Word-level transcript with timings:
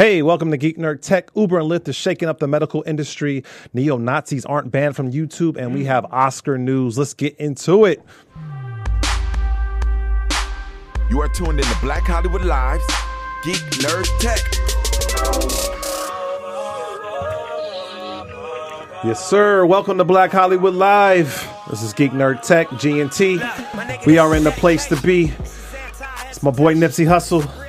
Hey, 0.00 0.22
welcome 0.22 0.50
to 0.50 0.56
Geek 0.56 0.78
Nerd 0.78 1.02
Tech. 1.02 1.30
Uber 1.34 1.58
and 1.58 1.70
Lyft 1.70 1.86
is 1.86 1.94
shaking 1.94 2.26
up 2.26 2.38
the 2.38 2.48
medical 2.48 2.82
industry. 2.86 3.44
Neo 3.74 3.98
Nazis 3.98 4.46
aren't 4.46 4.70
banned 4.70 4.96
from 4.96 5.12
YouTube, 5.12 5.58
and 5.58 5.74
we 5.74 5.84
have 5.84 6.06
Oscar 6.06 6.56
news. 6.56 6.96
Let's 6.96 7.12
get 7.12 7.36
into 7.36 7.84
it. 7.84 8.02
You 11.10 11.20
are 11.20 11.28
tuned 11.28 11.58
in 11.60 11.66
to 11.66 11.76
Black 11.82 12.04
Hollywood 12.04 12.46
Lives, 12.46 12.82
Geek 13.44 13.56
Nerd 13.82 14.08
Tech. 14.20 14.40
Yes, 19.04 19.28
sir. 19.28 19.66
Welcome 19.66 19.98
to 19.98 20.04
Black 20.04 20.30
Hollywood 20.30 20.72
Live. 20.72 21.46
This 21.68 21.82
is 21.82 21.92
Geek 21.92 22.12
Nerd 22.12 22.40
Tech, 22.40 22.68
G&T. 22.78 23.38
We 24.06 24.16
are 24.16 24.34
in 24.34 24.44
the 24.44 24.52
place 24.52 24.86
to 24.86 24.96
be. 25.02 25.30
It's 25.40 26.42
my 26.42 26.52
boy 26.52 26.74
Nipsey 26.74 27.04
Hussle. 27.04 27.59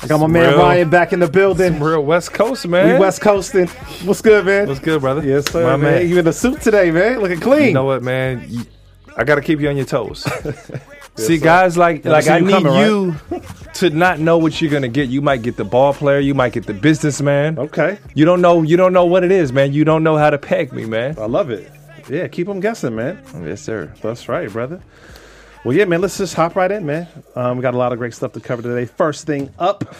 I 0.00 0.06
got 0.06 0.20
my 0.20 0.26
man 0.26 0.50
real- 0.50 0.58
Ryan 0.58 0.90
back 0.90 1.12
in 1.12 1.20
the 1.20 1.28
building. 1.28 1.80
Real 1.80 2.04
West 2.04 2.32
Coast, 2.32 2.66
man. 2.68 2.94
We 2.94 3.00
West 3.00 3.20
Coasting. 3.20 3.66
What's 4.04 4.22
good, 4.22 4.44
man? 4.46 4.68
What's 4.68 4.80
good, 4.80 5.00
brother? 5.00 5.22
Yes, 5.26 5.50
sir, 5.50 5.62
My 5.64 5.76
man. 5.76 5.94
man. 5.94 6.08
You 6.08 6.18
in 6.18 6.24
the 6.24 6.32
suit 6.32 6.60
today, 6.60 6.90
man? 6.90 7.20
Looking 7.20 7.40
clean. 7.40 7.68
You 7.68 7.74
know 7.74 7.84
what, 7.84 8.02
man? 8.02 8.44
You- 8.48 8.64
I 9.16 9.24
got 9.24 9.34
to 9.34 9.40
keep 9.40 9.58
you 9.60 9.68
on 9.68 9.76
your 9.76 9.86
toes. 9.86 10.24
See, 11.16 11.38
guys, 11.38 11.76
like 11.76 12.04
like 12.04 12.28
I 12.28 12.38
you 12.38 12.44
need 12.44 12.52
coming, 12.52 12.72
right? 12.72 12.86
you 12.86 13.16
to 13.74 13.90
not 13.90 14.20
know 14.20 14.38
what 14.38 14.60
you're 14.62 14.70
gonna 14.70 14.86
get. 14.86 15.08
You 15.08 15.20
might 15.20 15.42
get 15.42 15.56
the 15.56 15.64
ball 15.64 15.92
player. 15.92 16.20
You 16.20 16.32
might 16.32 16.52
get 16.52 16.66
the 16.66 16.74
businessman. 16.74 17.58
Okay. 17.58 17.98
You 18.14 18.24
don't 18.24 18.40
know. 18.40 18.62
You 18.62 18.76
don't 18.76 18.92
know 18.92 19.04
what 19.04 19.24
it 19.24 19.32
is, 19.32 19.52
man. 19.52 19.72
You 19.72 19.84
don't 19.84 20.04
know 20.04 20.16
how 20.16 20.30
to 20.30 20.38
peg 20.38 20.72
me, 20.72 20.84
man. 20.84 21.16
I 21.18 21.26
love 21.26 21.50
it. 21.50 21.68
Yeah, 22.08 22.28
keep 22.28 22.46
them 22.46 22.60
guessing, 22.60 22.94
man. 22.94 23.20
Yes, 23.44 23.60
sir. 23.60 23.92
That's 24.00 24.28
right, 24.28 24.48
brother. 24.48 24.80
Well, 25.64 25.76
yeah, 25.76 25.86
man, 25.86 26.00
let's 26.00 26.16
just 26.16 26.34
hop 26.34 26.54
right 26.54 26.70
in, 26.70 26.86
man. 26.86 27.08
Um, 27.34 27.56
we 27.56 27.62
got 27.62 27.74
a 27.74 27.78
lot 27.78 27.92
of 27.92 27.98
great 27.98 28.14
stuff 28.14 28.32
to 28.34 28.40
cover 28.40 28.62
today. 28.62 28.84
First 28.84 29.26
thing 29.26 29.52
up 29.58 29.92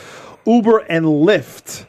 Uber 0.47 0.79
and 0.89 1.05
Lyft. 1.05 1.85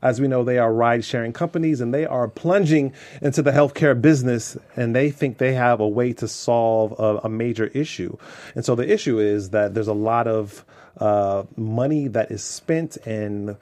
As 0.00 0.20
we 0.20 0.28
know, 0.28 0.44
they 0.44 0.58
are 0.58 0.72
ride 0.72 1.04
sharing 1.04 1.32
companies 1.32 1.80
and 1.80 1.92
they 1.92 2.06
are 2.06 2.28
plunging 2.28 2.92
into 3.20 3.42
the 3.42 3.50
healthcare 3.50 4.00
business 4.00 4.56
and 4.76 4.94
they 4.94 5.10
think 5.10 5.38
they 5.38 5.54
have 5.54 5.80
a 5.80 5.88
way 5.88 6.12
to 6.14 6.28
solve 6.28 6.94
a, 7.00 7.26
a 7.26 7.28
major 7.28 7.66
issue. 7.66 8.16
And 8.54 8.64
so 8.64 8.76
the 8.76 8.88
issue 8.90 9.18
is 9.18 9.50
that 9.50 9.74
there's 9.74 9.88
a 9.88 9.92
lot 9.92 10.28
of 10.28 10.64
uh, 10.98 11.42
money 11.56 12.06
that 12.08 12.30
is 12.30 12.44
spent 12.44 12.96
in 12.98 13.56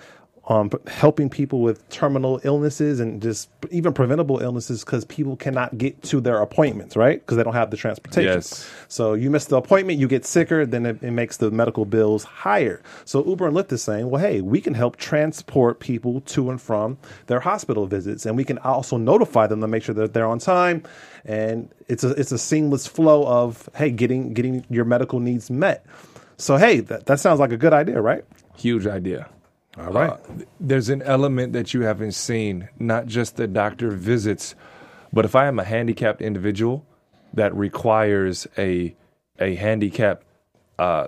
um, 0.48 0.70
helping 0.86 1.28
people 1.28 1.60
with 1.60 1.86
terminal 1.90 2.40
illnesses 2.42 3.00
and 3.00 3.20
just 3.20 3.50
even 3.70 3.92
preventable 3.92 4.38
illnesses 4.40 4.82
because 4.82 5.04
people 5.04 5.36
cannot 5.36 5.76
get 5.76 6.02
to 6.04 6.22
their 6.22 6.40
appointments, 6.40 6.96
right? 6.96 7.20
Because 7.20 7.36
they 7.36 7.42
don't 7.42 7.52
have 7.54 7.70
the 7.70 7.76
transportation. 7.76 8.32
Yes. 8.32 8.68
So 8.88 9.12
you 9.12 9.28
miss 9.28 9.44
the 9.44 9.56
appointment, 9.56 9.98
you 9.98 10.08
get 10.08 10.24
sicker, 10.24 10.64
then 10.64 10.86
it, 10.86 11.02
it 11.02 11.10
makes 11.10 11.36
the 11.36 11.50
medical 11.50 11.84
bills 11.84 12.24
higher. 12.24 12.82
So 13.04 13.24
Uber 13.26 13.48
and 13.48 13.56
Lyft 13.56 13.72
is 13.72 13.82
saying, 13.82 14.08
well, 14.08 14.22
hey, 14.22 14.40
we 14.40 14.62
can 14.62 14.72
help 14.72 14.96
transport 14.96 15.80
people 15.80 16.22
to 16.22 16.48
and 16.48 16.60
from 16.60 16.96
their 17.26 17.40
hospital 17.40 17.86
visits, 17.86 18.24
and 18.24 18.34
we 18.34 18.44
can 18.44 18.56
also 18.58 18.96
notify 18.96 19.46
them 19.46 19.60
to 19.60 19.68
make 19.68 19.82
sure 19.82 19.94
that 19.96 20.14
they're 20.14 20.26
on 20.26 20.38
time. 20.38 20.82
And 21.26 21.68
it's 21.88 22.04
a 22.04 22.10
it's 22.12 22.32
a 22.32 22.38
seamless 22.38 22.86
flow 22.86 23.26
of 23.26 23.68
hey, 23.76 23.90
getting 23.90 24.32
getting 24.32 24.64
your 24.70 24.86
medical 24.86 25.20
needs 25.20 25.50
met. 25.50 25.84
So 26.38 26.56
hey, 26.56 26.80
that, 26.80 27.04
that 27.04 27.20
sounds 27.20 27.38
like 27.38 27.52
a 27.52 27.58
good 27.58 27.74
idea, 27.74 28.00
right? 28.00 28.24
Huge 28.56 28.86
idea. 28.86 29.28
All 29.76 29.92
right. 29.92 30.10
Uh, 30.10 30.16
there's 30.58 30.88
an 30.88 31.02
element 31.02 31.52
that 31.52 31.74
you 31.74 31.82
haven't 31.82 32.12
seen, 32.12 32.68
not 32.78 33.06
just 33.06 33.36
the 33.36 33.46
doctor 33.46 33.90
visits, 33.90 34.54
but 35.12 35.24
if 35.24 35.36
I 35.36 35.46
am 35.46 35.58
a 35.58 35.64
handicapped 35.64 36.20
individual 36.22 36.84
that 37.34 37.54
requires 37.54 38.46
a 38.56 38.94
a 39.40 39.54
handicapped 39.54 40.24
uh, 40.78 41.06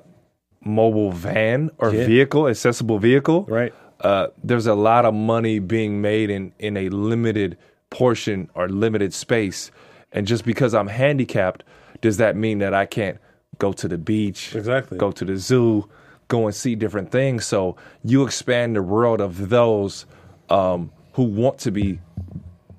mobile 0.64 1.10
van 1.10 1.70
or 1.78 1.92
Yeah. 1.92 2.06
vehicle, 2.06 2.46
accessible 2.48 2.98
vehicle, 2.98 3.44
Right. 3.48 3.72
Uh, 4.00 4.28
there's 4.42 4.66
a 4.66 4.74
lot 4.74 5.04
of 5.04 5.12
money 5.14 5.58
being 5.58 6.00
made 6.00 6.30
in 6.30 6.52
in 6.58 6.76
a 6.76 6.88
limited 6.90 7.56
portion 7.90 8.48
or 8.54 8.68
limited 8.68 9.12
space, 9.12 9.70
and 10.12 10.26
just 10.26 10.44
because 10.44 10.74
I'm 10.74 10.86
handicapped, 10.88 11.64
does 12.00 12.16
that 12.18 12.36
mean 12.36 12.58
that 12.60 12.72
I 12.72 12.86
can't 12.86 13.18
go 13.58 13.72
to 13.72 13.88
the 13.88 13.98
beach? 13.98 14.54
Exactly. 14.54 14.96
Go 14.96 15.10
to 15.10 15.24
the 15.24 15.36
zoo, 15.36 15.86
go 16.30 16.46
and 16.46 16.54
see 16.54 16.74
different 16.74 17.12
things. 17.12 17.44
So 17.44 17.76
you 18.02 18.24
expand 18.24 18.76
the 18.76 18.82
world 18.82 19.20
of 19.20 19.50
those 19.50 20.06
um, 20.48 20.90
who 21.12 21.24
want 21.24 21.58
to 21.60 21.70
be 21.70 22.00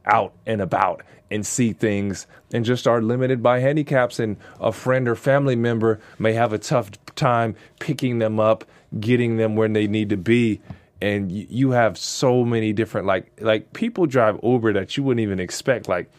out 0.05 0.33
and 0.47 0.61
about 0.61 1.03
and 1.29 1.45
see 1.45 1.71
things 1.71 2.25
and 2.51 2.65
just 2.65 2.87
are 2.87 3.01
limited 3.01 3.43
by 3.43 3.59
handicaps. 3.59 4.19
And 4.19 4.37
a 4.59 4.71
friend 4.71 5.07
or 5.07 5.15
family 5.15 5.55
member 5.55 5.99
may 6.17 6.33
have 6.33 6.51
a 6.51 6.57
tough 6.57 6.91
time 7.15 7.55
picking 7.79 8.17
them 8.17 8.39
up 8.39 8.65
getting 8.99 9.37
them 9.37 9.55
where 9.55 9.69
they 9.69 9.87
need 9.87 10.09
to 10.09 10.17
be. 10.17 10.61
And 11.01 11.31
you, 11.31 11.71
have 11.71 11.97
so 11.97 12.45
many 12.45 12.73
different 12.73 13.07
like 13.07 13.31
like 13.41 13.73
people 13.73 14.05
drive 14.05 14.39
uber 14.43 14.73
that 14.73 14.95
you 14.95 15.03
wouldn't 15.03 15.23
even 15.23 15.39
expect. 15.39 15.89
Like 15.89 16.11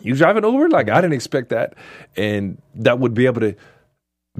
you 0.00 0.16
drive 0.16 0.36
an 0.36 0.44
uber? 0.44 0.68
Like 0.68 0.88
i 0.88 1.00
didn't 1.00 1.12
expect 1.12 1.50
that. 1.50 1.74
And 2.16 2.60
that 2.74 2.98
would 2.98 3.14
be 3.14 3.26
able 3.26 3.42
to 3.42 3.54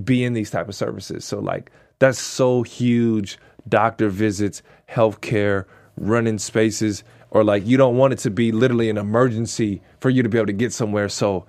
be 0.03 0.25
in 0.25 0.33
these 0.33 0.51
type 0.51 0.69
of 0.69 0.75
services. 0.75 1.25
So 1.25 1.39
like 1.39 1.71
that's 1.99 2.19
so 2.19 2.63
huge. 2.63 3.39
Doctor 3.69 4.09
visits, 4.09 4.63
healthcare, 4.89 5.67
running 5.97 6.39
spaces, 6.39 7.05
or 7.31 7.45
like 7.45 7.67
you 7.67 7.77
don't 7.77 7.97
want 7.97 8.13
it 8.13 8.19
to 8.21 8.31
be 8.31 8.53
literally 8.53 8.89
an 8.89 8.97
emergency 8.97 9.83
for 10.01 10.11
you 10.11 10.23
to 10.23 10.29
be 10.29 10.39
able 10.39 10.47
to 10.47 10.53
get 10.53 10.73
somewhere. 10.73 11.09
So 11.09 11.47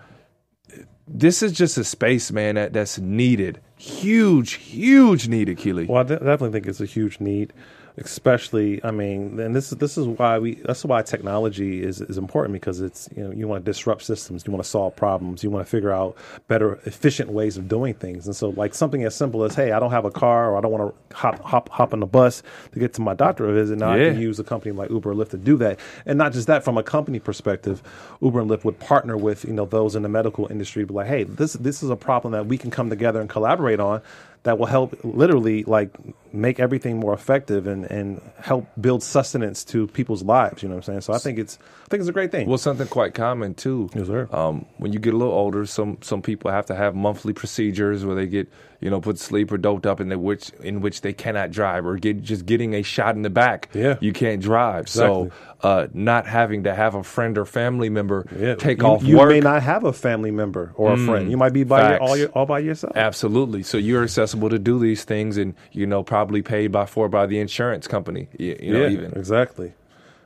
this 1.07 1.41
is 1.41 1.53
just 1.53 1.77
a 1.77 1.83
space, 1.83 2.31
man, 2.31 2.55
that, 2.55 2.73
that's 2.73 2.99
needed. 2.99 3.61
Huge, 3.77 4.53
huge 4.53 5.27
needed, 5.27 5.57
Keely. 5.57 5.85
Well, 5.85 6.01
I 6.01 6.03
de- 6.03 6.19
definitely 6.19 6.51
think 6.51 6.67
it's 6.67 6.81
a 6.81 6.85
huge 6.85 7.19
need, 7.19 7.53
especially. 7.99 8.83
I 8.83 8.91
mean, 8.91 9.39
and 9.39 9.55
this 9.55 9.71
is 9.71 9.77
this 9.77 9.97
is 9.97 10.07
why 10.07 10.39
we. 10.39 10.55
That's 10.55 10.83
why 10.85 11.01
technology 11.01 11.83
is 11.83 12.01
is 12.01 12.17
important 12.17 12.53
because 12.53 12.81
it's 12.81 13.09
you 13.15 13.23
know 13.23 13.31
you 13.31 13.47
want 13.47 13.63
to 13.63 13.69
disrupt 13.69 14.03
systems, 14.03 14.43
you 14.45 14.53
want 14.53 14.63
to 14.63 14.69
solve 14.69 14.95
problems, 14.95 15.43
you 15.43 15.49
want 15.49 15.65
to 15.65 15.69
figure 15.69 15.91
out 15.91 16.15
better, 16.47 16.79
efficient 16.85 17.31
ways 17.31 17.57
of 17.57 17.67
doing 17.67 17.93
things. 17.93 18.25
And 18.25 18.35
so, 18.35 18.49
like 18.49 18.73
something 18.73 19.03
as 19.03 19.15
simple 19.15 19.43
as, 19.43 19.55
hey, 19.55 19.71
I 19.71 19.79
don't 19.79 19.91
have 19.91 20.05
a 20.05 20.11
car, 20.11 20.51
or 20.51 20.57
I 20.57 20.61
don't 20.61 20.71
want 20.71 20.95
to 21.09 21.15
hop 21.15 21.41
hop 21.43 21.69
hop 21.69 21.93
on 21.93 21.99
the 21.99 22.05
bus 22.07 22.43
to 22.71 22.79
get 22.79 22.93
to 22.95 23.01
my 23.01 23.13
doctor 23.13 23.51
visit. 23.53 23.77
Now 23.77 23.93
I 23.93 23.97
can 23.97 24.19
use 24.19 24.39
a 24.39 24.43
company 24.43 24.71
like 24.71 24.89
Uber 24.89 25.11
or 25.11 25.15
Lyft 25.15 25.29
to 25.29 25.37
do 25.37 25.57
that. 25.57 25.79
And 26.05 26.17
not 26.17 26.33
just 26.33 26.47
that, 26.47 26.63
from 26.63 26.77
a 26.77 26.83
company 26.83 27.19
perspective, 27.19 27.81
Uber 28.21 28.41
and 28.41 28.49
Lyft 28.49 28.63
would 28.63 28.79
partner 28.79 29.17
with 29.17 29.45
you 29.45 29.53
know 29.53 29.65
those 29.65 29.95
in 29.95 30.03
the 30.03 30.09
medical 30.09 30.47
industry, 30.51 30.85
be 30.85 30.93
like, 30.93 31.07
hey, 31.07 31.23
this 31.23 31.53
this 31.53 31.83
is 31.83 31.89
a 31.89 31.95
problem 31.95 32.31
that 32.33 32.45
we 32.45 32.57
can 32.57 32.71
come 32.71 32.89
together 32.89 33.19
and 33.21 33.29
collaborate 33.29 33.79
on 33.79 34.01
that 34.43 34.57
will 34.57 34.67
help 34.67 34.97
literally 35.03 35.63
like 35.63 35.91
make 36.31 36.59
everything 36.59 36.99
more 36.99 37.13
effective 37.13 37.67
and 37.67 37.85
and 37.85 38.21
help 38.39 38.67
build 38.79 39.03
sustenance 39.03 39.63
to 39.65 39.87
people's 39.87 40.23
lives. 40.23 40.63
You 40.63 40.69
know 40.69 40.75
what 40.75 40.87
I'm 40.87 40.93
saying? 40.93 41.01
So 41.01 41.13
I 41.13 41.17
think 41.17 41.39
it's 41.39 41.57
I 41.85 41.87
think 41.89 42.01
it's 42.01 42.09
a 42.09 42.13
great 42.13 42.31
thing. 42.31 42.47
Well, 42.47 42.57
something 42.57 42.87
quite 42.87 43.13
common 43.13 43.53
too. 43.53 43.89
Yes, 43.93 44.07
sir. 44.07 44.29
Um, 44.31 44.65
when 44.77 44.93
you 44.93 44.99
get 44.99 45.13
a 45.13 45.17
little 45.17 45.33
older, 45.33 45.65
some 45.65 45.97
some 46.01 46.21
people 46.21 46.51
have 46.51 46.65
to 46.67 46.75
have 46.75 46.95
monthly 46.95 47.33
procedures 47.33 48.05
where 48.05 48.15
they 48.15 48.27
get 48.27 48.47
you 48.79 48.89
know 48.89 49.01
put 49.01 49.17
to 49.17 49.23
sleep 49.23 49.51
or 49.51 49.57
doped 49.57 49.85
up 49.85 49.99
in 49.99 50.09
the 50.09 50.17
which 50.17 50.51
in 50.61 50.81
which 50.81 51.01
they 51.01 51.13
cannot 51.13 51.51
drive 51.51 51.85
or 51.85 51.97
get 51.97 52.21
just 52.21 52.45
getting 52.45 52.75
a 52.75 52.81
shot 52.81 53.15
in 53.15 53.23
the 53.23 53.29
back. 53.29 53.69
Yeah. 53.73 53.97
you 53.99 54.13
can't 54.13 54.41
drive. 54.41 54.81
Exactly. 54.81 55.29
So 55.29 55.35
uh, 55.61 55.87
not 55.93 56.25
having 56.25 56.63
to 56.63 56.73
have 56.73 56.95
a 56.95 57.03
friend 57.03 57.37
or 57.37 57.45
family 57.45 57.89
member 57.89 58.25
yeah, 58.37 58.55
take 58.55 58.79
you, 58.81 58.87
off 58.87 59.03
you 59.03 59.17
work. 59.17 59.27
Mm. 59.27 59.31
may 59.31 59.39
not 59.41 59.61
have 59.61 59.83
a 59.83 59.91
family 59.91 60.31
member 60.31 60.71
or 60.75 60.93
a 60.93 60.97
friend. 60.97 61.29
You 61.29 61.37
might 61.37 61.53
be 61.53 61.63
by 61.63 61.91
your, 61.91 62.01
all 62.01 62.17
your, 62.17 62.29
all 62.29 62.45
by 62.45 62.59
yourself. 62.59 62.95
Absolutely. 62.95 63.63
So 63.63 63.77
you're 63.77 64.03
accessible 64.03 64.49
to 64.49 64.59
do 64.59 64.79
these 64.79 65.03
things, 65.03 65.37
and 65.37 65.53
you 65.71 65.85
know 65.85 66.03
probably 66.03 66.41
paid 66.41 66.71
by 66.71 66.85
for 66.85 67.09
by 67.09 67.25
the 67.25 67.39
insurance 67.39 67.87
company. 67.87 68.29
You, 68.37 68.57
you 68.59 68.73
know 68.73 68.81
yeah, 68.83 68.89
even. 68.89 69.13
exactly. 69.13 69.73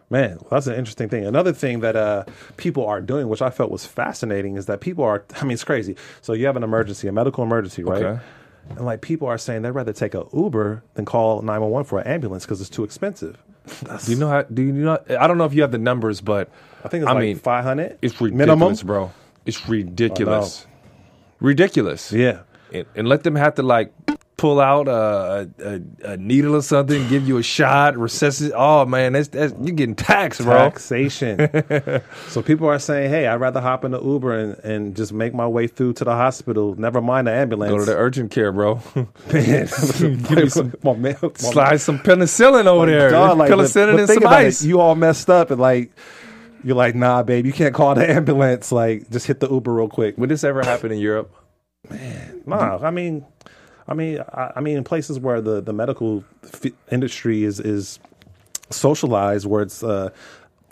Man, 0.10 0.38
that's 0.52 0.68
an 0.68 0.76
interesting 0.76 1.10
thing. 1.10 1.26
Another 1.26 1.54
thing 1.54 1.80
that 1.80 1.96
uh, 1.96 2.26
people 2.58 2.86
are 2.86 3.02
doing, 3.02 3.30
which 3.30 3.42
I 3.42 3.50
felt 3.50 3.72
was 3.72 3.86
fascinating, 3.86 4.58
is 4.58 4.68
that 4.68 4.82
people 4.82 5.04
are. 5.04 5.24
I 5.42 5.44
mean, 5.44 5.54
it's 5.54 5.64
crazy. 5.64 5.96
So 6.22 6.34
you 6.34 6.46
have 6.46 6.58
an 6.58 6.64
emergency, 6.64 7.08
a 7.08 7.12
medical 7.12 7.44
emergency, 7.44 7.84
right? 7.84 8.04
Okay. 8.04 8.24
And 8.70 8.86
like 8.86 9.02
people 9.02 9.28
are 9.28 9.38
saying 9.38 9.64
they'd 9.64 9.72
rather 9.72 9.94
take 9.94 10.14
a 10.14 10.26
Uber 10.32 10.84
than 10.94 11.06
call 11.06 11.42
nine 11.42 11.60
one 11.62 11.72
one 11.72 11.84
for 11.84 12.00
an 12.00 12.08
ambulance 12.08 12.46
because 12.46 12.62
it's 12.62 12.70
too 12.70 12.84
expensive. 12.84 13.38
Do 14.06 14.12
you 14.12 14.18
know 14.18 14.30
how? 14.30 14.42
Do 14.44 14.62
you 14.62 14.74
know? 14.74 15.00
I 15.20 15.28
don't 15.28 15.38
know 15.38 15.46
if 15.46 15.54
you 15.54 15.62
have 15.62 15.72
the 15.72 15.78
numbers, 15.78 16.22
but 16.22 16.50
I 16.84 16.90
think 16.90 17.04
it's 17.04 17.10
I 17.10 17.14
like 17.14 17.22
mean, 17.22 17.38
five 17.38 17.64
hundred. 17.64 17.98
It's 18.02 18.20
ridiculous, 18.20 18.48
minimum. 18.48 18.76
bro. 18.86 19.12
It's 19.46 19.62
oh, 19.66 19.72
ridiculous. 19.72 20.68
Ridiculous. 21.40 22.12
Yeah, 22.14 22.42
And, 22.72 22.86
and 22.96 23.08
let 23.08 23.24
them 23.24 23.36
have 23.36 23.56
to 23.56 23.64
like 23.64 24.03
pull 24.44 24.60
out 24.60 24.90
a, 24.90 25.50
a, 25.60 26.12
a 26.12 26.18
needle 26.18 26.58
or 26.58 26.62
something, 26.62 27.08
give 27.08 27.26
you 27.26 27.38
a 27.38 27.44
shot, 27.44 27.98
resuscitate. 27.98 28.52
Oh 28.54 28.86
man, 28.86 29.14
that's, 29.14 29.30
that's 29.30 29.54
you're 29.62 29.74
getting 29.74 29.96
taxed, 29.96 30.42
bro. 30.42 30.58
taxation. 30.58 31.50
so 32.28 32.42
people 32.42 32.68
are 32.68 32.78
saying, 32.78 33.10
"Hey, 33.10 33.26
I'd 33.26 33.40
rather 33.40 33.62
hop 33.62 33.86
in 33.86 33.92
the 33.92 34.02
Uber 34.02 34.38
and, 34.38 34.60
and 34.66 34.96
just 34.98 35.14
make 35.14 35.34
my 35.34 35.48
way 35.48 35.68
through 35.68 35.94
to 35.94 36.04
the 36.04 36.12
hospital. 36.12 36.76
Never 36.76 37.00
mind 37.00 37.28
the 37.28 37.32
ambulance." 37.32 37.72
Go 37.72 37.80
to 37.80 37.86
the 37.86 37.96
urgent 37.96 38.32
care, 38.32 38.52
bro. 38.52 38.82
man. 38.96 39.08
Give 39.98 40.32
me 40.32 40.50
some- 40.50 40.74
my 40.84 40.94
man, 40.94 41.16
my 41.22 41.30
Slide 41.36 41.78
some 41.78 42.00
penicillin 42.00 42.66
over 42.66 42.84
oh, 42.84 42.86
there. 42.86 43.12
Dog, 43.12 43.38
like, 43.38 43.50
penicillin 43.50 43.94
but 43.94 44.00
and 44.02 44.10
some 44.10 44.24
about 44.24 44.42
it, 44.42 44.48
ice. 44.48 44.62
You 44.62 44.82
all 44.82 44.96
messed 44.96 45.30
up 45.30 45.52
and 45.52 45.62
like 45.62 45.94
you're 46.66 46.76
like, 46.76 46.96
nah, 46.96 47.24
babe, 47.24 47.46
you 47.46 47.54
can't 47.54 47.74
call 47.74 47.96
the 47.96 48.10
ambulance. 48.12 48.74
Like, 48.74 49.10
just 49.10 49.26
hit 49.26 49.40
the 49.40 49.50
Uber 49.50 49.74
real 49.74 49.88
quick. 49.88 50.18
Would 50.18 50.28
this 50.28 50.44
ever 50.44 50.64
happen 50.64 50.92
in 50.92 50.98
Europe? 51.00 51.34
Man, 51.90 52.44
nah, 52.46 52.80
I 52.82 52.92
mean, 52.92 53.26
I 53.88 53.94
mean, 53.94 54.20
I, 54.34 54.54
I 54.56 54.60
mean, 54.62 54.78
in 54.78 54.84
places 54.84 55.20
where 55.20 55.42
the 55.42 55.62
the 55.62 55.74
medical 55.74 56.24
f- 56.44 56.72
industry 56.92 57.44
is 57.44 57.60
is 57.60 58.00
socialized 58.70 59.46
where 59.46 59.62
it's 59.62 59.84
uh, 59.84 60.10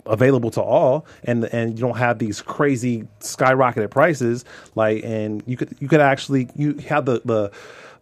available 0.06 0.50
to 0.50 0.60
all 0.60 1.06
and 1.24 1.44
and 1.46 1.78
you 1.78 1.80
don't 1.80 1.96
have 1.96 2.18
these 2.18 2.40
crazy 2.40 3.06
skyrocketed 3.20 3.90
prices 3.90 4.44
like 4.74 5.04
and 5.04 5.42
you 5.46 5.56
could 5.56 5.76
you 5.78 5.86
could 5.86 6.00
actually 6.00 6.48
you 6.56 6.74
have 6.74 7.04
the 7.04 7.20
the 7.24 7.52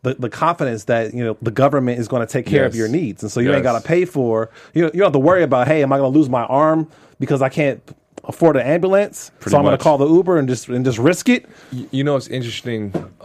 the, 0.02 0.14
the 0.14 0.30
confidence 0.30 0.84
that 0.84 1.12
you 1.12 1.22
know 1.22 1.36
the 1.42 1.50
government 1.50 1.98
is 1.98 2.08
going 2.08 2.26
to 2.26 2.32
take 2.32 2.46
care 2.46 2.64
of 2.64 2.74
your 2.74 2.88
needs. 2.88 3.22
And 3.22 3.30
so 3.30 3.38
you 3.40 3.52
ain't 3.52 3.62
got 3.62 3.78
to 3.80 3.86
pay 3.86 4.06
for 4.06 4.50
you 4.72 4.84
you 4.84 4.90
don't 4.92 5.04
have 5.04 5.12
to 5.12 5.18
worry 5.18 5.42
about 5.42 5.66
hey 5.66 5.82
am 5.82 5.92
I 5.92 5.98
going 5.98 6.10
to 6.10 6.18
lose 6.18 6.30
my 6.30 6.44
arm 6.44 6.90
because 7.18 7.42
I 7.42 7.50
can't 7.50 7.82
afford 8.30 8.56
an 8.56 8.66
ambulance 8.76 9.30
Pretty 9.40 9.50
so 9.52 9.58
I'm 9.58 9.64
going 9.64 9.72
much. 9.74 9.80
to 9.80 9.84
call 9.84 9.98
the 9.98 10.08
Uber 10.18 10.34
and 10.38 10.48
just 10.48 10.68
and 10.68 10.84
just 10.84 10.98
risk 11.10 11.28
it 11.28 11.42
Y- 11.72 11.86
You 11.96 12.02
know, 12.06 12.16
it's 12.16 12.28
interesting. 12.38 12.82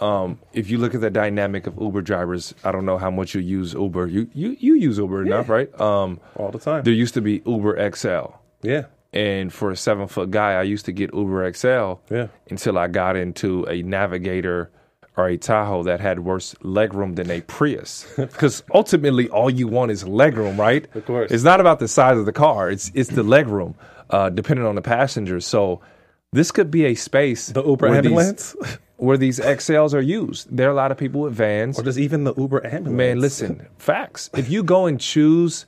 Um, 0.07 0.39
if 0.53 0.69
you 0.69 0.77
look 0.77 0.93
at 0.97 1.01
the 1.01 1.09
dynamic 1.23 1.63
of 1.69 1.73
Uber 1.85 2.01
drivers, 2.11 2.53
I 2.67 2.69
don't 2.73 2.85
know 2.89 2.97
how 3.05 3.11
much 3.19 3.29
you 3.35 3.41
use 3.59 3.69
Uber. 3.85 4.07
You 4.15 4.21
you, 4.41 4.49
you 4.59 4.73
use 4.87 4.97
Uber 4.97 5.19
enough, 5.27 5.47
right? 5.57 5.69
Um, 5.89 6.19
all 6.35 6.51
the 6.51 6.59
time 6.59 6.83
there 6.83 6.93
used 7.05 7.13
to 7.13 7.21
be 7.21 7.41
Uber 7.45 7.73
XL. 7.95 8.25
yeah 8.71 8.83
And 9.13 9.53
for 9.57 9.67
a 9.71 9.77
seven 9.87 10.07
foot 10.13 10.29
guy, 10.39 10.51
I 10.61 10.63
used 10.73 10.85
to 10.89 10.93
get 11.01 11.07
Uber 11.21 11.39
XL 11.53 11.89
Yeah. 12.17 12.27
until 12.51 12.75
I 12.77 12.87
got 13.01 13.13
into 13.15 13.49
a 13.75 13.77
Navigator 13.83 14.59
or 15.17 15.29
a 15.29 15.37
Tahoe 15.37 15.83
that 15.83 15.99
had 16.01 16.17
worse 16.31 16.49
legroom 16.77 17.15
than 17.15 17.29
a 17.31 17.39
Prius. 17.55 17.93
Because 18.17 18.63
ultimately, 18.73 19.29
all 19.29 19.49
you 19.49 19.67
want 19.77 19.89
is 19.95 20.03
legroom, 20.03 20.57
right? 20.67 20.83
Of 20.93 21.05
course. 21.05 21.31
It's 21.31 21.45
not 21.51 21.59
about 21.61 21.79
the 21.79 21.87
size 21.87 22.17
of 22.21 22.25
the 22.25 22.33
car, 22.45 22.69
it's, 22.73 22.91
it's 22.93 23.09
the 23.19 23.23
legroom, 23.35 23.71
uh, 24.09 24.29
depending 24.29 24.65
on 24.65 24.75
the 24.75 24.81
passenger. 24.81 25.39
So 25.39 25.81
this 26.31 26.51
could 26.51 26.69
be 26.71 26.85
a 26.85 26.95
space. 26.95 27.47
the 27.47 27.63
Uber 27.63 27.89
where 27.89 28.01
these- 28.01 28.05
ambulance 28.11 28.55
where 28.97 29.17
these 29.17 29.39
XLs 29.39 29.93
are 29.93 30.01
used. 30.01 30.47
There 30.55 30.67
are 30.67 30.71
a 30.71 30.75
lot 30.75 30.91
of 30.91 30.97
people 30.97 31.21
with 31.21 31.33
vans. 31.33 31.77
or 31.79 31.83
just 31.83 31.97
even 31.99 32.23
the 32.23 32.33
Uber 32.35 32.65
ambulance 32.65 32.95
Man, 32.97 33.19
listen, 33.19 33.67
facts. 33.77 34.29
If 34.35 34.49
you 34.49 34.63
go 34.63 34.85
and 34.85 34.99
choose 34.99 35.65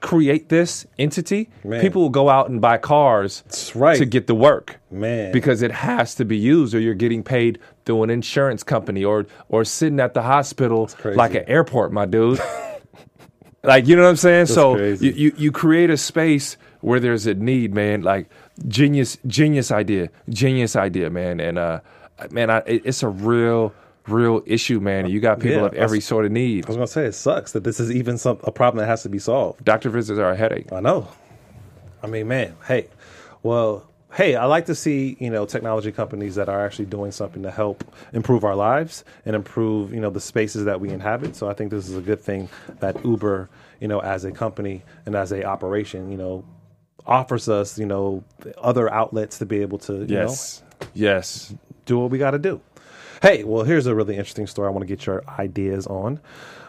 create 0.00 0.50
this 0.50 0.84
entity, 0.98 1.48
Man. 1.64 1.80
people 1.80 2.02
will 2.02 2.10
go 2.10 2.28
out 2.28 2.50
and 2.50 2.60
buy 2.60 2.76
cars 2.76 3.42
That's 3.46 3.74
right. 3.74 3.96
to 3.96 4.04
get 4.04 4.26
the 4.26 4.34
work. 4.34 4.78
Man. 4.90 5.32
Because 5.32 5.62
it 5.62 5.70
has 5.70 6.14
to 6.16 6.26
be 6.26 6.36
used 6.36 6.74
or 6.74 6.80
you're 6.80 6.92
getting 6.94 7.22
paid 7.22 7.58
through 7.86 8.02
an 8.02 8.10
insurance 8.10 8.62
company 8.62 9.02
or 9.02 9.24
or 9.48 9.64
sitting 9.64 10.00
at 10.00 10.12
the 10.12 10.20
hospital 10.22 10.90
like 11.04 11.34
an 11.34 11.44
airport, 11.46 11.90
my 11.92 12.04
dude. 12.04 12.38
like 13.62 13.86
you 13.86 13.96
know 13.96 14.02
what 14.02 14.10
I'm 14.10 14.16
saying? 14.16 14.46
so 14.46 14.74
crazy. 14.74 15.06
you, 15.06 15.12
you 15.12 15.32
you 15.38 15.52
create 15.52 15.90
a 15.90 15.96
space 15.96 16.56
where 16.84 17.00
there's 17.00 17.26
a 17.26 17.34
need, 17.34 17.74
man. 17.74 18.02
Like 18.02 18.28
genius 18.68 19.18
genius 19.26 19.70
idea. 19.72 20.10
Genius 20.28 20.76
idea, 20.76 21.10
man. 21.10 21.40
And 21.40 21.58
uh 21.58 21.80
man, 22.30 22.50
I, 22.50 22.58
it, 22.58 22.82
it's 22.84 23.02
a 23.02 23.08
real 23.08 23.72
real 24.06 24.42
issue, 24.44 24.80
man. 24.80 25.08
You 25.08 25.18
got 25.20 25.40
people 25.40 25.58
Yeah, 25.60 25.66
of 25.66 25.74
every 25.74 25.98
that's- 25.98 26.04
sort 26.04 26.26
of 26.26 26.32
need. 26.32 26.66
I 26.66 26.68
was 26.68 26.76
to 26.76 26.86
say 26.86 27.06
it 27.06 27.12
sucks 27.14 27.52
that 27.52 27.64
this 27.64 27.80
is 27.80 27.90
even 27.90 28.18
some 28.18 28.38
a 28.44 28.52
problem 28.52 28.82
that 28.82 28.86
has 28.88 29.02
to 29.04 29.08
be 29.08 29.18
solved 29.18 29.64
Doctor 29.64 29.88
visits 29.90 30.18
are 30.18 30.30
a 30.30 30.36
headache. 30.36 30.70
I 30.72 30.80
know. 30.80 31.08
I 32.02 32.06
mean, 32.06 32.28
man, 32.28 32.54
hey, 32.68 32.88
well, 33.42 33.88
hey, 34.12 34.36
I 34.36 34.44
like 34.44 34.66
to 34.66 34.74
see 34.74 35.16
you 35.18 35.30
know 35.30 35.46
technology 35.46 35.90
companies 35.90 36.34
that 36.34 36.50
are 36.50 36.64
actually 36.66 36.84
doing 36.84 37.12
something 37.12 37.42
to 37.44 37.50
help 37.50 37.82
improve 38.12 38.44
our 38.44 38.54
lives 38.54 39.04
and 39.24 39.34
improve 39.34 39.92
you 39.94 40.00
know 40.00 40.10
the 40.10 40.20
spaces 40.20 40.66
that 40.66 40.80
we 40.82 40.90
inhabit. 40.90 41.34
So 41.34 41.48
I 41.48 41.54
think 41.54 41.70
this 41.70 41.88
is 41.88 41.96
a 41.96 42.02
good 42.02 42.20
thing 42.20 42.50
that 42.80 43.02
Uber, 43.06 43.48
you 43.80 43.88
know, 43.88 44.00
as 44.00 44.24
a 44.26 44.32
company 44.32 44.82
and 45.06 45.14
as 45.14 45.32
a 45.32 45.44
operation, 45.44 46.10
you 46.10 46.18
know, 46.18 46.44
offers 47.06 47.48
us 47.48 47.78
you 47.78 47.86
know 47.86 48.24
other 48.58 48.90
outlets 48.92 49.38
to 49.38 49.46
be 49.46 49.60
able 49.60 49.78
to 49.78 49.94
you 50.00 50.06
Yes. 50.08 50.62
Yes. 50.94 51.54
do 51.86 51.98
what 51.98 52.10
we 52.10 52.18
got 52.18 52.32
to 52.32 52.38
do. 52.38 52.60
Hey, 53.24 53.42
well, 53.42 53.64
here's 53.64 53.86
a 53.86 53.94
really 53.94 54.16
interesting 54.16 54.46
story. 54.46 54.68
I 54.68 54.70
want 54.70 54.82
to 54.82 54.86
get 54.86 55.06
your 55.06 55.24
ideas 55.38 55.86
on. 55.86 56.20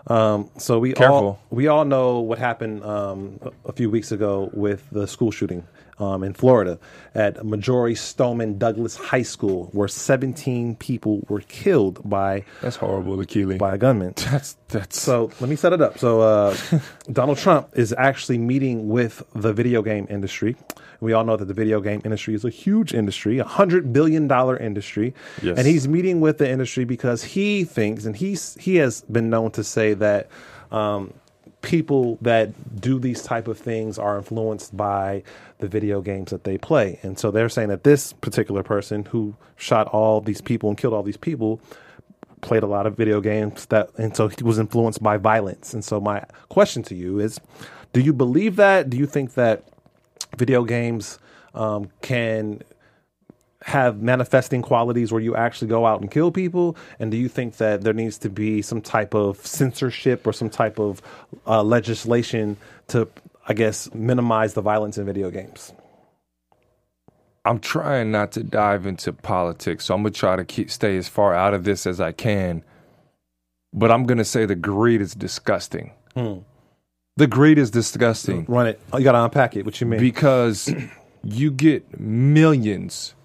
Um, 0.07 0.49
so 0.57 0.79
we 0.79 0.93
all 0.93 1.37
we 1.49 1.67
all 1.67 1.83
know 1.83 2.21
what 2.21 2.39
happened 2.39 2.81
um, 2.85 3.41
a 3.43 3.51
a 3.67 3.73
few 3.73 3.89
weeks 3.89 4.13
ago 4.13 4.49
with 4.53 4.89
the 4.89 5.05
school 5.05 5.31
shooting 5.31 5.67
um, 5.99 6.23
in 6.23 6.33
Florida 6.33 6.79
at 7.13 7.43
Marjory 7.43 7.93
Stoneman 7.93 8.57
Douglas 8.57 8.95
High 8.95 9.23
School, 9.23 9.65
where 9.73 9.89
17 9.89 10.77
people 10.77 11.25
were 11.27 11.41
killed 11.41 11.99
by 12.09 12.45
That's 12.61 12.77
horrible, 12.77 13.17
Akili. 13.17 13.57
by 13.57 13.75
a 13.75 13.77
gunman. 13.77 14.13
That's 14.31 14.55
that's 14.69 14.97
So 14.97 15.31
let 15.41 15.49
me 15.49 15.57
set 15.57 15.73
it 15.73 15.81
up. 15.81 15.97
So 15.97 16.21
uh, 16.21 16.55
Donald 17.11 17.37
Trump 17.37 17.67
is 17.73 17.93
actually 17.97 18.37
meeting 18.37 18.87
with 18.87 19.23
the 19.33 19.51
video 19.51 19.81
game 19.81 20.07
industry. 20.09 20.55
We 21.01 21.13
all 21.13 21.23
know 21.23 21.37
that 21.37 21.45
the 21.45 21.53
video 21.53 21.81
game 21.81 22.01
industry 22.03 22.33
is 22.35 22.45
a 22.45 22.49
huge 22.49 22.93
industry, 22.93 23.39
a 23.39 23.43
hundred 23.43 23.91
billion 23.93 24.27
dollar 24.27 24.57
industry, 24.57 25.13
Yes. 25.41 25.57
and 25.57 25.67
he's 25.67 25.87
meeting 25.87 26.21
with 26.21 26.37
the 26.37 26.49
industry 26.49 26.85
because 26.85 27.23
he 27.23 27.63
thinks, 27.63 28.05
and 28.05 28.15
he's 28.15 28.55
he 28.59 28.75
has 28.77 29.01
been 29.03 29.29
known 29.29 29.51
to 29.51 29.63
say 29.63 29.93
that. 29.95 30.29
Um, 30.71 31.13
people 31.61 32.19
that 32.21 32.79
do 32.79 32.99
these 32.99 33.23
type 33.23 33.47
of 33.47 33.57
things 33.57 33.97
are 33.97 34.17
influenced 34.19 34.75
by 34.77 35.23
the 35.57 35.67
video 35.67 35.99
games 35.99 36.29
that 36.29 36.43
they 36.43 36.59
play 36.59 36.99
and 37.01 37.17
so 37.17 37.31
they're 37.31 37.49
saying 37.49 37.69
that 37.69 37.83
this 37.83 38.13
particular 38.13 38.61
person 38.61 39.03
who 39.05 39.35
shot 39.55 39.87
all 39.87 40.21
these 40.21 40.41
people 40.41 40.69
and 40.69 40.77
killed 40.77 40.93
all 40.93 41.01
these 41.01 41.17
people 41.17 41.59
played 42.41 42.61
a 42.61 42.67
lot 42.67 42.85
of 42.85 42.95
video 42.95 43.19
games 43.19 43.65
that 43.67 43.89
and 43.97 44.15
so 44.15 44.27
he 44.27 44.43
was 44.43 44.59
influenced 44.59 45.01
by 45.01 45.17
violence 45.17 45.73
and 45.73 45.83
so 45.83 45.99
my 45.99 46.23
question 46.49 46.83
to 46.83 46.93
you 46.93 47.19
is 47.19 47.39
do 47.93 47.99
you 47.99 48.13
believe 48.13 48.57
that 48.57 48.87
do 48.87 48.95
you 48.97 49.07
think 49.07 49.33
that 49.33 49.63
video 50.35 50.63
games 50.63 51.19
um, 51.53 51.89
can 52.01 52.61
have 53.63 54.01
manifesting 54.01 54.61
qualities 54.61 55.11
where 55.11 55.21
you 55.21 55.35
actually 55.35 55.67
go 55.67 55.85
out 55.87 55.99
and 55.99 56.11
kill 56.11 56.31
people 56.31 56.77
and 56.99 57.09
do 57.09 57.17
you 57.17 57.27
think 57.27 57.57
that 57.57 57.81
there 57.81 57.93
needs 57.93 58.17
to 58.19 58.29
be 58.29 58.61
some 58.61 58.79
type 58.79 59.15
of 59.15 59.43
censorship 59.45 60.27
or 60.27 60.31
some 60.33 60.49
type 60.49 60.79
of 60.79 61.01
uh, 61.47 61.63
legislation 61.63 62.57
to 62.87 63.07
i 63.47 63.53
guess 63.53 63.91
minimize 63.95 64.53
the 64.53 64.61
violence 64.61 64.99
in 64.99 65.05
video 65.05 65.31
games 65.31 65.73
I'm 67.45 67.59
trying 67.59 68.11
not 68.11 68.31
to 68.31 68.43
dive 68.43 68.87
into 68.87 69.13
politics, 69.13 69.85
so 69.85 69.93
I'm 69.93 70.01
gonna 70.01 70.11
try 70.11 70.35
to 70.35 70.43
keep 70.43 70.71
stay 70.71 70.97
as 70.97 71.07
far 71.07 71.35
out 71.35 71.53
of 71.53 71.63
this 71.63 71.85
as 71.85 72.01
I 72.01 72.11
can. 72.11 72.63
But 73.71 73.91
I'm 73.91 74.05
gonna 74.05 74.25
say 74.25 74.47
the 74.47 74.55
greed 74.55 74.99
is 74.99 75.13
disgusting. 75.13 75.91
The 77.17 77.27
greed 77.27 77.57
is 77.57 77.71
disgusting 77.71 78.45
run 78.47 78.67
it 78.67 78.79
you 78.93 79.03
gotta 79.03 79.23
unpack 79.23 79.55
it 79.55 79.65
what 79.65 79.79
you 79.79 79.87
mean 79.87 79.99
because 79.99 80.73
you 81.23 81.51
get 81.51 81.99
millions 81.99 83.15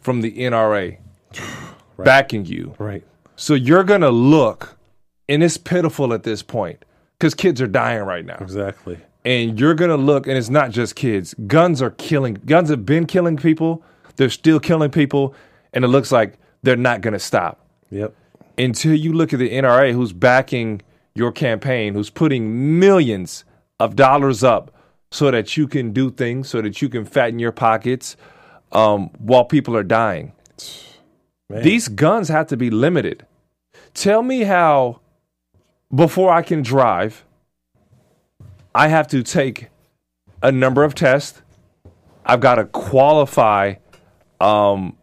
from 0.00 0.20
the 0.20 0.32
NRA 0.32 0.98
backing 1.98 2.44
you. 2.44 2.74
right 2.78 3.04
So 3.36 3.54
you're 3.54 3.84
gonna 3.84 4.10
look, 4.10 4.76
and 5.28 5.42
it's 5.42 5.56
pitiful 5.56 6.12
at 6.12 6.22
this 6.22 6.42
point 6.42 6.84
because 7.18 7.34
kids 7.34 7.60
are 7.60 7.66
dying 7.66 8.02
right 8.02 8.24
now. 8.24 8.38
exactly 8.40 8.98
and 9.26 9.58
you're 9.58 9.74
gonna 9.74 9.96
look, 9.96 10.28
and 10.28 10.38
it's 10.38 10.48
not 10.48 10.70
just 10.70 10.94
kids. 10.94 11.34
Guns 11.46 11.82
are 11.82 11.90
killing. 11.90 12.34
Guns 12.34 12.70
have 12.70 12.86
been 12.86 13.06
killing 13.06 13.36
people. 13.36 13.82
They're 14.14 14.30
still 14.30 14.60
killing 14.60 14.90
people, 14.90 15.34
and 15.72 15.84
it 15.84 15.88
looks 15.88 16.12
like 16.12 16.38
they're 16.62 16.76
not 16.76 17.00
gonna 17.00 17.18
stop 17.18 17.66
yep 17.90 18.14
until 18.56 18.94
you 18.94 19.12
look 19.12 19.32
at 19.32 19.38
the 19.38 19.50
NRA, 19.50 19.92
who's 19.92 20.12
backing 20.12 20.80
your 21.16 21.32
campaign, 21.32 21.94
who's 21.94 22.10
putting 22.10 22.78
millions 22.78 23.44
of 23.80 23.96
dollars 23.96 24.44
up 24.44 24.72
so 25.10 25.30
that 25.30 25.56
you 25.56 25.66
can 25.66 25.92
do 25.92 26.10
things, 26.10 26.48
so 26.48 26.60
that 26.60 26.82
you 26.82 26.88
can 26.88 27.04
fatten 27.04 27.38
your 27.38 27.52
pockets 27.52 28.16
um, 28.72 29.10
while 29.18 29.44
people 29.44 29.76
are 29.76 29.82
dying. 29.82 30.32
Man. 31.48 31.62
These 31.62 31.88
guns 31.88 32.28
have 32.28 32.48
to 32.48 32.56
be 32.56 32.70
limited. 32.70 33.24
Tell 33.94 34.22
me 34.22 34.42
how, 34.42 35.00
before 35.94 36.32
I 36.32 36.42
can 36.42 36.62
drive, 36.62 37.24
I 38.74 38.88
have 38.88 39.08
to 39.08 39.22
take 39.22 39.68
a 40.42 40.52
number 40.52 40.84
of 40.84 40.94
tests. 40.94 41.40
I've 42.24 42.40
got 42.40 42.56
to 42.56 42.64
qualify 42.64 43.76
um, 44.40 44.96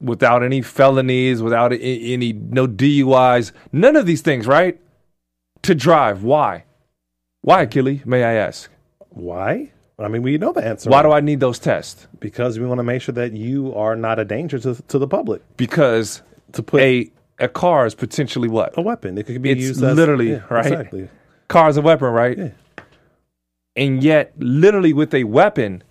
without 0.00 0.42
any 0.42 0.62
felonies, 0.62 1.42
without 1.42 1.72
any 1.72 2.32
no 2.32 2.66
DUIs, 2.66 3.52
none 3.72 3.96
of 3.96 4.06
these 4.06 4.22
things, 4.22 4.46
right? 4.46 4.80
To 5.62 5.74
drive. 5.74 6.22
Why? 6.22 6.64
Why, 7.42 7.66
Akili, 7.66 8.04
may 8.06 8.24
I 8.24 8.34
ask? 8.34 8.70
why 9.12 9.72
i 9.98 10.06
mean 10.06 10.22
we 10.22 10.38
know 10.38 10.52
the 10.52 10.64
answer 10.64 10.88
Why 10.88 11.02
do 11.02 11.10
I 11.10 11.18
need 11.20 11.40
those 11.40 11.58
tests? 11.58 12.06
because 12.20 12.60
we 12.60 12.64
want 12.64 12.78
to 12.78 12.84
make 12.84 13.02
sure 13.02 13.12
that 13.14 13.32
you 13.32 13.74
are 13.74 13.96
not 13.96 14.20
a 14.20 14.24
danger 14.24 14.56
to, 14.60 14.76
to 14.86 14.98
the 15.00 15.08
public 15.08 15.42
Because 15.56 16.22
to 16.52 16.62
put 16.62 16.80
a 16.80 17.10
a 17.40 17.48
car 17.48 17.86
is 17.86 17.94
potentially 17.96 18.48
what? 18.48 18.78
a 18.78 18.82
weapon 18.82 19.18
it 19.18 19.26
could 19.26 19.42
be 19.42 19.50
It's 19.50 19.60
used 19.62 19.82
as 19.82 19.96
literally, 19.96 20.30
yeah, 20.30 20.42
right? 20.48 20.64
exactly 20.66 21.08
Car 21.48 21.68
is 21.68 21.76
a 21.76 21.82
weapon, 21.82 22.06
right? 22.12 22.38
Yeah. 22.38 22.50
And 23.74 24.00
yet, 24.04 24.32
literally 24.38 24.92
with 24.92 25.12
a 25.12 25.24
weapon, 25.24 25.82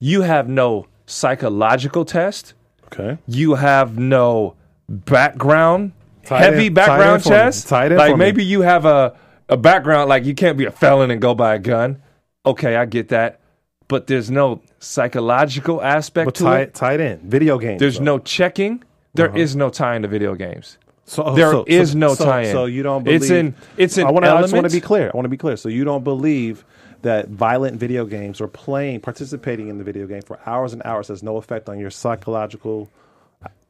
you 0.00 0.22
have 0.22 0.48
no 0.48 0.86
psychological 1.06 2.04
test. 2.04 2.54
okay 2.86 3.18
You 3.28 3.54
have 3.54 3.96
no 3.98 4.56
background, 4.88 5.92
Tie 6.24 6.38
it 6.38 6.40
heavy 6.40 6.54
in- 6.54 6.58
tie 6.58 6.62
it 6.62 6.66
in 6.66 6.74
background 6.74 7.22
for 7.22 7.28
me. 7.30 7.36
test. 7.36 7.68
Tie 7.68 7.86
in 7.86 7.96
like 7.96 8.12
for 8.12 8.16
me. 8.16 8.24
maybe 8.24 8.44
you 8.44 8.62
have 8.62 8.84
a, 8.84 9.16
a 9.48 9.56
background, 9.56 10.08
like 10.08 10.24
you 10.24 10.34
can't 10.34 10.56
be 10.56 10.64
a 10.64 10.70
felon 10.70 11.10
and 11.10 11.20
go 11.20 11.34
buy 11.34 11.54
a 11.54 11.58
gun. 11.58 12.02
Okay, 12.44 12.76
I 12.76 12.84
get 12.86 13.08
that. 13.08 13.40
But 13.88 14.06
there's 14.06 14.30
no 14.30 14.62
psychological 14.78 15.82
aspect 15.82 16.26
but 16.26 16.34
to 16.36 16.70
tie 16.72 16.92
it. 16.94 17.00
it 17.00 17.20
in 17.22 17.28
video 17.28 17.58
games 17.58 17.78
There's 17.78 17.98
though. 17.98 18.04
no 18.04 18.18
checking. 18.18 18.82
There 19.14 19.28
uh-huh. 19.28 19.38
is 19.38 19.54
no 19.54 19.68
tie 19.68 19.96
into 19.96 20.08
video 20.08 20.34
games. 20.34 20.78
So 21.04 21.24
oh, 21.24 21.34
There 21.34 21.50
so, 21.50 21.64
is 21.66 21.92
so- 21.92 21.98
no 21.98 22.14
so, 22.14 22.24
tie-in. 22.24 22.52
So 22.52 22.64
you 22.64 22.82
don't 22.82 23.04
believe 23.04 23.22
It's 23.22 23.30
in- 23.30 23.54
it's 23.76 23.98
an 23.98 24.06
I 24.06 24.10
want 24.10 24.24
to. 24.24 24.32
I 24.32 24.40
just 24.40 24.54
want 24.54 24.66
to 24.66 24.72
be 24.72 24.80
clear. 24.80 25.10
I 25.12 25.16
want 25.16 25.26
to 25.26 25.30
be 25.30 25.36
clear. 25.36 25.56
So 25.56 25.68
you 25.68 25.84
don't 25.84 26.04
believe 26.04 26.64
that 27.02 27.28
violent 27.28 27.78
video 27.78 28.06
games 28.06 28.40
or 28.40 28.48
playing, 28.48 29.00
participating 29.00 29.68
in 29.68 29.76
the 29.76 29.84
video 29.84 30.06
game 30.06 30.22
for 30.22 30.38
hours 30.46 30.72
and 30.72 30.80
hours 30.84 31.08
has 31.08 31.22
no 31.22 31.36
effect 31.36 31.68
on 31.68 31.78
your 31.78 31.90
psychological. 31.90 32.88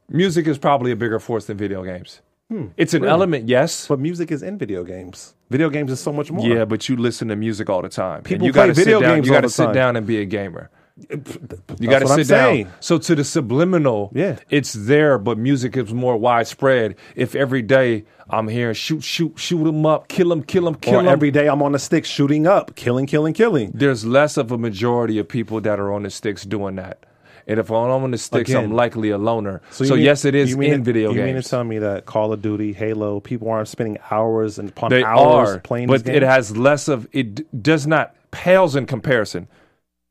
Music 0.07 0.47
is 0.47 0.57
probably 0.57 0.91
a 0.91 0.95
bigger 0.95 1.19
force 1.19 1.45
than 1.45 1.57
video 1.57 1.83
games. 1.83 2.21
Hmm. 2.49 2.67
it's 2.77 2.93
an 2.93 3.05
element, 3.05 3.47
yes. 3.47 3.87
But 3.87 3.99
music 3.99 4.31
is 4.31 4.43
in 4.43 4.57
video 4.57 4.83
games. 4.83 5.33
Video 5.49 5.69
games 5.69 5.91
is 5.91 5.99
so 5.99 6.11
much 6.11 6.31
more. 6.31 6.45
Yeah, 6.45 6.65
but 6.65 6.87
you 6.89 6.95
listen 6.97 7.27
to 7.29 7.35
music 7.35 7.69
all 7.69 7.81
the 7.81 7.89
time. 7.89 8.17
And 8.17 8.25
People 8.25 8.47
you 8.47 8.53
play 8.53 8.63
gotta 8.67 8.73
video 8.73 8.99
sit 8.99 9.05
down, 9.05 9.15
games 9.15 9.27
You 9.27 9.33
got 9.33 9.41
to 9.41 9.49
sit 9.49 9.65
time. 9.65 9.73
down 9.73 9.95
and 9.95 10.05
be 10.05 10.19
a 10.19 10.25
gamer. 10.25 10.69
You 11.09 11.89
got 11.89 11.99
to 11.99 12.07
sit 12.07 12.27
down. 12.27 12.71
So 12.79 12.97
to 12.99 13.15
the 13.15 13.23
subliminal, 13.23 14.11
Yeah. 14.13 14.37
it's 14.49 14.73
there, 14.73 15.17
but 15.17 15.37
music 15.37 15.75
is 15.77 15.93
more 15.93 16.17
widespread. 16.17 16.95
If 17.15 17.33
every 17.33 17.61
day 17.63 18.03
I'm 18.29 18.47
hearing 18.47 18.75
shoot, 18.75 19.03
shoot, 19.03 19.33
shoot 19.39 19.63
them 19.63 19.85
up, 19.85 20.07
kill 20.07 20.29
them, 20.29 20.43
kill 20.43 20.65
them, 20.65 20.75
kill 20.75 20.99
them, 20.99 21.07
every 21.07 21.31
day 21.31 21.47
I'm 21.47 21.63
on 21.63 21.71
the 21.71 21.79
stick 21.79 22.05
shooting 22.05 22.45
up, 22.45 22.75
killing, 22.75 23.05
killing, 23.07 23.33
killing. 23.33 23.71
there's 23.73 24.05
less 24.05 24.37
of 24.37 24.51
a 24.51 24.57
majority 24.57 25.17
of 25.17 25.27
people 25.27 25.61
that 25.61 25.79
are 25.79 25.91
on 25.91 26.03
the 26.03 26.09
sticks 26.11 26.43
doing 26.43 26.75
that. 26.75 27.05
And 27.47 27.59
if 27.59 27.69
I'm 27.69 27.75
on 27.75 28.11
the 28.11 28.17
sticks, 28.17 28.51
I'm 28.51 28.71
likely 28.71 29.09
a 29.09 29.17
loner. 29.17 29.61
So, 29.71 29.83
you 29.83 29.93
mean- 29.95 30.03
yes, 30.03 30.25
it 30.25 30.33
is 30.35 30.53
in 30.53 30.83
video 30.83 31.09
you 31.09 31.15
games. 31.15 31.27
You 31.27 31.33
mean 31.33 31.41
to 31.41 31.49
tell 31.49 31.63
me 31.63 31.79
that 31.79 32.05
Call 32.05 32.31
of 32.31 32.41
Duty, 32.41 32.73
Halo, 32.73 33.19
people 33.19 33.49
aren't 33.49 33.67
spending 33.67 33.97
hours 34.09 34.59
and 34.59 34.69
upon 34.69 34.89
They 34.91 35.03
hours 35.03 35.49
are, 35.49 35.59
playing 35.59 35.87
but 35.87 36.07
it 36.07 36.23
has 36.23 36.55
less 36.55 36.87
of 36.87 37.07
it. 37.11 37.61
Does 37.61 37.85
not 37.85 38.15
pales 38.31 38.75
in 38.75 38.85
comparison, 38.85 39.47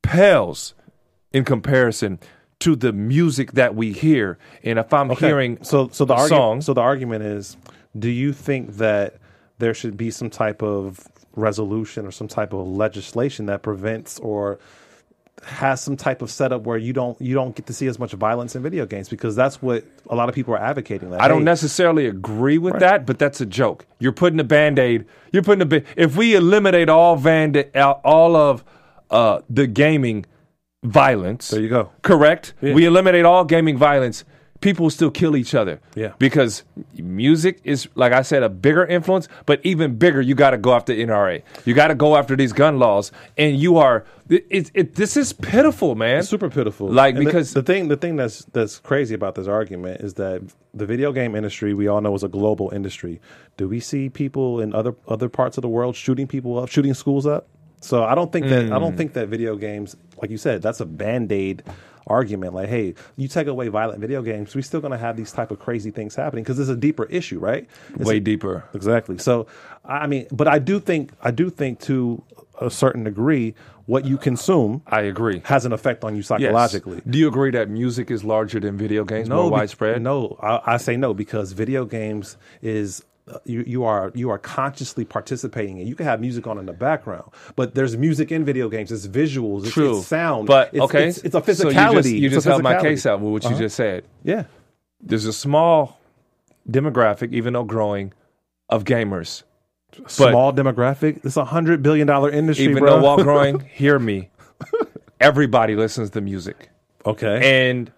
pales 0.02 0.74
in 1.32 1.44
comparison 1.44 2.18
to 2.60 2.76
the 2.76 2.92
music 2.92 3.52
that 3.52 3.74
we 3.74 3.92
hear. 3.92 4.38
And 4.62 4.78
if 4.78 4.92
I'm 4.92 5.10
Okay, 5.10 5.26
hearing 5.26 5.58
so 5.62 5.88
so 5.92 6.04
the 6.04 6.26
song, 6.28 6.60
so 6.60 6.74
the 6.74 6.80
argument 6.80 7.24
is 7.24 7.56
do 7.98 8.08
you 8.08 8.32
think 8.32 8.76
that 8.76 9.16
there 9.58 9.74
should 9.74 9.96
be 9.96 10.10
some 10.10 10.30
type 10.30 10.62
of 10.62 11.00
resolution 11.34 12.06
or 12.06 12.10
some 12.10 12.28
type 12.28 12.52
of 12.52 12.66
legislation 12.66 13.46
that 13.46 13.62
prevents 13.62 14.18
or 14.20 14.58
has 15.44 15.80
some 15.80 15.96
type 15.96 16.22
of 16.22 16.30
setup 16.30 16.62
where 16.62 16.78
you 16.78 16.92
don't 16.92 17.20
you 17.20 17.34
don't 17.34 17.56
get 17.56 17.66
to 17.66 17.72
see 17.72 17.86
as 17.86 17.98
much 17.98 18.12
violence 18.12 18.54
in 18.54 18.62
video 18.62 18.86
games 18.86 19.08
because 19.08 19.34
that's 19.34 19.60
what 19.60 19.84
a 20.08 20.14
lot 20.14 20.28
of 20.28 20.34
people 20.34 20.54
are 20.54 20.62
advocating. 20.62 21.10
Like, 21.10 21.20
I 21.20 21.28
don't 21.28 21.38
hey, 21.38 21.44
necessarily 21.44 22.06
agree 22.06 22.58
with 22.58 22.78
that, 22.78 23.06
but 23.06 23.18
that's 23.18 23.40
a 23.40 23.46
joke. 23.46 23.86
You're 23.98 24.12
putting 24.12 24.38
a 24.38 24.44
band 24.44 24.78
aid. 24.78 25.06
You're 25.32 25.42
putting 25.42 25.62
a 25.62 25.66
ba- 25.66 25.84
if 25.96 26.16
we 26.16 26.34
eliminate 26.34 26.88
all 26.88 27.16
van 27.16 27.56
all 28.04 28.36
of 28.36 28.64
uh, 29.10 29.40
the 29.50 29.66
gaming 29.66 30.26
violence. 30.84 31.48
There 31.48 31.60
you 31.60 31.68
go. 31.68 31.90
Correct. 32.02 32.54
Yeah. 32.60 32.74
We 32.74 32.84
eliminate 32.84 33.24
all 33.24 33.44
gaming 33.44 33.76
violence. 33.76 34.24
People 34.62 34.88
still 34.90 35.10
kill 35.10 35.36
each 35.36 35.54
other. 35.54 35.80
Yeah. 35.94 36.12
Because 36.18 36.62
music 36.96 37.60
is, 37.64 37.88
like 37.94 38.12
I 38.12 38.22
said, 38.22 38.42
a 38.42 38.48
bigger 38.48 38.86
influence, 38.86 39.28
but 39.44 39.60
even 39.64 39.96
bigger, 39.96 40.20
you 40.22 40.34
got 40.34 40.50
to 40.50 40.56
go 40.56 40.72
after 40.72 40.94
NRA. 40.94 41.42
You 41.66 41.74
got 41.74 41.88
to 41.88 41.94
go 41.94 42.16
after 42.16 42.34
these 42.36 42.52
gun 42.54 42.78
laws, 42.78 43.12
and 43.36 43.58
you 43.58 43.76
are. 43.76 44.04
It, 44.28 44.46
it, 44.48 44.70
it, 44.72 44.94
this 44.94 45.16
is 45.16 45.32
pitiful, 45.32 45.94
man. 45.94 46.20
It's 46.20 46.28
super 46.28 46.48
pitiful. 46.48 46.88
Like, 46.88 47.16
And 47.16 47.24
because- 47.24 47.52
the, 47.52 47.62
thing 47.62 47.88
the 47.88 47.96
thing 47.96 48.16
that's 48.16 48.44
that's 48.46 48.78
crazy 48.78 49.14
about 49.14 49.34
this 49.34 49.46
argument 49.46 50.00
is 50.00 50.14
that 50.14 50.40
the 50.72 50.86
video 50.86 51.12
game 51.12 51.34
industry 51.34 51.74
we 51.74 51.86
all 51.88 52.00
know 52.00 52.14
is 52.14 52.22
a 52.22 52.28
global 52.28 52.70
industry. 52.72 53.20
Do 53.58 53.68
we 53.68 53.80
see 53.80 54.08
people 54.08 54.60
in 54.60 54.74
other 54.74 54.94
other 55.08 55.28
parts 55.28 55.58
of 55.58 55.62
the 55.62 55.68
world 55.68 55.96
shooting 55.96 56.26
people 56.26 56.58
up, 56.58 56.68
shooting 56.70 56.94
schools 56.94 57.26
up? 57.26 57.48
So 57.80 58.04
I 58.04 58.14
don't 58.14 58.30
think 58.32 58.46
that 58.46 58.66
I 58.66 58.76
Mm. 58.76 58.80
don't 58.80 58.96
think 58.96 59.14
that 59.14 59.26
video 59.28 59.56
games, 59.56 59.96
like 60.22 60.30
you 60.30 60.38
said, 60.38 60.62
that's 60.62 60.78
a 60.80 60.86
band 60.86 61.32
aid 61.32 61.64
argument. 62.06 62.54
Like, 62.54 62.68
hey, 62.68 62.94
you 63.16 63.28
take 63.28 63.46
away 63.46 63.68
violent 63.68 64.00
video 64.00 64.22
games, 64.22 64.54
we're 64.54 64.62
still 64.62 64.80
going 64.80 64.92
to 64.92 64.98
have 64.98 65.16
these 65.16 65.32
type 65.32 65.50
of 65.50 65.58
crazy 65.58 65.90
things 65.90 66.14
happening 66.14 66.44
because 66.44 66.58
it's 66.58 66.68
a 66.70 66.76
deeper 66.76 67.04
issue, 67.04 67.38
right? 67.38 67.68
It's 67.94 68.04
Way 68.08 68.16
a- 68.16 68.20
deeper. 68.20 68.64
Exactly. 68.74 69.18
So, 69.18 69.46
I 69.84 70.06
mean, 70.06 70.26
but 70.32 70.48
I 70.48 70.58
do 70.58 70.80
think 70.80 71.12
I 71.22 71.30
do 71.30 71.50
think 71.50 71.80
to 71.82 72.22
a 72.60 72.70
certain 72.70 73.02
degree, 73.04 73.54
what 73.86 74.04
you 74.04 74.16
consume 74.16 74.82
I 74.86 75.00
agree. 75.02 75.42
has 75.46 75.64
an 75.64 75.72
effect 75.72 76.04
on 76.04 76.12
you 76.14 76.18
Yes. 76.18 76.28
psychologically. 76.28 77.00
Do 77.08 77.18
you 77.18 77.26
agree 77.26 77.50
that 77.50 77.68
music 77.68 78.10
is 78.10 78.22
larger 78.22 78.60
than 78.60 78.76
video 78.78 79.04
games, 79.04 79.28
more 79.28 79.44
be- 79.44 79.50
widespread? 79.50 80.00
No, 80.00 80.38
I, 80.40 80.74
I 80.74 80.76
say 80.76 80.96
no 80.96 81.12
because 81.14 81.52
video 81.52 81.84
games 81.84 82.36
is 82.62 83.02
you 83.44 83.62
you 83.66 83.84
are 83.84 84.10
you 84.14 84.30
are 84.30 84.38
consciously 84.38 85.04
participating 85.04 85.78
and 85.78 85.88
you 85.88 85.94
can 85.94 86.06
have 86.06 86.20
music 86.20 86.46
on 86.46 86.58
in 86.58 86.66
the 86.66 86.72
background, 86.72 87.30
but 87.56 87.74
there's 87.74 87.96
music 87.96 88.32
in 88.32 88.44
video 88.44 88.68
games. 88.68 88.90
It's 88.90 89.06
visuals, 89.06 89.64
it's, 89.64 89.72
True. 89.72 89.98
it's 89.98 90.06
sound, 90.08 90.46
But 90.48 90.70
it's, 90.72 90.82
okay, 90.82 91.08
it's, 91.08 91.18
it's 91.18 91.34
a 91.34 91.54
So 91.54 91.68
physicality. 91.70 91.94
you 91.94 92.02
just, 92.02 92.08
you 92.14 92.28
just 92.30 92.46
held 92.46 92.62
my 92.62 92.80
case 92.80 93.06
out 93.06 93.20
with 93.20 93.32
what 93.32 93.42
you 93.44 93.50
Uh-huh. 93.50 93.58
just 93.60 93.76
said. 93.76 94.04
Yeah, 94.24 94.44
There's 95.00 95.24
a 95.26 95.32
small 95.32 96.00
demographic, 96.68 97.32
even 97.32 97.52
though 97.52 97.64
growing, 97.64 98.12
of 98.68 98.84
gamers. 98.84 99.44
small 100.08 100.52
demographic. 100.52 101.24
It's 101.24 101.36
a 101.36 101.44
hundred 101.44 101.82
billion 101.82 102.06
dollar 102.08 102.30
industry, 102.30 102.64
Even 102.66 102.78
bro. 102.78 102.96
though 102.98 103.02
while 103.04 103.18
growing, 103.22 103.60
hear 103.72 103.98
me. 103.98 104.30
Everybody 105.20 105.76
listens 105.76 106.10
to 106.10 106.20
music, 106.20 106.70
okay, 107.06 107.68
and 107.68 107.92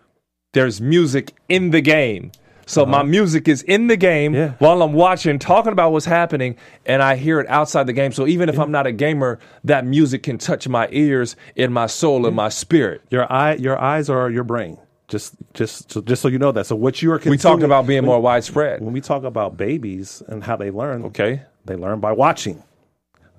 there's 0.52 0.80
music 0.82 1.32
in 1.48 1.70
the 1.70 1.80
game. 1.80 2.32
So 2.66 2.86
my 2.86 3.02
music 3.02 3.48
is 3.48 3.62
in 3.62 3.86
the 3.88 3.96
game 3.96 4.34
Uh-huh. 4.34 4.44
Yeah. 4.44 4.52
while 4.58 4.82
I'm 4.82 4.92
watching, 4.92 5.38
talking 5.38 5.72
about 5.72 5.92
what's 5.92 6.06
happening, 6.06 6.56
and 6.86 7.02
I 7.02 7.16
hear 7.16 7.40
it 7.40 7.46
outside 7.48 7.86
the 7.86 7.92
game. 7.92 8.12
So 8.12 8.26
even 8.26 8.48
if 8.48 8.58
I'm 8.58 8.70
not 8.70 8.86
a 8.86 8.92
gamer, 8.92 9.38
that 9.64 9.84
music 9.84 10.22
can 10.22 10.38
touch 10.38 10.66
my 10.68 10.88
ears, 10.90 11.36
in 11.56 11.72
my 11.72 11.86
soul, 11.86 12.26
and 12.26 12.34
my 12.36 12.48
spirit. 12.48 13.02
your 13.10 13.30
eye, 13.32 13.54
your 13.54 13.78
eyes 13.78 14.08
are 14.08 14.30
your 14.30 14.44
brain. 14.44 14.78
Just, 15.08 15.34
just, 15.52 15.92
so, 15.92 16.00
just 16.00 16.22
so 16.22 16.28
you 16.28 16.38
know 16.38 16.50
that. 16.52 16.64
So 16.66 16.74
what 16.76 17.02
you 17.02 17.12
are 17.12 17.20
We 17.26 17.36
talked 17.36 17.62
about 17.62 17.86
being 17.86 18.04
more 18.04 18.20
widespread. 18.20 18.80
when 18.80 18.92
we 18.94 19.00
talk 19.02 19.22
about 19.24 19.56
babies 19.56 20.22
and 20.28 20.42
how 20.42 20.56
they 20.56 20.70
learn. 20.70 21.04
Okay. 21.04 21.42
They 21.66 21.76
learn 21.76 22.00
by 22.00 22.12
watching. 22.12 22.62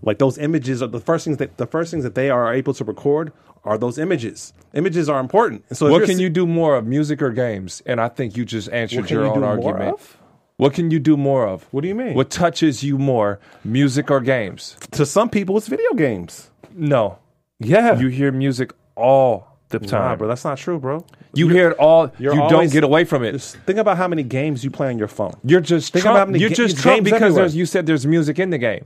Like 0.02 0.20
those 0.20 0.38
images 0.38 0.82
are 0.82 0.88
the 0.88 1.00
first 1.00 1.26
things 1.26 1.38
that 1.38 1.58
the 1.58 1.66
first 1.66 1.92
things 1.92 2.04
that 2.04 2.16
they 2.16 2.30
are 2.30 2.54
able 2.54 2.74
to 2.76 2.84
record 2.84 3.32
are 3.64 3.78
those 3.78 3.98
images. 3.98 4.54
Images 4.74 5.10
are 5.10 5.20
important. 5.20 5.66
And 5.70 5.78
so 5.78 5.90
What 5.90 6.06
can 6.06 6.20
you 6.20 6.30
do 6.30 6.46
more 6.46 6.76
of, 6.76 6.86
music 6.86 7.22
or 7.22 7.32
games? 7.32 7.82
And 7.86 8.00
I 8.00 8.10
think 8.10 8.38
you 8.38 8.46
just 8.46 8.70
answered 8.70 9.10
your 9.10 9.26
you 9.26 9.32
own 9.32 9.44
argument. 9.44 10.00
What 10.58 10.74
can 10.74 10.90
you 10.90 11.00
do 11.00 11.18
more 11.18 11.48
of? 11.48 11.64
What 11.72 11.82
do 11.82 11.88
you 11.88 11.96
mean? 11.96 12.14
What 12.14 12.30
touches 12.30 12.84
you 12.84 12.98
more, 12.98 13.40
music 13.64 14.10
or 14.10 14.22
games? 14.22 14.78
to 14.92 15.06
some 15.06 15.30
people 15.30 15.58
it's 15.58 15.68
video 15.68 15.94
games. 15.94 16.50
No. 16.74 17.20
Yeah. 17.60 18.00
You 18.00 18.08
hear 18.08 18.32
music 18.32 18.72
all 18.96 19.58
the 19.70 19.80
nah, 19.80 19.88
time. 19.88 20.18
bro, 20.18 20.28
that's 20.28 20.46
not 20.46 20.58
true, 20.58 20.80
bro. 20.80 21.06
you 21.34 21.50
hear 21.50 21.72
it 21.72 21.78
all. 21.78 22.08
You 22.18 22.34
you're 22.34 22.50
don't 22.50 22.72
get 22.72 22.84
away 22.84 23.04
from 23.04 23.24
it. 23.24 23.42
Think 23.42 23.80
about 23.80 23.98
how 23.98 24.08
many 24.08 24.24
games 24.24 24.64
you 24.64 24.72
play 24.72 24.90
on 24.90 24.98
your 24.98 25.08
phone. 25.08 25.34
You're 25.44 25.62
just 25.62 25.92
Think 25.92 26.06
about 26.06 26.18
how 26.18 26.26
many 26.26 26.40
You're 26.40 26.50
ga- 26.50 26.56
just 26.56 26.76
games 26.76 26.84
Trump 26.84 27.04
because 27.04 27.36
there's, 27.36 27.56
you 27.56 27.66
said 27.66 27.86
there's 27.86 28.06
music 28.06 28.40
in 28.40 28.52
the 28.52 28.58
game. 28.58 28.86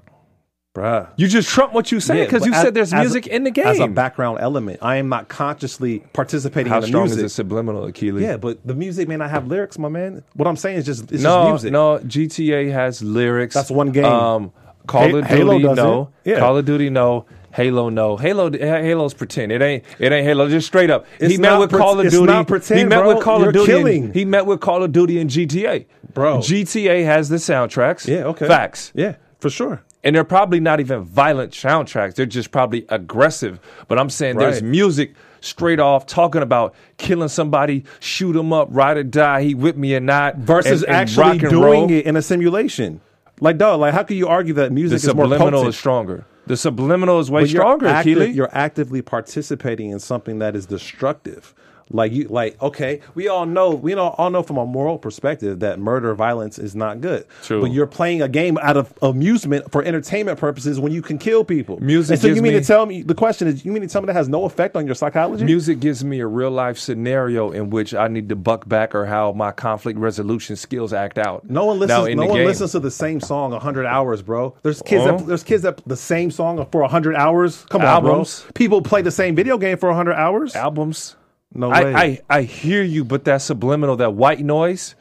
Bruh. 0.75 1.07
You 1.17 1.27
just 1.27 1.49
Trump 1.49 1.73
what 1.73 1.91
you 1.91 1.99
say 1.99 2.25
because 2.25 2.41
but 2.41 2.47
you 2.47 2.53
as- 2.53 2.61
said 2.61 2.73
there's 2.75 2.93
as 2.93 2.99
a- 2.99 3.01
music 3.01 3.27
in 3.27 3.43
the 3.43 3.49
game. 3.51 3.65
As 3.65 3.79
a 3.79 3.87
background 3.87 4.37
element. 4.39 4.79
I 4.83 4.97
am 4.97 5.09
not 5.09 5.27
consciously 5.27 6.03
participating 6.13 6.69
How 6.69 6.77
in 6.77 6.81
the 6.81 6.87
strong 6.87 7.03
music. 7.05 7.17
is 7.17 7.23
the 7.23 7.29
subliminal, 7.29 7.85
Achilles? 7.85 8.21
Yeah, 8.21 8.37
but 8.37 8.59
the 8.65 8.75
music 8.75 9.07
may 9.07 9.17
not 9.17 9.31
have 9.31 9.47
lyrics, 9.47 9.79
my 9.79 9.89
man. 9.89 10.23
What 10.35 10.47
I'm 10.47 10.55
saying 10.55 10.77
is 10.77 10.85
just 10.85 11.11
it's 11.11 11.23
No, 11.23 11.51
just 11.53 11.63
music. 11.63 11.71
no. 11.71 11.99
GTA 11.99 12.71
has 12.71 13.01
lyrics. 13.01 13.55
That's 13.55 13.71
one 13.71 13.91
game. 13.91 14.05
Um, 14.05 14.51
Call 14.87 15.09
Ha- 15.09 15.17
of 15.17 15.25
Halo 15.25 15.59
Duty, 15.59 15.73
no. 15.73 16.09
Yeah. 16.23 16.39
Call 16.39 16.57
of 16.57 16.65
Duty, 16.65 16.89
no. 16.89 17.25
Halo, 17.51 17.89
no. 17.89 18.15
Halo, 18.15 18.51
Halo's 18.51 19.15
pretend. 19.15 19.51
It 19.51 19.61
ain't. 19.63 19.83
It 19.97 20.11
ain't 20.11 20.25
Halo. 20.25 20.47
Just 20.49 20.67
straight 20.67 20.91
up. 20.91 21.07
It's 21.19 21.31
he 21.31 21.37
met 21.39 21.57
with 21.59 21.71
pre- 21.71 21.79
Call 21.79 21.99
of 21.99 22.09
Duty. 22.11 22.43
pretend, 22.45 22.79
he 22.79 22.85
met 22.85 22.99
bro. 22.99 23.15
with 23.15 23.23
Call 23.23 23.39
You're 23.39 23.49
of 23.49 23.53
Duty. 23.55 23.65
killing. 23.65 24.03
And, 24.05 24.15
he 24.15 24.23
met 24.23 24.45
with 24.45 24.59
Call 24.61 24.83
of 24.83 24.91
Duty 24.91 25.19
and 25.19 25.29
GTA. 25.31 25.85
Bro. 26.13 26.39
GTA 26.39 27.03
has 27.05 27.29
the 27.29 27.37
soundtracks. 27.37 28.07
Yeah, 28.07 28.25
okay. 28.25 28.47
Facts. 28.47 28.91
Yeah, 28.95 29.15
for 29.39 29.49
sure. 29.49 29.81
And 30.03 30.15
they're 30.15 30.23
probably 30.23 30.59
not 30.61 30.79
even 30.79 31.03
violent 31.03 31.51
soundtracks. 31.51 32.15
They're 32.15 32.25
just 32.25 32.51
probably 32.51 32.85
aggressive. 32.89 33.59
But 33.89 33.99
I'm 33.99 34.09
saying 34.09 34.37
there's 34.37 34.61
music 34.63 35.13
straight 35.41 35.79
off 35.79 36.05
talking 36.05 36.41
about 36.41 36.73
killing 36.97 37.27
somebody, 37.27 37.83
shoot 37.99 38.35
him 38.35 38.53
up, 38.53 38.67
ride 38.71 38.97
or 38.97 39.03
die. 39.03 39.43
He 39.43 39.55
with 39.55 39.75
me 39.77 39.95
or 39.95 39.99
not. 39.99 40.37
versus 40.37 40.83
and- 40.83 40.89
and 40.91 40.95
actually 41.01 41.31
and 41.31 41.39
doing 41.41 41.61
roll. 41.63 41.91
it 41.91 42.05
in 42.05 42.15
a 42.15 42.21
simulation. 42.21 43.01
Like, 43.41 43.57
dog, 43.57 43.79
like 43.81 43.93
how 43.93 44.03
can 44.03 44.17
you 44.17 44.27
argue 44.27 44.53
that 44.55 44.69
The 44.69 44.75
music 44.75 44.97
is 44.97 45.05
more 45.13 45.25
subliminal 45.25 45.51
potent? 45.59 45.69
is 45.69 45.77
stronger. 45.77 46.25
The 46.47 46.57
subliminal 46.57 47.19
is 47.19 47.29
way 47.29 47.43
But 47.43 47.49
you're 47.51 47.61
stronger, 47.61 47.87
active- 47.87 48.17
Keely. 48.17 48.31
You're 48.31 48.49
actively 48.53 49.01
participating 49.01 49.91
in 49.91 49.99
something 49.99 50.39
that 50.39 50.55
is 50.55 50.65
destructive. 50.65 51.53
Like 51.91 52.11
you, 52.11 52.27
like 52.27 52.61
okay, 52.61 53.01
we 53.15 53.27
all 53.27 53.45
know, 53.45 53.71
we 53.71 53.93
all, 53.95 54.13
all 54.17 54.29
know 54.29 54.43
from 54.43 54.57
a 54.57 54.65
moral 54.65 54.97
perspective 54.99 55.59
that 55.61 55.79
murder, 55.79 56.13
violence 56.13 56.59
is 56.59 56.75
not 56.75 57.01
good. 57.01 57.25
True. 57.43 57.61
But 57.61 57.71
you're 57.71 57.87
playing 57.87 58.21
a 58.21 58.27
game 58.27 58.57
out 58.59 58.77
of 58.77 58.93
amusement 59.01 59.71
for 59.71 59.83
entertainment 59.83 60.37
purposes 60.39 60.79
when 60.79 60.91
you 60.91 61.01
can 61.01 61.17
kill 61.17 61.43
people. 61.43 61.79
Music 61.79 62.13
And 62.13 62.21
so 62.21 62.27
you 62.27 62.41
mean 62.41 62.53
me- 62.53 62.59
to 62.59 62.65
tell 62.65 62.85
me? 62.85 63.01
The 63.01 63.15
question 63.15 63.47
is, 63.47 63.65
you 63.65 63.71
mean 63.71 63.81
to 63.81 63.87
tell 63.87 64.01
me 64.01 64.05
that 64.07 64.13
has 64.13 64.29
no 64.29 64.45
effect 64.45 64.75
on 64.75 64.85
your 64.85 64.93
psychology? 64.95 65.43
Music 65.45 65.79
gives 65.79 66.03
me 66.03 66.19
a 66.19 66.27
real 66.27 66.51
life 66.51 66.77
scenario 66.77 67.51
in 67.51 67.69
which 67.71 67.93
I 67.95 68.07
need 68.07 68.29
to 68.29 68.35
buck 68.35 68.69
back 68.69 68.93
or 68.93 69.05
how 69.07 69.31
my 69.31 69.51
conflict 69.51 69.97
resolution 69.97 70.55
skills 70.55 70.93
act 70.93 71.17
out. 71.17 71.49
No 71.49 71.65
one 71.65 71.79
listens. 71.79 72.15
No 72.15 72.25
one 72.27 72.37
game- 72.37 72.45
listens 72.45 72.73
to 72.73 72.79
the 72.79 72.91
same 72.91 73.19
song 73.19 73.51
hundred 73.59 73.85
hours, 73.87 74.21
bro. 74.21 74.55
There's 74.61 74.81
kids. 74.83 75.05
Uh-huh. 75.05 75.17
That, 75.17 75.27
there's 75.27 75.43
kids 75.43 75.63
that 75.63 75.81
the 75.87 75.97
same 75.97 76.29
song 76.29 76.65
for 76.71 76.87
hundred 76.87 77.15
hours. 77.15 77.65
Come 77.69 77.81
Albums. 77.81 78.41
on, 78.41 78.45
bro. 78.45 78.51
People 78.53 78.81
play 78.81 79.01
the 79.01 79.11
same 79.11 79.35
video 79.35 79.57
game 79.57 79.77
for 79.77 79.91
hundred 79.93 80.13
hours. 80.15 80.55
albums. 80.55 81.15
No 81.53 81.69
way. 81.69 81.93
I, 81.93 82.03
I 82.03 82.21
I 82.29 82.41
hear 82.43 82.83
you, 82.83 83.05
but 83.05 83.25
that 83.25 83.41
subliminal, 83.41 83.97
that 83.97 84.13
white 84.13 84.41
noise, 84.41 84.95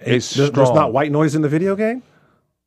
is 0.00 0.26
strong. 0.26 0.52
There's 0.52 0.72
not 0.72 0.92
white 0.92 1.12
noise 1.12 1.34
in 1.34 1.42
the 1.42 1.48
video 1.48 1.76
game. 1.76 2.02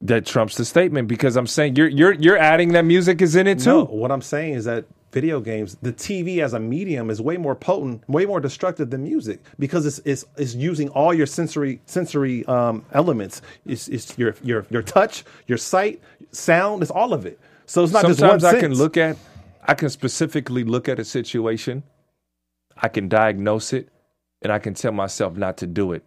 that 0.02 0.26
trumps 0.26 0.56
the 0.58 0.66
statement 0.66 1.08
because 1.08 1.36
I'm 1.36 1.48
saying 1.48 1.76
you're 1.76 1.88
you're 1.90 2.14
you're 2.14 2.38
adding 2.38 2.74
that 2.74 2.86
music 2.86 3.22
is 3.22 3.36
in 3.36 3.48
it 3.48 3.60
too. 3.60 3.70
No, 3.70 3.86
what 3.86 4.12
I'm 4.12 4.22
saying 4.22 4.56
is 4.56 4.66
that 4.66 4.86
video 5.12 5.42
games, 5.42 5.78
the 5.82 5.94
TV 5.94 6.40
as 6.44 6.54
a 6.54 6.60
medium 6.60 7.10
is 7.10 7.22
way 7.22 7.38
more 7.38 7.56
potent, 7.56 8.08
way 8.10 8.26
more 8.26 8.40
destructive 8.40 8.90
than 8.90 9.04
music 9.04 9.42
because 9.60 9.86
it's 9.86 10.00
it's, 10.06 10.26
it's 10.38 10.56
using 10.56 10.90
all 10.90 11.14
your 11.14 11.28
sensory 11.28 11.82
sensory 11.86 12.46
um, 12.48 12.86
elements. 12.94 13.42
It's, 13.66 13.88
it's 13.90 14.18
your 14.18 14.36
your 14.44 14.66
your 14.72 14.82
touch, 14.84 15.24
your 15.48 15.58
sight, 15.60 16.02
sound. 16.32 16.82
It's 16.82 16.92
all 16.92 17.14
of 17.14 17.26
it. 17.26 17.40
So 17.68 17.84
it's 17.84 17.94
not 17.94 18.02
Sometimes 18.04 18.42
just 18.42 18.44
one 18.44 18.56
I 18.56 18.60
can 18.60 18.74
look 18.76 18.98
at 18.98 19.18
I 19.68 19.76
can 19.76 19.90
specifically 19.90 20.64
look 20.64 20.90
at 20.90 21.00
a 21.00 21.06
situation, 21.06 21.84
I 22.78 22.88
can 22.88 23.08
diagnose 23.08 23.74
it, 23.74 23.90
and 24.42 24.52
I 24.52 24.60
can 24.60 24.74
tell 24.74 24.92
myself 24.92 25.36
not 25.36 25.58
to 25.58 25.68
do 25.68 25.94
it. 25.94 26.04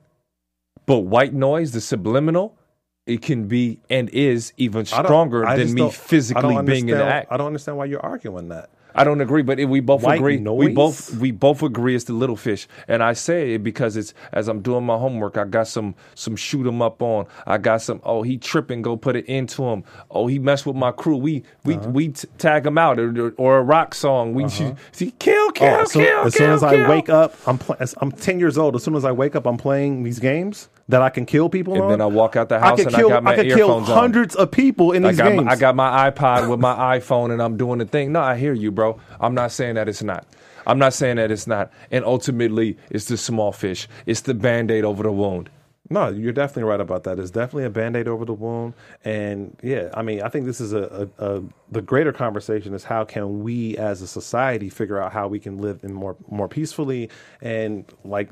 But 0.87 1.01
white 1.01 1.33
noise, 1.33 1.73
the 1.73 1.81
subliminal, 1.81 2.59
it 3.07 3.23
can 3.23 3.49
be 3.49 3.81
and 3.91 4.09
is 4.11 4.53
even 4.57 4.85
stronger 4.85 5.47
I 5.47 5.57
than 5.57 5.75
me 5.75 5.91
physically 5.91 6.61
being 6.63 6.89
in 6.89 6.99
the 6.99 7.05
act. 7.05 7.29
I 7.31 7.37
don't 7.37 7.47
understand 7.47 7.79
why 7.79 7.87
you're 7.87 8.05
arguing 8.05 8.49
that. 8.49 8.71
I 8.95 9.05
don't 9.05 9.21
agree, 9.21 9.43
but 9.43 9.59
we 9.59 9.81
both 9.81 10.03
White 10.03 10.17
agree. 10.19 10.37
We 10.39 10.69
both 10.69 11.17
we 11.17 11.31
both 11.33 11.63
agree 11.63 11.95
it's 11.97 12.05
the 12.05 12.13
little 12.13 12.37
fish, 12.37 12.69
and 12.87 13.03
I 13.03 13.13
say 13.13 13.55
it 13.55 13.63
because 13.63 13.97
it's 13.97 14.15
as 14.33 14.49
I'm 14.49 14.61
doing 14.63 14.85
my 14.85 14.97
homework. 14.97 15.37
I 15.37 15.45
got 15.45 15.67
some 15.69 15.95
some 16.15 16.37
shoot 16.37 16.67
'em 16.67 16.81
up 16.81 17.03
on. 17.03 17.27
I 17.47 17.59
got 17.59 17.83
some. 17.83 18.01
Oh, 18.05 18.23
he 18.23 18.37
tripping. 18.39 18.83
Go 18.83 18.97
put 18.97 19.17
it 19.17 19.25
into 19.27 19.65
him. 19.65 19.85
Oh, 20.11 20.27
he 20.29 20.39
messed 20.39 20.67
with 20.67 20.77
my 20.77 20.93
crew. 20.93 21.17
We 21.17 21.43
we 21.65 21.75
Uh-huh. 21.75 21.91
we 21.91 22.09
t- 22.09 22.29
tag 22.39 22.67
him 22.67 22.79
out 22.79 22.99
or, 23.01 23.35
or 23.37 23.59
a 23.59 23.63
rock 23.63 23.95
song. 23.95 24.33
We 24.35 24.49
see 24.93 25.11
kill 25.19 25.51
kill 25.51 25.81
Oh, 25.81 25.85
soon, 25.87 26.05
kill. 26.05 26.21
as, 26.27 26.35
soon 26.35 26.47
kill, 26.47 26.55
as 26.55 26.63
I 26.63 26.77
kill. 26.77 26.89
wake 26.89 27.09
up, 27.09 27.35
I'm 27.47 27.59
pl- 27.59 27.77
as- 27.81 27.95
I'm 28.01 28.13
10 28.13 28.39
years 28.39 28.57
old. 28.59 28.77
As 28.77 28.83
soon 28.85 28.95
as 28.97 29.05
I 29.05 29.13
wake 29.13 29.35
up, 29.35 29.47
I'm 29.47 29.57
playing 29.57 30.03
these 30.05 30.19
games 30.21 30.69
that 30.89 31.03
I 31.03 31.11
can 31.11 31.27
kill 31.27 31.49
people 31.49 31.75
And 31.75 31.85
on. 31.85 31.91
then 31.91 32.01
I 32.01 32.07
walk 32.07 32.37
out 32.37 32.49
the 32.49 32.59
house 32.61 32.79
could 32.79 32.89
and 32.89 32.97
I 32.97 32.99
kill, 32.99 33.09
got 33.09 33.23
my 33.23 33.35
could 33.37 33.47
kill 33.47 33.59
earphones 33.71 33.89
on. 33.89 33.97
hundreds 33.99 34.35
of 34.35 34.51
people 34.51 34.93
in 34.93 35.05
I 35.05 35.11
these 35.11 35.19
got, 35.19 35.29
games. 35.31 35.45
my, 35.45 35.53
I 35.53 35.57
got 35.57 35.75
my 35.77 36.11
iPod 36.11 36.49
with 36.51 36.61
my 36.61 36.99
iPhone 36.99 37.33
and 37.33 37.41
I'm 37.43 37.57
doing 37.57 37.79
the 37.79 37.87
thing. 37.87 38.13
No, 38.13 38.21
I 38.21 38.37
hear 38.37 38.53
you, 38.53 38.71
bro. 38.71 39.01
I'm 39.21 39.35
not 39.35 39.53
saying 39.53 39.77
that 39.77 39.89
it's 39.89 40.03
not. 40.03 40.27
I'm 40.67 40.79
not 40.79 40.95
saying 40.95 41.17
that 41.17 41.31
it's 41.31 41.47
not. 41.47 41.71
And 41.91 42.05
ultimately, 42.05 42.79
it's 42.91 43.07
the 43.07 43.17
small 43.17 43.53
fish. 43.53 43.89
It's 44.07 44.23
the 44.23 44.35
band 44.35 44.71
aid 44.71 44.85
over 44.85 45.03
the 45.03 45.13
wound. 45.13 45.51
No, 45.91 46.09
you're 46.09 46.33
definitely 46.33 46.65
right 46.65 46.81
about 46.81 47.05
that. 47.05 47.19
It's 47.19 47.31
definitely 47.31 47.65
a 47.65 47.71
band-aid 47.71 48.09
over 48.09 48.25
the 48.25 48.33
wound. 48.33 48.73
And 49.05 49.55
yeah, 49.63 49.91
I 49.93 50.01
mean, 50.01 50.23
I 50.23 50.31
think 50.31 50.47
this 50.47 50.59
is 50.59 50.73
a, 50.73 51.11
a, 51.19 51.37
a 51.37 51.43
the 51.71 51.83
greater 51.83 52.11
conversation 52.11 52.73
is 52.73 52.85
how 52.85 53.05
can 53.05 53.43
we 53.43 53.77
as 53.77 54.01
a 54.01 54.07
society 54.07 54.71
figure 54.71 54.99
out 54.99 55.13
how 55.13 55.29
we 55.29 55.39
can 55.39 55.59
live 55.59 55.81
in 55.85 55.93
more 55.93 56.17
more 56.31 56.49
peacefully 56.49 57.11
and 57.43 57.85
like 58.03 58.31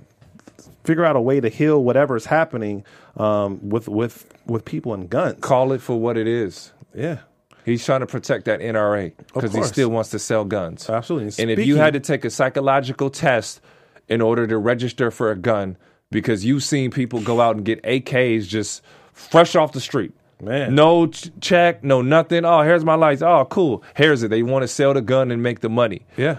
figure 0.85 1.05
out 1.05 1.17
a 1.17 1.21
way 1.21 1.41
to 1.41 1.49
heal 1.49 1.83
whatever 1.83 2.17
is 2.17 2.27
happening 2.27 2.85
um, 3.17 3.69
with 3.69 3.89
with 3.89 4.33
with 4.47 4.65
people 4.65 4.95
and 4.95 5.09
guns. 5.09 5.39
Call 5.41 5.73
it 5.73 5.81
for 5.81 5.99
what 5.99 6.17
it 6.17 6.27
is. 6.27 6.73
Yeah. 6.95 7.19
He's 7.65 7.85
trying 7.85 8.01
to 8.01 8.07
protect 8.07 8.47
that 8.47 8.59
NRA 8.61 9.13
because 9.33 9.55
he 9.55 9.63
still 9.63 9.89
wants 9.89 10.11
to 10.11 10.19
sell 10.19 10.45
guns. 10.45 10.91
Absolutely. 10.91 11.41
And 11.41 11.51
if 11.51 11.65
you 11.65 11.77
had 11.77 11.93
to 11.93 12.01
take 12.01 12.25
a 12.25 12.31
psychological 12.31 13.09
test 13.09 13.61
in 14.09 14.21
order 14.21 14.49
to 14.49 14.59
register 14.59 15.13
for 15.13 15.31
a 15.31 15.37
gun, 15.37 15.77
because 16.11 16.45
you've 16.45 16.65
seen 16.65 16.91
people 16.91 17.21
go 17.21 17.41
out 17.41 17.55
and 17.55 17.65
get 17.65 17.81
AKs 17.85 18.49
just 18.49 18.83
fresh 19.13 19.55
off 19.55 19.73
the 19.73 19.81
street. 19.81 20.13
Man. 20.41 20.75
No 20.75 21.07
ch- 21.07 21.31
check, 21.41 21.85
no 21.85 22.03
nothing. 22.03 22.45
Oh, 22.45 22.63
here's 22.63 22.85
my 22.85 22.97
lights. 22.97 23.23
Oh, 23.23 23.47
cool. 23.49 23.85
Here's 23.95 24.25
it. 24.25 24.29
They 24.29 24.43
want 24.43 24.65
to 24.65 24.69
sell 24.69 24.93
the 24.93 25.01
gun 25.01 25.31
and 25.31 25.41
make 25.41 25.61
the 25.61 25.69
money. 25.69 26.05
Yeah. 26.17 26.39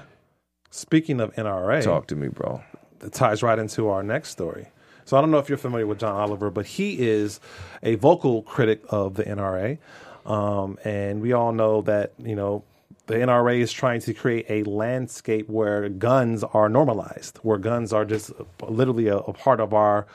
Speaking 0.72 1.22
of 1.22 1.34
NRA, 1.36 1.82
Talk 1.84 2.08
to 2.08 2.16
me, 2.18 2.28
bro. 2.28 2.62
Ties 3.12 3.44
right 3.44 3.60
into 3.60 3.90
our 3.90 4.04
next 4.04 4.30
story. 4.30 4.68
So 5.06 5.18
I 5.18 5.22
don't 5.22 5.32
know 5.32 5.40
if 5.40 5.50
you're 5.50 5.58
familiar 5.58 5.86
with 5.86 6.00
John 6.00 6.16
Oliver, 6.16 6.50
but 6.50 6.66
he 6.66 7.00
is 7.00 7.40
a 7.82 7.96
vocal 7.96 8.42
critic 8.44 8.82
of 8.90 9.16
the 9.16 9.24
NRA, 9.24 9.78
um, 10.26 10.78
and 10.86 11.22
we 11.22 11.34
all 11.34 11.52
know 11.52 11.82
that 11.82 12.14
you 12.18 12.36
know 12.36 12.64
the 13.08 13.16
NRA 13.16 13.60
is 13.60 13.74
trying 13.74 14.00
to 14.02 14.14
create 14.14 14.46
a 14.50 14.64
landscape 14.64 15.50
where 15.50 15.90
guns 15.90 16.44
are 16.44 16.70
normalized, 16.70 17.38
where 17.40 17.58
guns 17.58 17.92
are 17.92 18.06
just 18.06 18.32
literally 18.62 19.08
a, 19.08 19.18
a 19.18 19.34
part 19.34 19.60
of 19.60 19.74
our 19.74 20.08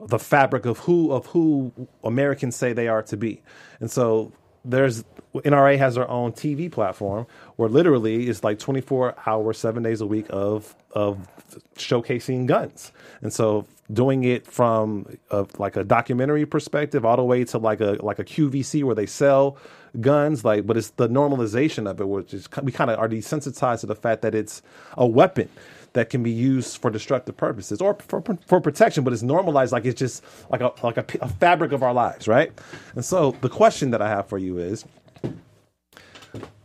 the 0.00 0.18
fabric 0.18 0.66
of 0.66 0.80
who 0.80 1.12
of 1.12 1.26
who 1.26 1.72
Americans 2.04 2.56
say 2.56 2.72
they 2.72 2.88
are 2.88 3.02
to 3.04 3.16
be. 3.16 3.42
And 3.80 3.90
so 3.90 4.32
there's 4.66 5.04
NRA 5.34 5.78
has 5.78 5.96
their 5.96 6.10
own 6.10 6.32
TV 6.32 6.70
platform 6.70 7.26
where 7.56 7.68
literally 7.68 8.28
it's 8.28 8.42
like 8.44 8.58
24 8.58 9.14
hours, 9.26 9.58
seven 9.58 9.82
days 9.82 10.00
a 10.00 10.06
week 10.06 10.26
of 10.30 10.74
of 10.92 11.28
showcasing 11.76 12.46
guns. 12.46 12.92
And 13.22 13.32
so 13.32 13.66
doing 13.92 14.24
it 14.24 14.46
from 14.46 15.06
a, 15.30 15.46
like 15.58 15.76
a 15.76 15.84
documentary 15.84 16.46
perspective 16.46 17.04
all 17.04 17.16
the 17.16 17.22
way 17.24 17.44
to 17.44 17.58
like 17.58 17.80
a 17.80 17.98
like 18.02 18.18
a 18.18 18.24
QVC 18.24 18.82
where 18.84 18.94
they 18.94 19.06
sell 19.06 19.56
guns 20.00 20.44
like 20.44 20.66
but 20.66 20.76
it's 20.76 20.90
the 20.90 21.08
normalization 21.08 21.88
of 21.88 22.00
it 22.00 22.08
which 22.08 22.34
is 22.34 22.48
we 22.62 22.72
kind 22.72 22.90
of 22.90 22.98
are 22.98 23.08
desensitized 23.08 23.80
to 23.80 23.86
the 23.86 23.94
fact 23.94 24.22
that 24.22 24.34
it's 24.34 24.60
a 24.98 25.06
weapon 25.06 25.48
that 25.96 26.10
can 26.10 26.22
be 26.22 26.30
used 26.30 26.76
for 26.76 26.90
destructive 26.90 27.38
purposes 27.38 27.80
or 27.80 27.94
for, 27.94 28.22
for 28.46 28.60
protection, 28.60 29.02
but 29.02 29.14
it's 29.14 29.22
normalized 29.22 29.72
like 29.72 29.86
it's 29.86 29.98
just 29.98 30.22
like 30.50 30.60
a 30.60 30.70
like 30.82 30.98
a, 30.98 31.06
a 31.22 31.28
fabric 31.28 31.72
of 31.72 31.82
our 31.82 31.94
lives, 31.94 32.28
right? 32.28 32.52
And 32.94 33.02
so 33.02 33.34
the 33.40 33.48
question 33.48 33.90
that 33.92 34.02
I 34.02 34.08
have 34.10 34.28
for 34.28 34.36
you 34.36 34.58
is, 34.58 34.84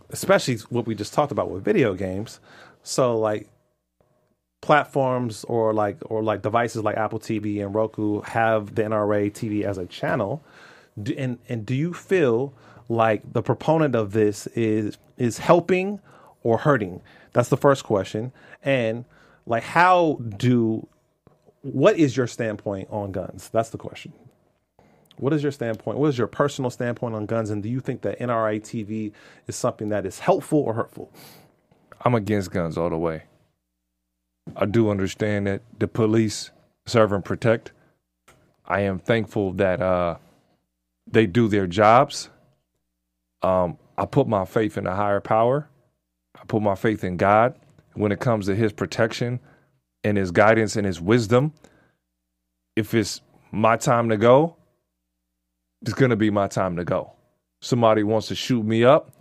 especially 0.09 0.57
what 0.69 0.85
we 0.85 0.95
just 0.95 1.13
talked 1.13 1.31
about 1.31 1.49
with 1.49 1.63
video 1.63 1.93
games, 1.93 2.41
so 2.83 3.17
like 3.17 3.47
platforms 4.59 5.45
or 5.45 5.73
like 5.73 5.97
or 6.05 6.21
like 6.21 6.41
devices 6.41 6.83
like 6.83 6.97
Apple 6.97 7.19
TV 7.19 7.63
and 7.63 7.73
Roku 7.73 8.19
have 8.23 8.75
the 8.75 8.83
NRA 8.83 9.31
TV 9.31 9.63
as 9.63 9.77
a 9.77 9.85
channel, 9.85 10.43
do, 11.01 11.15
and 11.17 11.39
and 11.47 11.65
do 11.65 11.73
you 11.73 11.93
feel 11.93 12.53
like 12.89 13.21
the 13.31 13.41
proponent 13.41 13.95
of 13.95 14.11
this 14.11 14.47
is 14.47 14.97
is 15.17 15.37
helping 15.37 16.01
or 16.43 16.57
hurting? 16.57 17.01
That's 17.31 17.47
the 17.47 17.55
first 17.55 17.85
question. 17.85 18.33
And 18.61 19.05
like, 19.45 19.63
how 19.63 20.19
do 20.37 20.87
what 21.61 21.97
is 21.97 22.17
your 22.17 22.27
standpoint 22.27 22.87
on 22.91 23.11
guns? 23.11 23.49
That's 23.49 23.69
the 23.69 23.77
question. 23.77 24.13
What 25.17 25.33
is 25.33 25.43
your 25.43 25.51
standpoint? 25.51 25.99
What 25.99 26.07
is 26.07 26.17
your 26.17 26.27
personal 26.27 26.71
standpoint 26.71 27.13
on 27.13 27.27
guns? 27.27 27.51
And 27.51 27.61
do 27.61 27.69
you 27.69 27.79
think 27.79 28.01
that 28.01 28.19
NRA 28.19 28.59
TV 28.59 29.11
is 29.47 29.55
something 29.55 29.89
that 29.89 30.05
is 30.05 30.19
helpful 30.19 30.59
or 30.59 30.73
hurtful? 30.73 31.11
I'm 32.03 32.15
against 32.15 32.51
guns 32.51 32.77
all 32.77 32.89
the 32.89 32.97
way. 32.97 33.23
I 34.55 34.65
do 34.65 34.89
understand 34.89 35.45
that 35.45 35.61
the 35.77 35.87
police 35.87 36.49
serve 36.87 37.11
and 37.11 37.23
protect. 37.23 37.71
I 38.65 38.81
am 38.81 38.97
thankful 38.97 39.53
that 39.53 39.81
uh, 39.81 40.17
they 41.05 41.27
do 41.27 41.47
their 41.47 41.67
jobs. 41.67 42.29
Um, 43.43 43.77
I 43.97 44.05
put 44.05 44.27
my 44.27 44.45
faith 44.45 44.77
in 44.77 44.87
a 44.87 44.95
higher 44.95 45.19
power. 45.19 45.67
I 46.35 46.45
put 46.47 46.63
my 46.63 46.73
faith 46.73 47.03
in 47.03 47.17
God 47.17 47.55
when 47.93 48.11
it 48.11 48.19
comes 48.19 48.45
to 48.47 48.55
His 48.55 48.73
protection 48.73 49.39
and 50.03 50.17
His 50.17 50.31
guidance 50.31 50.75
and 50.75 50.85
His 50.85 51.01
wisdom. 51.01 51.53
If 52.75 52.93
it's 52.93 53.21
my 53.51 53.77
time 53.77 54.09
to 54.09 54.17
go, 54.17 54.55
it's 55.81 55.93
gonna 55.93 56.15
be 56.15 56.29
my 56.29 56.47
time 56.47 56.75
to 56.77 56.83
go. 56.83 57.13
Somebody 57.61 58.03
wants 58.03 58.27
to 58.27 58.35
shoot 58.35 58.63
me 58.63 58.83
up, 58.83 59.11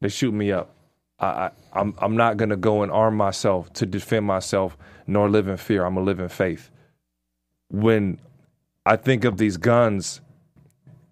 they 0.00 0.08
shoot 0.08 0.32
me 0.32 0.52
up. 0.52 0.74
I, 1.18 1.26
I 1.26 1.50
I'm 1.72 1.94
I'm 1.98 2.16
not 2.16 2.36
gonna 2.36 2.56
go 2.56 2.82
and 2.82 2.92
arm 2.92 3.16
myself 3.16 3.72
to 3.74 3.86
defend 3.86 4.26
myself 4.26 4.76
nor 5.06 5.28
live 5.28 5.48
in 5.48 5.56
fear. 5.56 5.84
I'm 5.84 5.94
gonna 5.94 6.06
live 6.06 6.20
in 6.20 6.28
faith. 6.28 6.70
When 7.70 8.18
I 8.86 8.96
think 8.96 9.24
of 9.24 9.38
these 9.38 9.56
guns 9.56 10.20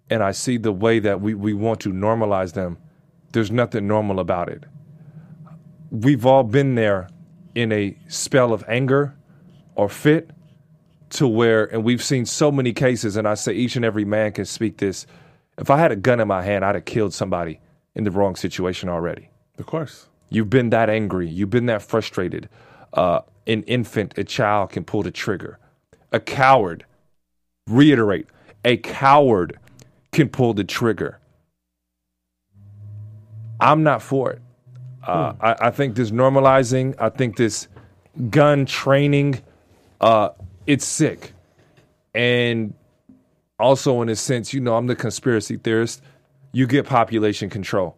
and 0.09 0.23
I 0.23 0.31
see 0.31 0.57
the 0.57 0.71
way 0.71 0.99
that 0.99 1.21
we, 1.21 1.33
we 1.33 1.53
want 1.53 1.79
to 1.81 1.89
normalize 1.89 2.53
them, 2.53 2.77
there's 3.31 3.51
nothing 3.51 3.87
normal 3.87 4.19
about 4.19 4.49
it. 4.49 4.63
We've 5.93 6.25
all 6.25 6.43
been 6.43 6.73
there 6.73 7.07
in 7.53 7.71
a 7.71 7.95
spell 8.07 8.51
of 8.51 8.63
anger 8.67 9.13
or 9.75 9.89
fit 9.89 10.31
to 11.11 11.27
where, 11.27 11.71
and 11.71 11.83
we've 11.83 12.03
seen 12.03 12.25
so 12.25 12.51
many 12.51 12.73
cases, 12.73 13.15
and 13.15 13.27
I 13.27 13.35
say 13.35 13.53
each 13.53 13.75
and 13.75 13.85
every 13.85 14.03
man 14.03 14.31
can 14.31 14.45
speak 14.45 14.77
this. 14.77 15.05
If 15.59 15.69
I 15.69 15.77
had 15.77 15.91
a 15.91 15.95
gun 15.95 16.19
in 16.19 16.27
my 16.27 16.41
hand, 16.41 16.65
I'd 16.65 16.73
have 16.73 16.85
killed 16.85 17.13
somebody 17.13 17.59
in 17.93 18.05
the 18.05 18.09
wrong 18.09 18.35
situation 18.35 18.89
already. 18.89 19.29
Of 19.59 19.67
course. 19.67 20.07
You've 20.29 20.49
been 20.49 20.71
that 20.71 20.89
angry. 20.89 21.29
You've 21.29 21.51
been 21.51 21.67
that 21.67 21.83
frustrated. 21.83 22.49
Uh, 22.93 23.19
an 23.45 23.61
infant, 23.63 24.17
a 24.17 24.23
child 24.23 24.71
can 24.71 24.83
pull 24.83 25.03
the 25.03 25.11
trigger. 25.11 25.59
A 26.11 26.19
coward, 26.19 26.85
reiterate, 27.67 28.25
a 28.65 28.77
coward 28.77 29.59
can 30.11 30.27
pull 30.27 30.55
the 30.55 30.63
trigger. 30.63 31.19
I'm 33.59 33.83
not 33.83 34.01
for 34.01 34.31
it. 34.31 34.41
Uh, 35.05 35.33
I, 35.41 35.67
I 35.67 35.71
think 35.71 35.95
this 35.95 36.11
normalizing, 36.11 36.95
I 36.99 37.09
think 37.09 37.37
this 37.37 37.67
gun 38.29 38.65
training, 38.65 39.41
uh, 40.01 40.29
it's 40.67 40.85
sick. 40.85 41.33
And 42.13 42.73
also, 43.59 44.01
in 44.01 44.09
a 44.09 44.15
sense, 44.15 44.53
you 44.53 44.61
know, 44.61 44.75
I'm 44.75 44.87
the 44.87 44.95
conspiracy 44.95 45.57
theorist. 45.57 46.01
You 46.51 46.67
get 46.67 46.85
population 46.85 47.49
control 47.49 47.97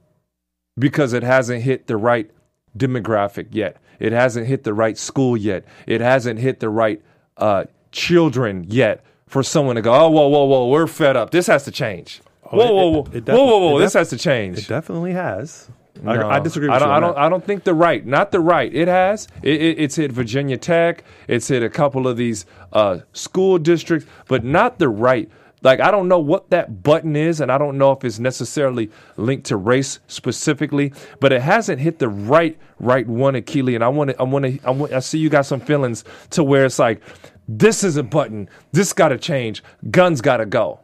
because 0.77 1.13
it 1.13 1.23
hasn't 1.23 1.63
hit 1.63 1.87
the 1.87 1.97
right 1.97 2.29
demographic 2.77 3.47
yet. 3.51 3.77
It 3.99 4.11
hasn't 4.11 4.47
hit 4.47 4.63
the 4.63 4.73
right 4.73 4.97
school 4.97 5.35
yet. 5.37 5.65
It 5.87 6.01
hasn't 6.01 6.39
hit 6.39 6.59
the 6.59 6.69
right 6.69 7.01
uh, 7.37 7.65
children 7.91 8.65
yet 8.67 9.03
for 9.27 9.43
someone 9.43 9.75
to 9.75 9.81
go, 9.81 9.93
oh, 9.93 10.09
whoa, 10.09 10.27
whoa, 10.27 10.45
whoa, 10.45 10.67
we're 10.69 10.87
fed 10.87 11.15
up. 11.17 11.31
This 11.31 11.47
has 11.47 11.63
to 11.65 11.71
change. 11.71 12.21
Oh, 12.51 12.57
whoa, 12.57 12.63
it- 12.63 12.67
whoa, 12.69 12.89
it- 12.89 12.93
whoa, 12.93 13.09
it 13.15 13.25
whoa, 13.27 13.45
whoa, 13.45 13.71
whoa! 13.71 13.79
This 13.79 13.93
has 13.93 14.09
to 14.11 14.17
change. 14.17 14.57
It 14.59 14.67
definitely 14.67 15.13
has. 15.13 15.69
No, 16.01 16.12
I, 16.12 16.36
I 16.36 16.39
disagree 16.39 16.67
with 16.67 16.75
I 16.75 16.79
don't, 16.79 16.89
you. 16.89 16.93
I 16.93 16.99
don't. 16.99 17.17
I 17.17 17.29
don't 17.29 17.43
think 17.43 17.63
the 17.63 17.73
right, 17.73 18.05
not 18.05 18.31
the 18.31 18.39
right. 18.39 18.73
It 18.73 18.88
has. 18.88 19.27
It, 19.41 19.62
it, 19.62 19.79
it's 19.79 19.95
hit 19.95 20.12
Virginia 20.12 20.58
Tech. 20.58 21.03
It's 21.27 21.47
hit 21.47 21.63
a 21.63 21.69
couple 21.69 22.08
of 22.08 22.17
these 22.17 22.45
uh, 22.73 22.99
school 23.13 23.58
districts, 23.58 24.08
but 24.27 24.43
not 24.43 24.79
the 24.79 24.89
right. 24.89 25.29
Like 25.62 25.79
I 25.79 25.89
don't 25.89 26.08
know 26.08 26.19
what 26.19 26.49
that 26.51 26.84
button 26.84 27.15
is, 27.15 27.41
and 27.41 27.51
I 27.51 27.58
don't 27.58 27.77
know 27.77 27.91
if 27.91 28.03
it's 28.03 28.19
necessarily 28.19 28.91
linked 29.17 29.47
to 29.47 29.58
race 29.58 29.99
specifically, 30.08 30.93
but 31.19 31.31
it 31.31 31.41
hasn't 31.41 31.79
hit 31.79 31.97
the 31.97 32.10
right 32.10 32.58
right 32.79 33.08
one, 33.08 33.34
Akili. 33.34 33.73
And 33.73 33.84
I 33.84 33.88
want 33.88 34.12
to. 34.12 34.19
I 34.19 34.23
want 34.23 34.45
to. 34.45 34.60
I, 34.63 34.71
want, 34.71 34.93
I 34.93 34.99
see 34.99 35.17
you 35.17 35.29
got 35.29 35.45
some 35.45 35.60
feelings 35.60 36.03
to 36.31 36.43
where 36.43 36.65
it's 36.65 36.77
like, 36.77 37.01
this 37.47 37.84
is 37.84 37.97
a 37.97 38.03
button. 38.03 38.49
This 38.73 38.93
got 38.93 39.10
to 39.10 39.17
change. 39.17 39.63
Guns 39.89 40.21
got 40.21 40.38
to 40.38 40.45
go. 40.45 40.81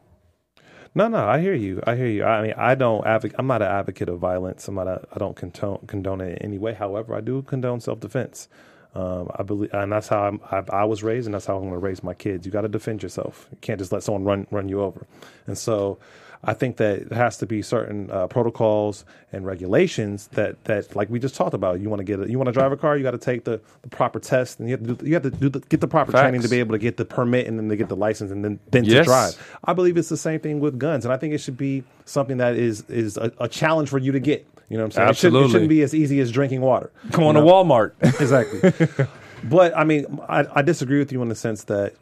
No, 0.94 1.08
no, 1.08 1.26
I 1.26 1.40
hear 1.40 1.54
you. 1.54 1.82
I 1.88 1.96
hear 1.96 2.08
you. 2.08 2.26
I 2.26 2.42
mean, 2.42 2.54
I 2.58 2.76
don't 2.76 3.06
advocate. 3.08 3.36
I'm 3.40 3.48
not 3.48 3.62
an 3.62 3.70
advocate 3.70 4.10
of 4.10 4.20
violence. 4.20 4.68
I'm 4.68 4.76
not. 4.76 4.88
A, 4.88 5.02
I 5.14 5.20
don't 5.20 5.36
condone 5.38 5.80
condone 5.88 6.22
it 6.22 6.40
in 6.40 6.46
any 6.48 6.58
way. 6.58 6.74
However, 6.74 7.16
I 7.16 7.22
do 7.22 7.42
condone 7.44 7.80
self 7.80 8.02
defense. 8.02 8.50
Um, 8.94 9.32
I 9.36 9.44
believe, 9.44 9.74
and 9.74 9.92
that's 9.92 10.10
how 10.10 10.24
I'm, 10.24 10.42
I, 10.52 10.64
I 10.82 10.84
was 10.84 11.02
raised, 11.02 11.26
and 11.26 11.34
that's 11.34 11.46
how 11.46 11.56
I'm 11.56 11.62
going 11.62 11.74
to 11.74 11.78
raise 11.80 12.04
my 12.04 12.14
kids. 12.14 12.46
You 12.46 12.52
got 12.52 12.62
to 12.62 12.68
defend 12.68 13.02
yourself. 13.02 13.48
You 13.52 13.58
can't 13.62 13.80
just 13.80 13.92
let 13.92 14.04
someone 14.04 14.26
run 14.26 14.48
run 14.52 14.68
you 14.68 14.82
over. 14.82 15.08
And 15.48 15.58
so, 15.58 15.98
I 16.44 16.54
think 16.54 16.78
that 16.78 17.00
it 17.00 17.12
has 17.12 17.38
to 17.38 17.46
be 17.46 17.62
certain 17.62 18.10
uh, 18.10 18.28
protocols 18.28 19.06
and 19.32 19.46
regulations 19.46 20.28
that 20.30 20.64
that 20.66 20.96
like 20.96 21.10
we 21.10 21.20
just 21.20 21.36
talked 21.36 21.54
about. 21.54 21.80
You 21.80 21.90
want 21.90 22.00
to 22.00 22.04
get 22.04 22.20
a, 22.20 22.30
you 22.30 22.38
want 22.38 22.48
to 22.48 22.52
drive 22.52 22.72
a 22.72 22.78
car, 22.78 22.98
you 22.98 23.04
got 23.04 23.12
to 23.12 23.18
take 23.20 23.44
the, 23.44 23.62
the 23.84 23.90
proper 23.90 24.20
test, 24.20 24.60
and 24.60 24.68
you 24.68 24.76
have 24.76 24.86
to 24.86 24.96
do, 24.96 25.06
you 25.08 25.14
have 25.14 25.24
to 25.24 25.30
do 25.32 25.50
the, 25.50 25.60
get 25.60 25.82
the 25.82 25.88
proper 25.88 26.12
training 26.12 26.42
to 26.42 26.50
be 26.50 26.60
able 26.60 26.74
to 26.74 26.80
get 26.80 26.98
the 26.98 27.06
permit 27.06 27.48
and 27.48 27.60
then 27.60 27.70
to 27.70 27.76
get 27.76 27.90
the 27.90 27.96
license 27.96 28.32
and 28.32 28.44
then 28.44 28.60
then 28.72 28.84
to 28.84 28.90
drive. 29.06 29.58
I 29.64 29.74
believe 29.74 29.98
it's 29.98 30.10
the 30.10 30.18
same 30.18 30.40
thing 30.40 30.60
with 30.60 30.80
guns, 30.80 31.06
and 31.06 31.14
I 31.14 31.18
think 31.18 31.34
it 31.34 31.38
should 31.38 31.58
be 31.58 31.84
something 32.06 32.38
that 32.38 32.56
is 32.56 32.82
is 32.90 33.18
a, 33.18 33.32
a 33.40 33.48
challenge 33.48 33.90
for 33.90 34.00
you 34.00 34.12
to 34.12 34.20
get. 34.20 34.48
You 34.72 34.78
know 34.78 34.84
what 34.84 34.86
I'm 34.86 34.92
saying? 34.92 35.10
It 35.10 35.18
shouldn't, 35.18 35.46
it 35.46 35.50
shouldn't 35.50 35.70
be 35.70 35.82
as 35.82 35.94
easy 35.94 36.22
as 36.22 36.32
drinking 36.32 36.62
water. 36.62 36.94
Going 37.12 37.36
you 37.36 37.42
to? 37.42 37.48
Walmart. 37.48 37.92
exactly. 38.22 39.08
but 39.44 39.76
I 39.76 39.84
mean, 39.84 40.18
I, 40.30 40.46
I 40.56 40.62
disagree 40.62 40.98
with 40.98 41.12
you 41.12 41.22
in 41.22 41.28
the 41.28 41.36
sense 41.36 41.66
that, 41.66 41.94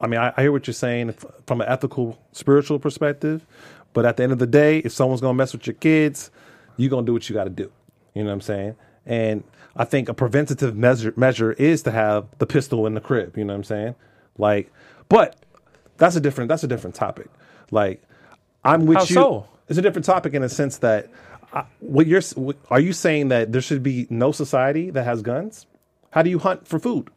I 0.00 0.06
mean, 0.06 0.18
I, 0.18 0.32
I 0.34 0.40
hear 0.40 0.50
what 0.50 0.66
you're 0.66 0.72
saying 0.72 1.12
from 1.46 1.60
an 1.60 1.68
ethical, 1.68 2.18
spiritual 2.32 2.78
perspective. 2.78 3.44
But 3.92 4.06
at 4.06 4.16
the 4.16 4.22
end 4.22 4.32
of 4.32 4.38
the 4.38 4.46
day, 4.46 4.78
if 4.78 4.92
someone's 4.92 5.20
gonna 5.20 5.34
mess 5.34 5.52
with 5.52 5.66
your 5.66 5.74
kids, 5.74 6.30
you're 6.78 6.88
gonna 6.88 7.04
do 7.04 7.12
what 7.12 7.28
you 7.28 7.34
got 7.34 7.44
to 7.44 7.50
do. 7.50 7.70
You 8.14 8.22
know 8.22 8.30
what 8.30 8.34
I'm 8.34 8.40
saying? 8.40 8.76
And 9.04 9.44
I 9.76 9.84
think 9.84 10.08
a 10.08 10.14
preventative 10.14 10.74
measure 10.74 11.12
measure 11.16 11.52
is 11.52 11.82
to 11.82 11.90
have 11.90 12.28
the 12.38 12.46
pistol 12.46 12.86
in 12.86 12.94
the 12.94 13.00
crib. 13.02 13.36
You 13.36 13.44
know 13.44 13.52
what 13.52 13.58
I'm 13.58 13.64
saying? 13.64 13.94
Like, 14.38 14.72
but 15.10 15.36
that's 15.98 16.16
a 16.16 16.20
different 16.20 16.48
that's 16.48 16.64
a 16.64 16.68
different 16.68 16.96
topic. 16.96 17.28
Like, 17.70 18.02
I'm 18.64 18.86
with 18.86 18.96
How 18.96 19.04
you. 19.04 19.14
so? 19.14 19.48
It's 19.68 19.78
a 19.78 19.82
different 19.82 20.06
topic 20.06 20.32
in 20.32 20.40
the 20.40 20.48
sense 20.48 20.78
that 20.78 21.10
what 21.80 22.06
you're 22.06 22.20
what- 22.34 22.56
are 22.70 22.80
you 22.80 22.92
saying 22.92 23.28
that 23.28 23.52
there 23.52 23.60
should 23.60 23.82
be 23.82 24.06
no 24.10 24.32
society 24.32 24.90
that 24.90 25.04
has 25.04 25.22
guns? 25.22 25.66
How 26.10 26.22
do 26.22 26.30
you 26.30 26.38
hunt 26.38 26.66
for 26.66 26.78
food? 26.78 27.10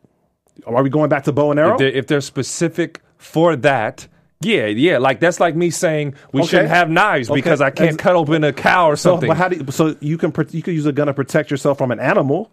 Are 0.66 0.84
we 0.84 0.90
going 0.90 1.10
back 1.10 1.24
to 1.26 1.32
bow 1.32 1.52
and 1.52 1.60
arrow? 1.60 1.74
if 1.74 1.78
they're, 1.80 1.88
if 1.92 2.08
they're 2.08 2.22
specific 2.22 3.02
for 3.18 3.56
that, 3.58 4.08
yeah, 4.42 4.66
yeah. 4.68 4.98
Like 4.98 5.20
that's 5.20 5.40
like 5.40 5.56
me 5.56 5.70
saying 5.70 6.16
we 6.34 6.42
Okay. 6.42 6.50
shouldn't 6.50 6.70
have 6.70 6.90
knives 6.90 7.30
Okay. 7.30 7.38
because 7.38 7.62
I 7.62 7.70
can't 7.70 7.98
cut 7.98 8.16
open 8.16 8.44
a 8.44 8.52
cow 8.54 8.88
or 8.90 8.96
so, 8.96 9.12
something. 9.14 9.28
but 9.28 9.38
how 9.38 9.48
do 9.50 9.58
you, 9.58 9.72
so 9.72 9.96
you 10.00 10.18
can 10.18 10.34
you 10.52 10.62
can 10.64 10.74
use 10.74 10.86
a 10.86 10.92
gun 10.92 11.08
to 11.08 11.14
protect 11.14 11.52
yourself 11.52 11.78
from 11.78 11.92
an 11.92 12.00
animal? 12.00 12.52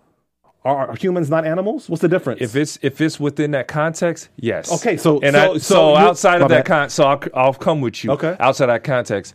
Are, 0.64 0.88
are 0.88 0.96
humans 0.96 1.30
not 1.30 1.46
animals? 1.46 1.88
What's 1.88 2.02
the 2.02 2.08
difference? 2.08 2.40
if 2.42 2.54
it's 2.56 2.78
if 2.82 3.00
it's 3.00 3.18
within 3.18 3.52
that 3.52 3.68
context, 3.68 4.28
yes. 4.36 4.70
Okay, 4.72 4.96
so- 4.96 5.20
and 5.20 5.34
so- 5.34 5.40
I, 5.40 5.46
so 5.54 5.58
so, 5.58 5.96
outside 5.96 6.42
of 6.42 6.48
that 6.50 6.64
bad. 6.64 6.66
con, 6.66 6.90
so 6.90 7.04
I'll, 7.04 7.22
I'll 7.34 7.54
come 7.54 7.80
with 7.80 8.02
you. 8.04 8.10
Okay. 8.12 8.36
outside 8.40 8.66
that 8.66 8.84
context, 8.84 9.34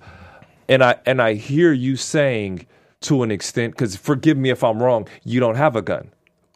and 0.70 0.84
I 0.84 0.96
and 1.06 1.22
I 1.22 1.34
hear 1.34 1.72
you 1.74 1.96
saying 1.96 2.66
to 3.02 3.24
an 3.24 3.32
extent 3.32 3.74
because 3.74 3.96
forgive 3.96 4.38
me 4.38 4.50
if 4.50 4.64
I'm 4.64 4.82
wrong, 4.82 5.08
you 5.24 5.40
don't 5.40 5.56
have 5.56 5.76
a 5.76 5.82
gun. 5.82 6.10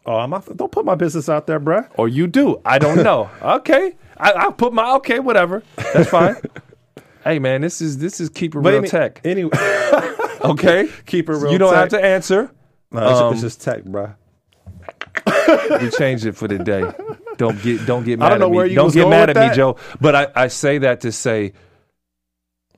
oh, 0.06 0.16
I'm 0.16 0.30
not, 0.30 0.56
don't 0.56 0.72
put 0.72 0.84
my 0.86 0.94
business 0.94 1.28
out 1.28 1.46
there, 1.46 1.60
bruh. 1.60 1.86
Or 1.96 2.08
you 2.08 2.26
do. 2.26 2.60
I 2.64 2.78
don't 2.78 3.02
know. 3.02 3.28
okay. 3.42 3.96
I, 4.16 4.32
I'll 4.32 4.52
put 4.52 4.72
my 4.72 4.94
okay, 4.96 5.20
whatever. 5.20 5.62
That's 5.76 6.08
fine. 6.10 6.36
hey 7.24 7.38
man, 7.38 7.60
this 7.60 7.80
is 7.80 7.98
this 7.98 8.20
is 8.20 8.28
keep 8.30 8.54
it 8.54 8.58
real 8.60 8.78
any- 8.78 8.88
tech. 8.88 9.20
Anyway, 9.24 9.50
Okay. 10.40 10.88
Keep 11.06 11.28
it 11.28 11.32
real 11.32 11.42
tech. 11.42 11.52
You 11.52 11.58
don't 11.58 11.74
have 11.74 11.88
to 11.90 12.02
answer. 12.04 12.50
no, 12.92 13.10
it's, 13.10 13.20
Um, 13.20 13.32
it's 13.32 13.42
just 13.42 13.60
tech, 13.60 13.82
bruh. 13.84 14.14
we 15.80 15.90
changed 15.90 16.26
it 16.26 16.32
for 16.32 16.48
the 16.48 16.58
day. 16.58 16.90
Don't 17.36 17.60
get 17.62 17.86
don't 17.86 18.04
get 18.04 18.18
mad 18.18 18.26
I 18.26 18.28
don't 18.30 18.40
know 18.40 18.46
at 18.46 18.50
me. 18.50 18.56
where 18.56 18.66
you 18.66 18.74
don't 18.76 18.92
get 18.92 19.08
mad 19.08 19.30
at 19.30 19.50
me. 19.50 19.54
Joe. 19.54 19.76
But 20.00 20.14
I, 20.16 20.26
I 20.34 20.48
say 20.48 20.78
that 20.78 21.00
to 21.02 21.12
say 21.12 21.52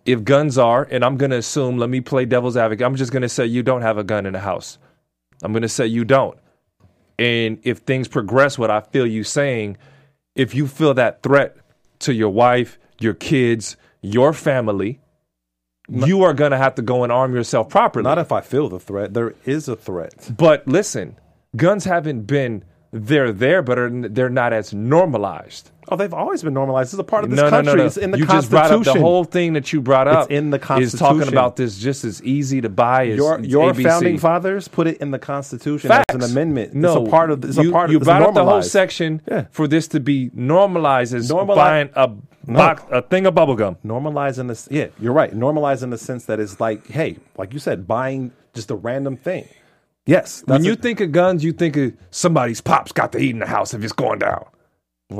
if 0.05 0.25
guns 0.25 0.59
are, 0.59 0.87
and 0.91 1.05
I'm 1.05 1.17
gonna 1.17 1.37
assume, 1.37 1.79
let 1.79 1.91
me 1.91 2.01
play 2.01 2.25
devil's 2.25 2.57
advocate. 2.57 2.87
I'm 2.87 2.97
just 2.97 3.13
gonna 3.13 3.29
say 3.29 3.47
you 3.47 3.63
don't 3.63 3.83
have 3.83 3.99
a 3.99 4.05
gun 4.05 4.27
in 4.27 4.33
the 4.33 4.41
house. 4.41 4.79
I'm 5.43 5.53
gonna 5.53 5.69
say 5.69 5.87
you 5.87 6.05
don't. 6.05 6.39
And 7.19 7.59
if 7.63 7.79
things 7.79 8.09
progress 8.09 8.59
what 8.59 8.71
I 8.71 8.81
feel 8.81 9.07
you 9.07 9.25
saying, 9.25 9.77
if 10.35 10.55
you 10.55 10.67
feel 10.67 10.95
that 10.95 11.23
threat 11.23 11.57
to 12.01 12.15
your 12.15 12.31
wife, 12.31 12.79
your 12.99 13.15
kids, 13.15 13.77
your 14.01 14.33
family, 14.33 15.01
you 15.89 16.23
are 16.23 16.33
gonna 16.33 16.57
have 16.57 16.75
to 16.77 16.83
go 16.83 17.03
and 17.03 17.13
arm 17.13 17.35
yourself 17.35 17.69
properly. 17.69 18.05
Not 18.05 18.19
if 18.19 18.33
I 18.33 18.41
feel 18.41 18.69
the 18.69 18.81
threat. 18.81 19.13
There 19.13 19.35
is 19.45 19.69
a 19.69 19.77
threat. 19.77 20.31
But 20.37 20.67
listen, 20.67 21.19
guns 21.57 21.85
haven't 21.85 22.23
been 22.23 22.65
they're 22.93 23.33
there, 23.33 23.63
but 23.63 23.79
are, 23.79 24.09
they're 24.09 24.29
not 24.29 24.53
as 24.53 24.75
normalized. 24.75 25.71
Oh, 25.89 25.97
they've 25.97 26.13
always 26.15 26.43
been 26.43 26.55
normalized. 26.55 26.89
This 26.89 26.95
is 26.95 26.99
a 27.01 27.05
part 27.05 27.25
of 27.25 27.31
this 27.31 27.37
no, 27.37 27.45
no, 27.45 27.51
country. 27.51 27.73
no, 27.73 27.79
no. 27.79 27.87
It's 27.87 27.97
in 27.97 28.11
the 28.13 28.19
you 28.19 28.25
just 28.25 28.51
Constitution. 28.51 28.69
brought 28.83 28.89
up 28.89 28.95
the 28.95 29.01
whole 29.01 29.25
thing 29.25 29.53
that 29.55 29.73
you 29.73 29.81
brought 29.81 30.07
up. 30.09 30.31
in 30.31 30.51
the 30.51 30.59
Constitution. 30.59 30.95
Is 30.95 31.01
talking 31.01 31.29
about 31.33 31.57
this 31.57 31.79
just 31.79 32.05
as 32.05 32.23
easy 32.23 32.61
to 32.61 32.69
buy 32.69 33.09
as 33.09 33.17
your 33.17 33.41
your 33.41 33.75
founding 33.75 34.19
fathers 34.19 34.69
put 34.69 34.87
it 34.87 34.99
in 34.99 35.11
the 35.11 35.19
Constitution 35.19 35.89
Facts. 35.89 36.05
as 36.09 36.17
an 36.17 36.31
amendment. 36.31 36.75
No, 36.75 37.01
it's 37.01 37.09
a 37.09 37.11
part 37.11 37.31
of. 37.31 37.45
It's 37.45 37.57
you, 37.57 37.71
a 37.71 37.73
part 37.73 37.91
you 37.91 37.97
of. 37.97 38.03
it's 38.03 38.07
brought 38.09 38.23
up 38.23 38.35
the 38.35 38.45
whole 38.45 38.63
section 38.63 39.21
Yeah. 39.29 39.47
for 39.51 39.67
this 39.67 39.89
to 39.89 40.01
be 40.01 40.31
normalized 40.33 41.15
as 41.15 41.29
Normali- 41.31 41.57
buying 41.57 41.91
a 41.95 42.09
box, 42.47 42.83
a 42.91 43.03
thing 43.03 43.27
of 43.27 43.35
bubble 43.35 43.57
gum. 43.57 43.77
normalizing 43.85 44.49
this 44.49 44.67
yeah 44.71 44.87
you're 45.01 45.13
right 45.13 45.33
normalize 45.35 45.83
in 45.83 45.91
the 45.91 45.99
sense 45.99 46.25
that 46.25 46.41
it's 46.41 46.59
like 46.61 46.87
hey 46.89 47.17
like 47.37 47.53
you 47.53 47.59
said 47.59 47.87
buying 47.87 48.33
just 48.55 48.71
a 48.71 48.75
random 48.75 49.17
thing 49.17 49.47
yes 50.07 50.43
When 50.47 50.65
you 50.65 50.73
a- 50.73 50.77
think 50.77 51.01
of 51.01 51.13
guns, 51.13 51.45
you 51.45 51.53
think 51.53 51.77
of 51.77 51.93
somebody's 52.11 52.61
pops 52.61 52.93
got 52.93 53.13
to 53.13 53.19
eat 53.19 53.31
in 53.31 53.39
the 53.41 53.47
house 53.47 53.75
if 53.75 53.83
it's 53.83 53.93
going 53.93 54.19
down. 54.19 54.45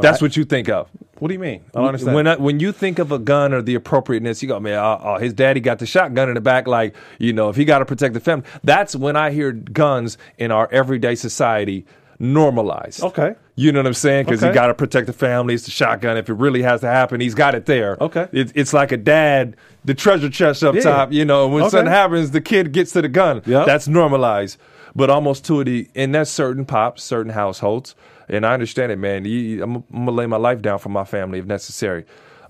That's 0.01 0.23
what 0.23 0.37
you 0.37 0.45
think 0.45 0.69
of. 0.69 0.89
what 1.19 1.29
do 1.29 1.35
you 1.35 1.41
mean 1.41 1.65
i 1.75 1.79
don't 1.79 1.89
understand 1.89 2.15
When 2.15 2.27
I, 2.29 2.37
when 2.37 2.61
you 2.61 2.71
think 2.71 3.01
of 3.01 3.11
a 3.11 3.19
gun 3.19 3.53
or 3.53 3.61
the 3.61 3.75
appropriateness, 3.75 4.41
you 4.41 4.47
go, 4.49 4.61
man, 4.61 4.79
oh, 4.79 5.01
oh, 5.03 5.19
his 5.19 5.33
daddy 5.35 5.59
got 5.59 5.81
the 5.81 5.87
shotgun 5.87 6.29
in 6.29 6.35
the 6.37 6.41
back. 6.41 6.69
Like, 6.69 6.95
you 7.19 7.33
know, 7.33 7.49
if 7.49 7.57
he 7.57 7.65
got 7.65 7.81
to 7.81 7.85
protect 7.85 8.15
the 8.15 8.21
family, 8.21 8.45
that's 8.63 8.95
when 8.95 9.17
I 9.17 9.33
hear 9.33 9.51
guns 9.51 10.17
in 10.39 10.53
our 10.53 10.69
everyday 10.71 11.17
society 11.17 11.87
normalized. 12.21 13.03
Okay. 13.03 13.35
You 13.57 13.73
know 13.73 13.81
what 13.81 13.87
I'm 13.87 13.95
saying? 13.95 14.27
Because 14.27 14.41
he 14.41 14.47
Okay. 14.49 14.55
got 14.55 14.67
to 14.69 14.75
protect 14.75 15.07
the 15.07 15.13
family. 15.13 15.55
It's 15.55 15.65
the 15.65 15.71
shotgun. 15.71 16.17
If 16.17 16.29
it 16.29 16.35
really 16.35 16.63
has 16.63 16.83
to 16.83 16.87
happen, 16.87 17.21
he's 17.21 17.35
got 17.35 17.55
it 17.55 17.67
there. 17.67 17.97
Okay. 18.01 18.29
It, 18.33 18.53
it's 18.55 18.73
like 18.73 18.93
a 18.93 18.97
dad, 18.97 19.57
the 19.85 19.95
treasure 19.95 20.29
chest 20.31 20.63
up 20.63 20.75
Yeah. 20.75 20.83
top. 20.83 21.13
You 21.13 21.25
know, 21.25 21.49
when 21.49 21.63
Okay. 21.65 21.71
something 21.71 21.91
happens, 21.93 22.31
the 22.31 22.41
kid 22.41 22.73
gets 22.73 22.93
to 22.93 23.03
the 23.03 23.09
gun. 23.09 23.43
Yep. 23.47 23.67
That's 23.67 23.89
normalized. 23.89 24.59
But 24.95 25.09
almost 25.09 25.45
to 25.47 25.65
the, 25.65 25.89
and 25.95 26.15
that's 26.15 26.31
certain 26.31 26.65
pops, 26.65 27.03
certain 27.03 27.33
households. 27.33 27.95
And 28.29 28.45
I 28.47 28.53
understand 28.55 28.93
it, 28.93 28.97
man. 28.99 29.25
You, 29.25 29.63
I'm, 29.63 29.77
I'm 29.77 29.85
gonna 30.05 30.11
lay 30.13 30.27
my 30.27 30.37
life 30.37 30.63
down 30.63 30.79
for 30.79 30.89
my 30.91 31.05
family 31.05 31.39
if 31.39 31.47
necessary. 31.47 32.05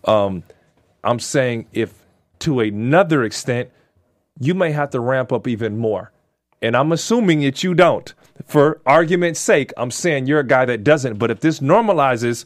Um, 0.04 0.42
I'm 1.04 1.18
saying 1.20 1.66
if 1.72 1.94
to 2.40 2.60
another 2.60 3.22
extent, 3.24 3.70
you 4.38 4.54
may 4.54 4.72
have 4.72 4.90
to 4.90 5.00
ramp 5.00 5.32
up 5.32 5.46
even 5.46 5.78
more. 5.78 6.12
And 6.62 6.76
I'm 6.76 6.92
assuming 6.92 7.40
that 7.42 7.62
you 7.62 7.74
don't. 7.74 8.12
For 8.46 8.80
argument's 8.86 9.40
sake, 9.40 9.72
I'm 9.76 9.90
saying 9.90 10.26
you're 10.26 10.40
a 10.40 10.46
guy 10.46 10.64
that 10.64 10.84
doesn't. 10.84 11.18
But 11.18 11.30
if 11.30 11.40
this 11.40 11.60
normalizes 11.60 12.44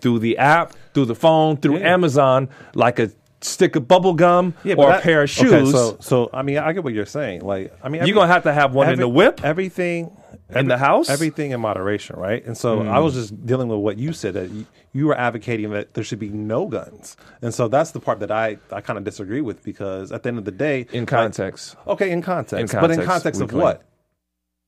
through 0.00 0.20
the 0.20 0.38
app, 0.38 0.74
through 0.94 1.06
the 1.06 1.14
phone, 1.14 1.56
through 1.56 1.78
Yeah. 1.78 1.92
Amazon, 1.94 2.48
like 2.74 2.98
a 2.98 3.10
stick 3.40 3.76
of 3.76 3.86
bubble 3.86 4.14
gum 4.14 4.54
Yeah, 4.64 4.74
or 4.76 4.88
that- 4.88 5.00
a 5.00 5.02
pair 5.02 5.22
of 5.22 5.30
shoes, 5.30 5.52
okay, 5.52 5.70
so 5.70 5.96
so 6.00 6.30
i 6.32 6.42
mean 6.42 6.58
i 6.58 6.72
get 6.72 6.82
what 6.82 6.94
you're 6.94 7.04
saying 7.04 7.42
like 7.42 7.72
i 7.82 7.90
mean 7.90 8.06
you're 8.06 8.14
gonna 8.14 8.32
have 8.32 8.44
to 8.44 8.52
have 8.54 8.74
one 8.74 8.90
in 8.90 8.98
the 8.98 9.08
whip. 9.08 9.44
everything 9.44 10.16
In 10.54 10.68
the 10.68 10.78
house? 10.78 11.10
everything 11.10 11.50
in 11.50 11.60
moderation 11.60 12.16
right 12.16 12.44
and 12.46 12.56
so 12.56 12.80
i 12.80 12.96
hmm. 12.96 13.04
was 13.04 13.12
just 13.14 13.44
dealing 13.44 13.68
with 13.68 13.80
what 13.80 13.98
you 13.98 14.14
said 14.14 14.32
that 14.34 14.50
you, 14.50 14.66
you 14.94 15.06
were 15.06 15.16
advocating 15.18 15.70
that 15.70 15.92
there 15.94 16.02
should 16.04 16.18
be 16.18 16.30
no 16.30 16.66
guns 16.66 17.18
and 17.42 17.52
so 17.52 17.68
that's 17.68 17.90
the 17.90 18.00
part 18.00 18.20
that 18.20 18.30
i 18.30 18.56
i 18.72 18.80
kind 18.80 18.98
of 18.98 19.04
disagree 19.04 19.42
with 19.42 19.62
because 19.62 20.10
at 20.10 20.22
the 20.22 20.28
end 20.30 20.38
of 20.38 20.46
the 20.46 20.50
day 20.50 20.86
in 20.92 21.00
like- 21.00 21.08
context. 21.08 21.76
okay 21.86 22.10
in 22.10 22.22
context, 22.22 22.72
In 22.72 22.80
but 22.80 22.90
in 22.90 22.96
context, 23.04 23.40
context 23.40 23.40
of 23.42 23.52
what 23.52 23.82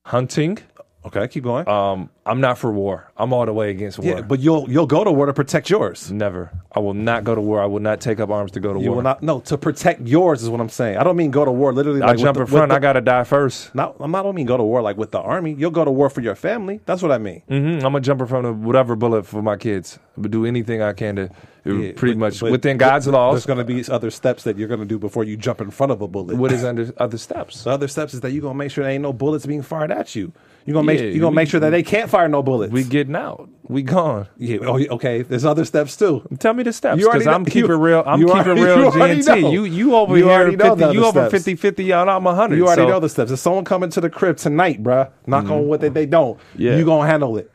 Hunting, 0.07 0.57
okay 1.03 1.27
keep 1.27 1.43
going. 1.43 1.67
Um, 1.67 2.09
I'm 2.27 2.41
not 2.41 2.57
for 2.57 2.71
war. 2.71 3.11
I'm 3.17 3.33
all 3.33 3.45
the 3.45 3.53
way 3.53 3.69
against 3.71 3.99
war. 3.99 4.15
Yeah, 4.15 4.21
but 4.21 4.39
you'll 4.39 4.69
you'll 4.69 4.85
go 4.87 5.03
to 5.03 5.11
war 5.11 5.25
to 5.27 5.33
protect 5.33 5.69
yours. 5.69 6.11
never. 6.11 6.51
I 6.71 6.79
will 6.79 6.93
not 6.93 7.23
go 7.23 7.33
to 7.33 7.41
war. 7.41 7.61
I 7.61 7.65
will 7.65 7.79
not 7.79 8.01
take 8.01 8.19
up 8.19 8.29
arms 8.29 8.51
to 8.51 8.59
go 8.59 8.71
to 8.73 8.79
You 8.79 8.87
war. 8.89 8.97
will 8.97 9.03
not. 9.03 9.23
No, 9.23 9.39
to 9.41 9.57
protect 9.57 10.01
yours 10.07 10.43
is 10.43 10.49
what 10.49 10.61
I'm 10.61 10.69
saying. 10.69 10.97
I 10.97 11.03
don't 11.03 11.15
mean 11.15 11.31
go 11.31 11.43
to 11.43 11.51
war 11.51 11.73
literally. 11.73 12.01
I 12.03 12.07
Like 12.07 12.17
with 12.17 12.23
jump 12.25 12.35
the- 12.35 12.41
in 12.41 12.47
front. 12.47 12.69
the- 12.69 12.75
I 12.75 12.79
gotta 12.79 13.01
die 13.01 13.23
first. 13.23 13.73
Not, 13.73 13.95
I'm 13.99 14.11
not. 14.11 14.19
I 14.19 14.23
don't 14.23 14.35
mean 14.35 14.45
go 14.45 14.57
to 14.57 14.63
war 14.63 14.81
like 14.81 14.97
with 14.97 15.11
the 15.11 15.19
army. 15.19 15.55
You'll 15.57 15.71
go 15.71 15.83
to 15.85 15.91
war 15.91 16.09
for 16.11 16.21
your 16.21 16.35
family. 16.35 16.79
That's 16.85 17.01
what 17.01 17.11
I 17.11 17.17
mean. 17.17 17.41
Mm-hmm. 17.49 17.77
I'm 17.85 17.93
gonna 17.93 18.01
jump 18.01 18.21
in 18.21 18.27
front 18.27 18.45
of 18.45 18.63
whatever 18.63 18.95
bullet 18.95 19.25
for 19.25 19.41
my 19.41 19.55
kids. 19.57 19.97
But 20.19 20.31
do 20.31 20.45
anything 20.45 20.81
I 20.81 20.93
can 20.93 21.15
to 21.15 21.29
Yeah, 21.63 21.91
pretty 21.95 22.13
but- 22.13 22.19
much 22.19 22.39
but 22.39 22.51
within 22.51 22.77
God's 22.77 23.07
laws. 23.07 23.33
There's 23.33 23.45
going 23.45 23.59
to 23.59 23.65
be 23.65 23.83
other 23.91 24.09
steps 24.09 24.43
that 24.45 24.57
you're 24.57 24.67
going 24.67 24.79
to 24.79 24.85
do 24.85 24.97
before 24.97 25.23
you 25.25 25.37
jump 25.37 25.61
in 25.61 25.69
front 25.69 25.91
of 25.91 26.01
a 26.01 26.07
bullet. 26.07 26.37
What 26.37 26.51
is 26.51 26.63
under 26.71 26.91
other 26.97 27.17
steps? 27.19 27.63
The 27.65 27.69
other 27.71 27.87
steps 27.87 28.13
is 28.15 28.21
that 28.21 28.31
you're 28.31 28.41
gonna 28.41 28.55
make 28.55 28.71
sure 28.71 28.83
there 28.83 28.93
ain't 28.93 29.03
no 29.03 29.13
bullets 29.13 29.45
being 29.45 29.61
fired 29.61 29.91
at 29.91 30.15
you. 30.15 30.31
You're 30.65 30.73
gonna 30.73 30.85
make 30.87 30.99
Yeah, 30.99 31.05
you're 31.07 31.19
gonna 31.19 31.29
we- 31.31 31.35
make 31.35 31.49
sure 31.49 31.59
that 31.59 31.69
they 31.69 31.83
can't 31.83 32.09
fire 32.17 32.27
no 32.27 32.41
bullets. 32.41 32.73
We 32.73 32.83
getting 32.83 33.15
out. 33.15 33.47
We 33.67 33.83
gone. 33.83 34.27
yeah, 34.37 34.57
oh, 34.61 34.79
okay. 34.95 35.21
There's 35.21 35.45
other 35.45 35.65
steps 35.65 35.95
too. 35.97 36.25
Tell 36.39 36.53
me 36.53 36.63
the 36.63 36.73
steps 36.73 37.03
because 37.03 37.27
I'm 37.27 37.45
keeping 37.45 37.71
real. 37.71 38.01
I'm 38.05 38.19
keeping 38.19 38.33
already- 38.35 38.61
real 38.61 38.77
you 38.79 38.85
already 38.85 39.19
GNT. 39.21 39.41
know. 39.41 39.51
You 39.51 39.63
you 39.65 39.95
over 39.95 40.17
You 40.17 40.25
here 40.27 40.45
the 40.45 40.51
50, 40.51 40.63
other 40.63 40.93
you 40.93 41.05
over 41.05 41.29
steps. 41.29 41.43
50 41.43 41.55
50 41.55 41.83
y'all 41.83 42.09
I'm 42.09 42.23
100. 42.23 42.55
You 42.55 42.65
already 42.65 42.81
so- 42.83 42.87
know 42.87 42.99
the 42.99 43.09
steps. 43.09 43.31
If 43.31 43.39
someone 43.39 43.65
coming 43.65 43.89
to 43.91 44.01
the 44.01 44.09
crib 44.09 44.37
tonight, 44.37 44.81
bruh, 44.81 45.11
knock 45.27 45.45
on 45.45 45.49
mm-hmm. 45.51 45.67
wood 45.67 45.81
that 45.81 45.93
they 45.93 46.05
don't, 46.05 46.39
Yeah. 46.55 46.75
you 46.77 46.85
gonna 46.85 47.07
handle 47.07 47.37
it. 47.37 47.51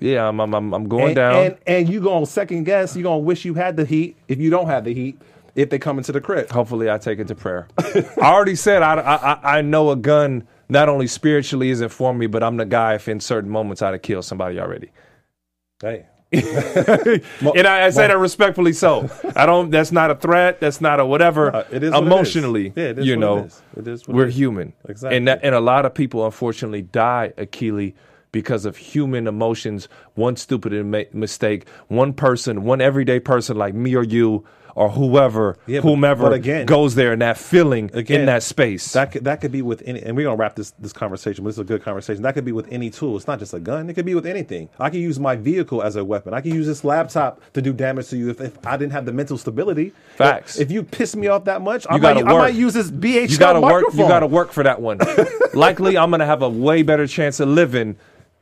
Yeah, 0.00 0.28
I'm 0.28 0.38
I'm, 0.40 0.54
I'm, 0.54 0.72
I'm 0.74 0.88
going 0.88 1.06
And, 1.06 1.16
down. 1.16 1.34
and 1.44 1.56
and 1.66 1.88
you 1.88 2.00
gonna 2.00 2.26
second 2.26 2.64
guess. 2.64 2.94
You 2.94 3.02
gonna 3.02 3.18
wish 3.18 3.44
you 3.44 3.54
had 3.54 3.76
the 3.76 3.84
heat 3.84 4.16
if 4.28 4.38
you 4.38 4.50
don't 4.50 4.66
have 4.66 4.84
the 4.84 4.94
heat. 4.94 5.20
If 5.54 5.70
they 5.70 5.78
come 5.78 5.96
into 5.96 6.12
the 6.12 6.20
crib, 6.20 6.50
Hopefully, 6.50 6.90
I 6.90 6.98
take 6.98 7.18
it 7.18 7.28
to 7.28 7.34
prayer. 7.34 7.66
I 7.78 8.04
already 8.20 8.54
said 8.56 8.82
I, 8.82 8.94
I 9.00 9.56
I 9.58 9.60
know 9.62 9.90
a 9.90 9.96
gun 9.96 10.46
not 10.68 10.88
only 10.88 11.06
spiritually 11.06 11.70
isn't 11.70 11.90
for 11.90 12.14
me, 12.14 12.26
but 12.26 12.42
I'm 12.42 12.56
the 12.56 12.66
guy 12.66 12.94
if 12.94 13.08
in 13.08 13.20
certain 13.20 13.50
moments 13.50 13.82
I'd 13.82 13.92
have 13.92 14.02
killed 14.02 14.24
somebody 14.24 14.58
already. 14.58 14.90
hey, 15.80 16.06
and 16.32 17.66
I, 17.66 17.86
I 17.86 17.90
say 17.90 18.08
that 18.08 18.18
respectfully. 18.18 18.72
So 18.72 19.08
I 19.36 19.46
don't. 19.46 19.70
That's 19.70 19.92
not 19.92 20.10
a 20.10 20.16
threat. 20.16 20.58
That's 20.58 20.80
not 20.80 20.98
a 20.98 21.06
whatever. 21.06 21.54
Uh, 21.54 21.64
it 21.70 21.84
is 21.84 21.92
what 21.92 22.02
it 22.02 22.06
is. 22.06 22.12
emotionally. 22.12 22.72
Yeah, 22.74 22.84
it 22.84 22.98
is 22.98 23.06
you 23.06 23.16
know, 23.16 23.44
is. 23.44 23.62
It 23.76 23.86
is 23.86 24.08
we're 24.08 24.26
human. 24.26 24.72
Exactly. 24.88 25.16
And 25.16 25.28
that, 25.28 25.40
and 25.44 25.54
a 25.54 25.60
lot 25.60 25.86
of 25.86 25.94
people 25.94 26.24
unfortunately 26.24 26.82
die, 26.82 27.32
Akili, 27.38 27.94
because 28.32 28.64
of 28.64 28.76
human 28.76 29.28
emotions. 29.28 29.88
One 30.14 30.34
stupid 30.34 30.72
mistake. 31.14 31.68
One 31.86 32.12
person, 32.12 32.64
one 32.64 32.80
everyday 32.80 33.20
person 33.20 33.56
like 33.56 33.74
me 33.74 33.94
or 33.94 34.02
you 34.02 34.44
or 34.76 34.90
whoever, 34.90 35.56
Yeah, 35.66 35.80
but- 35.80 35.88
whomever 35.88 36.22
but 36.24 36.32
again- 36.34 36.66
goes 36.66 36.94
there 36.94 37.12
in 37.14 37.18
that 37.20 37.38
feeling 37.38 37.90
Again, 37.94 38.20
in 38.20 38.26
that 38.26 38.42
space. 38.42 38.92
that 38.92 39.10
could 39.10 39.24
that 39.24 39.40
could 39.40 39.50
be 39.50 39.62
with 39.62 39.82
any. 39.86 40.02
And 40.02 40.16
we're 40.16 40.24
gonna 40.24 40.36
wrap 40.36 40.54
this 40.54 40.72
this 40.78 40.92
conversation. 40.92 41.42
But 41.42 41.48
this 41.48 41.56
is 41.56 41.60
a 41.60 41.64
good 41.64 41.82
conversation. 41.82 42.22
That 42.22 42.34
could 42.34 42.44
be 42.44 42.52
with 42.52 42.68
any 42.70 42.90
tool. 42.90 43.16
It's 43.16 43.26
not 43.26 43.38
just 43.38 43.54
a 43.54 43.58
gun. 43.58 43.88
It 43.90 43.94
could 43.94 44.04
be 44.04 44.14
with 44.14 44.26
anything. 44.26 44.68
I 44.78 44.90
can 44.90 45.00
use 45.00 45.18
my 45.18 45.34
vehicle 45.34 45.82
as 45.82 45.96
a 45.96 46.04
weapon. 46.04 46.34
I 46.34 46.40
can 46.42 46.54
use 46.54 46.66
this 46.66 46.84
laptop 46.84 47.40
to 47.54 47.62
do 47.62 47.72
damage 47.72 48.08
to 48.10 48.16
you 48.18 48.28
if, 48.30 48.40
if 48.40 48.66
I 48.66 48.76
didn't 48.76 48.92
have 48.92 49.06
the 49.06 49.12
mental 49.12 49.38
stability. 49.38 49.92
Facts. 50.16 50.58
If 50.60 50.70
you 50.70 50.82
piss 50.82 51.16
me 51.16 51.26
off 51.28 51.44
that 51.44 51.62
much, 51.62 51.86
I 51.88 51.96
You 51.96 52.02
might, 52.02 52.14
gotta 52.14 52.26
I 52.26 52.32
work. 52.34 52.42
might 52.42 52.54
use 52.54 52.74
this 52.74 52.90
BH. 52.90 53.30
you 53.32 53.38
gotta 53.38 53.60
work. 53.60 53.84
You 53.94 54.06
gotta 54.06 54.26
work 54.26 54.52
for 54.52 54.62
that 54.62 54.80
one. 54.82 54.98
Likely, 55.54 55.96
I'm 55.96 56.10
gonna 56.10 56.26
have 56.26 56.42
a 56.42 56.48
way 56.50 56.82
better 56.82 57.06
chance 57.06 57.40
of 57.40 57.48
living. 57.48 57.96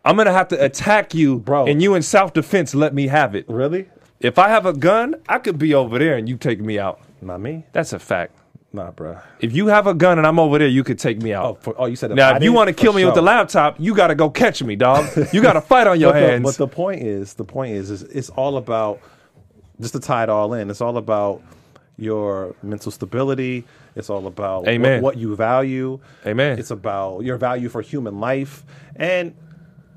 I'm 0.04 0.16
gonna 0.16 0.32
have 0.32 0.48
to 0.48 0.62
attack 0.62 1.14
you, 1.14 1.38
Bro. 1.38 1.66
and 1.66 1.80
you 1.80 1.94
in 1.94 2.02
self 2.02 2.32
defense 2.34 2.74
let 2.74 2.92
me 2.92 3.06
have 3.06 3.34
it. 3.34 3.46
Really? 3.48 3.86
If 4.20 4.38
I 4.38 4.48
have 4.48 4.66
a 4.66 4.72
gun, 4.72 5.16
I 5.28 5.38
could 5.38 5.58
be 5.58 5.74
over 5.74 5.98
there 5.98 6.16
and 6.16 6.28
you 6.28 6.36
take 6.36 6.60
me 6.60 6.78
out. 6.78 7.00
Not 7.20 7.40
me. 7.40 7.64
That's 7.72 7.92
a 7.92 7.98
fact. 7.98 8.32
Nah, 8.72 8.90
bruh. 8.90 9.22
If 9.38 9.54
you 9.54 9.68
have 9.68 9.86
a 9.86 9.94
gun 9.94 10.18
and 10.18 10.26
I'm 10.26 10.40
over 10.40 10.58
there, 10.58 10.66
you 10.66 10.82
could 10.82 10.98
take 10.98 11.22
me 11.22 11.32
out. 11.32 11.44
Oh, 11.44 11.54
for, 11.54 11.74
oh, 11.78 11.86
you 11.86 11.94
said 11.94 12.10
now, 12.10 12.32
I 12.32 12.36
if 12.36 12.42
you 12.42 12.52
want 12.52 12.68
to 12.68 12.74
kill 12.74 12.92
me 12.92 13.04
with 13.04 13.14
the 13.14 13.22
laptop, 13.22 13.76
you 13.78 13.94
got 13.94 14.08
to 14.08 14.16
go 14.16 14.28
catch 14.30 14.62
me, 14.62 14.74
dog. 14.76 15.06
You 15.32 15.42
got 15.42 15.52
to 15.52 15.60
fight 15.60 15.86
on 15.86 16.00
your 16.00 16.12
but 16.12 16.20
the, 16.20 16.26
hands. 16.26 16.42
but 16.42 16.56
the 16.56 16.66
point 16.66 17.02
is, 17.02 17.34
the 17.34 17.44
point 17.44 17.72
is, 17.72 17.90
is 17.90 18.02
it's 18.02 18.30
all 18.30 18.56
about 18.56 19.00
just 19.80 19.94
to 19.94 20.00
tie 20.00 20.24
it 20.24 20.28
all 20.28 20.54
in. 20.54 20.70
It's 20.70 20.80
all 20.80 20.96
about 20.96 21.42
your 21.96 22.56
mental 22.62 22.90
stability. 22.90 23.64
It's 23.94 24.10
all 24.10 24.26
about 24.26 24.66
Amen. 24.66 25.02
What, 25.02 25.14
what 25.14 25.20
you 25.20 25.36
value. 25.36 26.00
Amen. 26.26 26.58
It's 26.58 26.70
about 26.72 27.20
your 27.20 27.36
value 27.36 27.68
for 27.68 27.80
human 27.80 28.18
life 28.18 28.64
and 28.96 29.36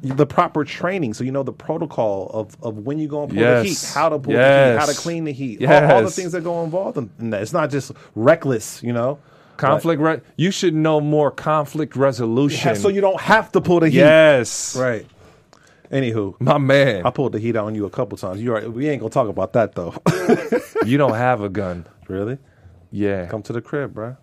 the 0.02 0.26
proper 0.26 0.64
training. 0.64 1.14
So 1.14 1.24
you 1.24 1.32
know 1.32 1.44
the 1.44 1.54
protocol 1.54 2.30
of, 2.34 2.56
of 2.64 2.78
when 2.80 3.00
you 3.00 3.08
go 3.08 3.24
and 3.24 3.32
pull 3.34 3.40
the 3.44 3.64
heat, 3.64 3.92
how 3.94 4.10
to 4.10 4.20
pull 4.20 4.34
the 4.34 4.40
heat, 4.40 4.80
how 4.80 4.86
to 4.86 4.94
clean 4.96 5.24
the 5.26 5.32
heat, 5.34 5.66
all, 5.66 5.92
all 5.92 6.04
the 6.04 6.12
things 6.12 6.32
that 6.34 6.44
go 6.44 6.64
involved 6.64 6.98
in, 6.98 7.10
in 7.20 7.30
that. 7.32 7.42
It's 7.42 7.54
not 7.54 7.70
just 7.72 7.92
reckless, 8.16 8.82
you 8.84 8.94
know. 8.94 9.20
conflict. 9.58 10.02
Re- 10.02 10.22
you 10.36 10.52
should 10.52 10.74
know 10.76 11.02
more 11.02 11.32
conflict 11.32 11.96
resolution. 11.96 12.70
Yeah, 12.70 12.74
so 12.76 12.90
you 12.90 13.02
don't 13.02 13.20
have 13.22 13.52
to 13.54 13.62
pull 13.62 13.80
the 13.80 13.90
heat. 13.90 13.98
yes, 13.98 14.76
Right. 14.78 15.06
Anywho, 15.92 16.36
my 16.42 16.58
man. 16.58 17.06
I 17.06 17.12
pulled 17.12 17.32
the 17.32 17.40
heat 17.40 17.56
on 17.56 17.74
you 17.74 17.86
a 17.86 17.90
couple 17.90 18.18
times. 18.18 18.42
You 18.42 18.54
are, 18.56 18.70
we 18.70 18.90
ain't 18.90 19.00
gonna 19.00 19.10
talk 19.10 19.30
about 19.30 19.54
that 19.54 19.74
though. 19.74 19.94
you 20.86 20.98
don't 20.98 21.16
have 21.28 21.42
a 21.42 21.48
gun. 21.50 21.86
really? 22.10 22.38
Yeah, 22.92 23.26
Come 23.28 23.42
to 23.44 23.54
the 23.54 23.62
crib, 23.62 23.94
bro. 23.94 24.18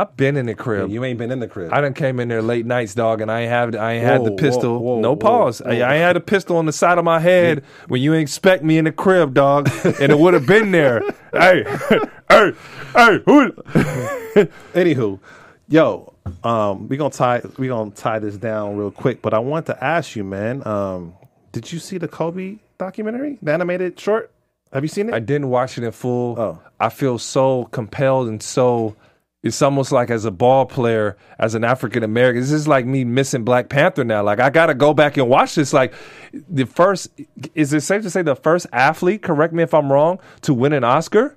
I've 0.00 0.16
been 0.16 0.36
in 0.36 0.46
the 0.46 0.54
crib. 0.54 0.90
You 0.90 1.04
ain't 1.04 1.18
been 1.18 1.32
in 1.32 1.40
the 1.40 1.48
crib. 1.48 1.72
I 1.72 1.80
done 1.80 1.92
came 1.92 2.20
in 2.20 2.28
there 2.28 2.40
late 2.40 2.64
nights, 2.64 2.94
dog, 2.94 3.20
and 3.20 3.32
I 3.32 3.40
have 3.42 3.74
I 3.74 3.94
ain't 3.94 4.04
had 4.04 4.24
the 4.24 4.30
pistol. 4.30 4.78
whoa, 4.78 4.94
whoa, 4.94 5.00
no 5.00 5.16
pause. 5.16 5.60
I. 5.60 5.80
I 5.80 5.94
ain't 5.94 6.04
had 6.04 6.16
a 6.16 6.20
pistol 6.20 6.56
on 6.56 6.66
the 6.66 6.72
side 6.72 6.98
of 6.98 7.04
my 7.04 7.18
head 7.18 7.64
when 7.88 8.00
you 8.00 8.12
expect 8.12 8.62
me 8.62 8.78
in 8.78 8.84
the 8.84 8.92
crib, 8.92 9.34
dog, 9.34 9.68
and 10.00 10.12
it 10.12 10.18
would 10.18 10.34
have 10.34 10.46
been 10.46 10.70
there. 10.70 11.00
hey, 11.32 11.64
hey, 12.30 12.52
hey, 12.94 13.22
who? 13.24 13.50
Anywho, 14.72 15.18
yo, 15.66 16.14
um, 16.44 16.86
we 16.86 16.96
gonna 16.96 17.10
tie 17.10 17.42
we 17.56 17.66
gonna 17.66 17.90
tie 17.90 18.20
this 18.20 18.36
down 18.36 18.76
real 18.76 18.92
quick. 18.92 19.20
But 19.20 19.34
I 19.34 19.40
want 19.40 19.66
to 19.66 19.84
ask 19.84 20.14
you, 20.14 20.22
man. 20.22 20.64
Um, 20.64 21.14
did 21.50 21.72
you 21.72 21.80
see 21.80 21.98
the 21.98 22.08
Kobe 22.08 22.58
documentary, 22.78 23.38
the 23.42 23.52
animated 23.52 23.98
short? 23.98 24.30
Have 24.72 24.84
you 24.84 24.88
seen 24.88 25.08
it? 25.08 25.14
I 25.14 25.18
didn't 25.18 25.48
watch 25.48 25.76
it 25.76 25.82
in 25.82 25.90
full. 25.90 26.38
Oh. 26.38 26.62
I 26.78 26.88
feel 26.88 27.18
so 27.18 27.64
compelled 27.72 28.28
and 28.28 28.40
so. 28.40 28.94
It's 29.42 29.62
almost 29.62 29.92
like 29.92 30.10
as 30.10 30.24
a 30.24 30.32
ball 30.32 30.66
player, 30.66 31.16
as 31.38 31.54
an 31.54 31.62
African 31.62 32.02
American, 32.02 32.40
this 32.40 32.50
is 32.50 32.66
like 32.66 32.84
me 32.86 33.04
missing 33.04 33.44
Black 33.44 33.68
Panther 33.68 34.02
now. 34.04 34.22
Like 34.24 34.40
I 34.40 34.50
got 34.50 34.66
to 34.66 34.74
go 34.74 34.92
back 34.92 35.16
and 35.16 35.28
watch 35.28 35.54
this. 35.54 35.72
Like 35.72 35.94
the 36.32 36.66
first, 36.66 37.08
is 37.54 37.72
it 37.72 37.82
safe 37.82 38.02
to 38.02 38.10
say 38.10 38.22
the 38.22 38.34
first 38.34 38.66
athlete? 38.72 39.22
Correct 39.22 39.54
me 39.54 39.62
if 39.62 39.72
I'm 39.74 39.92
wrong. 39.92 40.18
To 40.42 40.52
win 40.54 40.72
an 40.72 40.82
Oscar, 40.82 41.36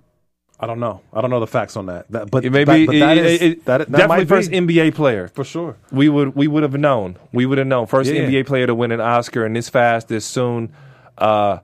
I 0.59 0.65
don't 0.65 0.79
know. 0.79 1.01
I 1.13 1.21
don't 1.21 1.29
know 1.29 1.39
the 1.39 1.45
facts 1.45 1.77
on 1.77 1.85
that. 1.87 2.09
that 2.11 2.31
but 2.31 2.43
it 2.43 2.49
may 2.49 2.63
be 2.63 2.85
that, 2.85 2.87
but 2.87 2.99
that 2.99 3.17
it- 3.19 3.25
is- 3.25 3.41
it- 3.43 3.65
that, 3.65 3.77
that 3.79 3.91
definitely 3.91 4.25
first 4.25 4.49
be, 4.49 4.57
NBA 4.57 4.95
player. 4.95 5.27
for 5.27 5.43
sure. 5.43 5.77
We 5.91 6.09
would 6.09 6.35
we 6.35 6.47
would 6.47 6.63
have 6.63 6.73
known. 6.73 7.17
We 7.31 7.45
would 7.45 7.59
have 7.59 7.67
known 7.67 7.85
first 7.85 8.11
Yeah. 8.11 8.21
NBA 8.23 8.47
player 8.47 8.65
to 8.65 8.73
win 8.73 8.91
an 8.91 8.99
Oscar 9.01 9.45
and 9.45 9.55
this 9.55 9.69
fast, 9.69 10.07
this 10.07 10.25
soon. 10.25 10.73
Uh, 11.19 11.59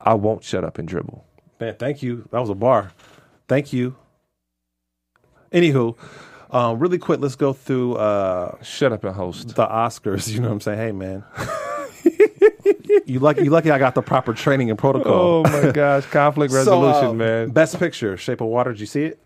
I 0.00 0.14
won't 0.14 0.44
shut 0.44 0.62
up 0.62 0.78
and 0.78 0.86
dribble. 0.86 1.24
Man, 1.60 1.74
thank 1.80 2.00
you. 2.00 2.28
That 2.30 2.40
was 2.40 2.50
a 2.50 2.54
bar. 2.54 2.92
Thank 3.48 3.72
you. 3.72 3.96
Anywho, 5.54 5.96
um, 6.50 6.78
really 6.78 6.98
quick, 6.98 7.20
let's 7.20 7.36
go 7.36 7.52
through 7.52 7.94
uh, 7.94 8.56
Shut 8.62 8.92
up 8.92 9.04
and 9.04 9.14
host. 9.14 9.54
the 9.54 9.66
Oscars. 9.66 10.28
You 10.34 10.40
know 10.40 10.48
what 10.48 10.54
I'm 10.54 10.60
saying? 10.60 10.78
Hey, 10.78 10.92
man. 10.92 11.24
you 13.06 13.18
lucky, 13.20 13.44
you 13.44 13.50
lucky. 13.50 13.70
I 13.70 13.78
got 13.78 13.94
the 13.94 14.02
proper 14.02 14.32
training 14.34 14.70
and 14.70 14.78
protocol. 14.78 15.12
Oh 15.12 15.42
my 15.44 15.70
gosh, 15.72 16.04
conflict 16.06 16.52
So, 16.52 16.58
resolution, 16.58 17.06
um, 17.10 17.16
man. 17.18 17.50
Best 17.50 17.78
picture, 17.78 18.16
Shape 18.16 18.40
of 18.40 18.48
Water. 18.48 18.72
Did 18.72 18.80
you 18.80 18.86
see 18.86 19.04
it? 19.04 19.20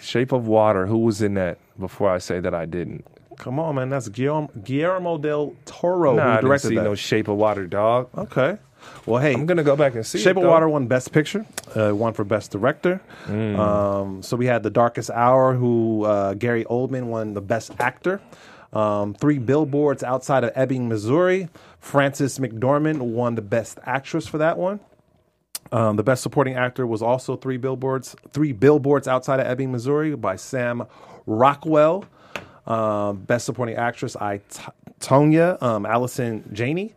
Shape 0.00 0.32
of 0.32 0.46
Water. 0.48 0.86
Who 0.86 0.98
was 0.98 1.22
in 1.22 1.34
that? 1.34 1.58
Before 1.78 2.10
I 2.10 2.18
say 2.18 2.40
that 2.40 2.54
I 2.54 2.64
didn't. 2.64 3.04
Come 3.36 3.60
on, 3.60 3.74
man. 3.74 3.90
That's 3.90 4.08
Guillermo, 4.08 4.48
Guillermo 4.64 5.18
del 5.18 5.54
Toro 5.66 6.14
nah, 6.16 6.38
I 6.38 6.40
didn't 6.40 6.58
see 6.60 6.74
that. 6.76 6.84
no 6.84 6.94
Shape 6.94 7.28
of 7.28 7.36
Water, 7.36 7.66
dog. 7.66 8.08
okay. 8.16 8.56
Well, 9.06 9.22
hey, 9.22 9.34
I'm 9.34 9.46
gonna 9.46 9.62
go 9.62 9.76
back 9.76 9.94
and 9.94 10.04
see. 10.04 10.18
Shape 10.18 10.36
it, 10.36 10.42
of. 10.42 10.48
Water 10.48 10.68
won 10.68 10.86
Best 10.86 11.12
Picture, 11.12 11.46
uh, 11.74 11.92
one 11.92 12.12
for 12.12 12.24
Best 12.24 12.50
Director. 12.50 13.00
Mm. 13.26 13.58
Um, 13.58 14.22
so 14.22 14.36
we 14.36 14.46
had 14.46 14.62
The 14.62 14.70
Darkest 14.70 15.10
Hour, 15.10 15.54
who 15.54 16.04
uh, 16.04 16.34
Gary 16.34 16.64
Oldman 16.64 17.04
won 17.04 17.34
the 17.34 17.40
Best 17.40 17.72
Actor. 17.78 18.20
Um, 18.72 19.14
three 19.14 19.38
billboards 19.38 20.02
outside 20.02 20.44
of 20.44 20.52
Ebbing, 20.54 20.88
Missouri. 20.88 21.48
Frances 21.78 22.38
McDormand 22.38 22.98
won 22.98 23.36
the 23.36 23.42
Best 23.42 23.78
Actress 23.84 24.26
for 24.26 24.38
that 24.38 24.58
one. 24.58 24.80
Um, 25.72 25.96
the 25.96 26.02
Best 26.02 26.22
Supporting 26.22 26.54
Actor 26.54 26.86
was 26.86 27.02
also 27.02 27.36
three 27.36 27.56
billboards, 27.56 28.16
three 28.32 28.52
billboards 28.52 29.08
outside 29.08 29.40
of 29.40 29.46
Ebbing, 29.46 29.72
Missouri, 29.72 30.14
by 30.14 30.36
Sam 30.36 30.84
Rockwell. 31.26 32.04
Um, 32.66 33.18
Best 33.18 33.46
Supporting 33.46 33.76
Actress, 33.76 34.16
I 34.16 34.38
T- 34.38 34.62
Tonya, 35.00 35.60
um, 35.62 35.86
Allison 35.86 36.48
Janney, 36.52 36.94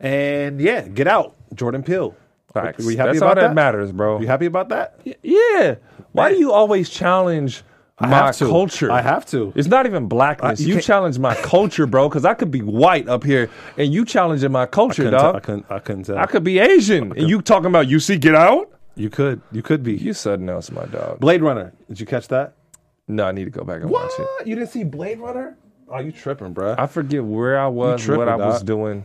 and 0.00 0.60
yeah, 0.60 0.86
Get 0.88 1.06
Out, 1.08 1.34
Jordan 1.54 1.82
Peele. 1.82 2.14
Facts. 2.52 2.84
Were 2.84 2.90
you 2.90 2.96
happy 2.96 3.08
That's 3.08 3.18
about 3.18 3.28
all 3.28 3.34
that, 3.42 3.48
that? 3.48 3.54
matters, 3.54 3.92
bro. 3.92 4.20
You 4.20 4.26
happy 4.26 4.46
about 4.46 4.68
that? 4.70 4.98
yeah. 5.22 5.74
Why 6.12 6.30
do 6.32 6.38
you 6.38 6.52
always 6.52 6.88
challenge 6.88 7.62
I 7.98 8.06
my 8.06 8.16
have 8.16 8.36
to. 8.38 8.46
culture? 8.46 8.90
I 8.90 9.02
have 9.02 9.26
to. 9.26 9.52
It's 9.54 9.68
not 9.68 9.84
even 9.84 10.06
blackness. 10.08 10.58
I- 10.60 10.62
you 10.62 10.68
you 10.68 10.74
can't- 10.76 10.84
challenge 10.86 11.18
my 11.18 11.34
culture, 11.34 11.86
bro. 11.86 12.08
Because 12.08 12.24
I 12.24 12.32
could 12.34 12.50
be 12.50 12.62
white 12.62 13.08
up 13.08 13.24
here, 13.24 13.50
and 13.76 13.92
you 13.92 14.04
challenging 14.06 14.52
my 14.52 14.64
culture, 14.66 15.04
Couldn't 15.04 15.18
tell- 15.18 15.32
dog. 15.32 15.36
I 15.36 15.40
couldn't. 15.40 15.66
I 15.70 15.78
couldn't 15.80 16.02
tell. 16.04 16.18
I 16.18 16.24
could 16.26 16.44
be 16.44 16.58
Asian, 16.58 17.12
and 17.16 17.28
you 17.28 17.42
talking 17.42 17.66
about 17.66 17.88
you 17.88 18.00
see 18.00 18.16
Get 18.16 18.34
Out? 18.34 18.70
you 18.94 19.10
could. 19.10 19.42
You 19.52 19.60
could 19.62 19.82
be. 19.82 19.94
You 19.96 20.14
something 20.14 20.48
else, 20.48 20.70
my 20.70 20.86
dog. 20.86 21.20
Blade 21.20 21.42
Runner. 21.42 21.74
Did 21.88 22.00
you 22.00 22.06
catch 22.06 22.28
that? 22.28 22.54
No, 23.08 23.24
I 23.24 23.32
need 23.32 23.44
to 23.44 23.50
go 23.50 23.62
back 23.64 23.82
and 23.82 23.90
watch 23.90 24.10
it. 24.18 24.46
You 24.46 24.54
didn't 24.56 24.70
see 24.70 24.82
Blade 24.84 25.18
Runner? 25.20 25.56
Oh, 25.90 25.98
you 26.00 26.10
tripping, 26.10 26.54
bruh? 26.54 26.74
I 26.78 26.86
forget 26.86 27.22
where 27.22 27.58
I 27.60 27.68
was, 27.68 28.02
tripping, 28.02 28.18
what 28.18 28.28
I 28.28 28.36
was 28.36 28.58
dog. 28.60 28.66
doing. 28.66 29.04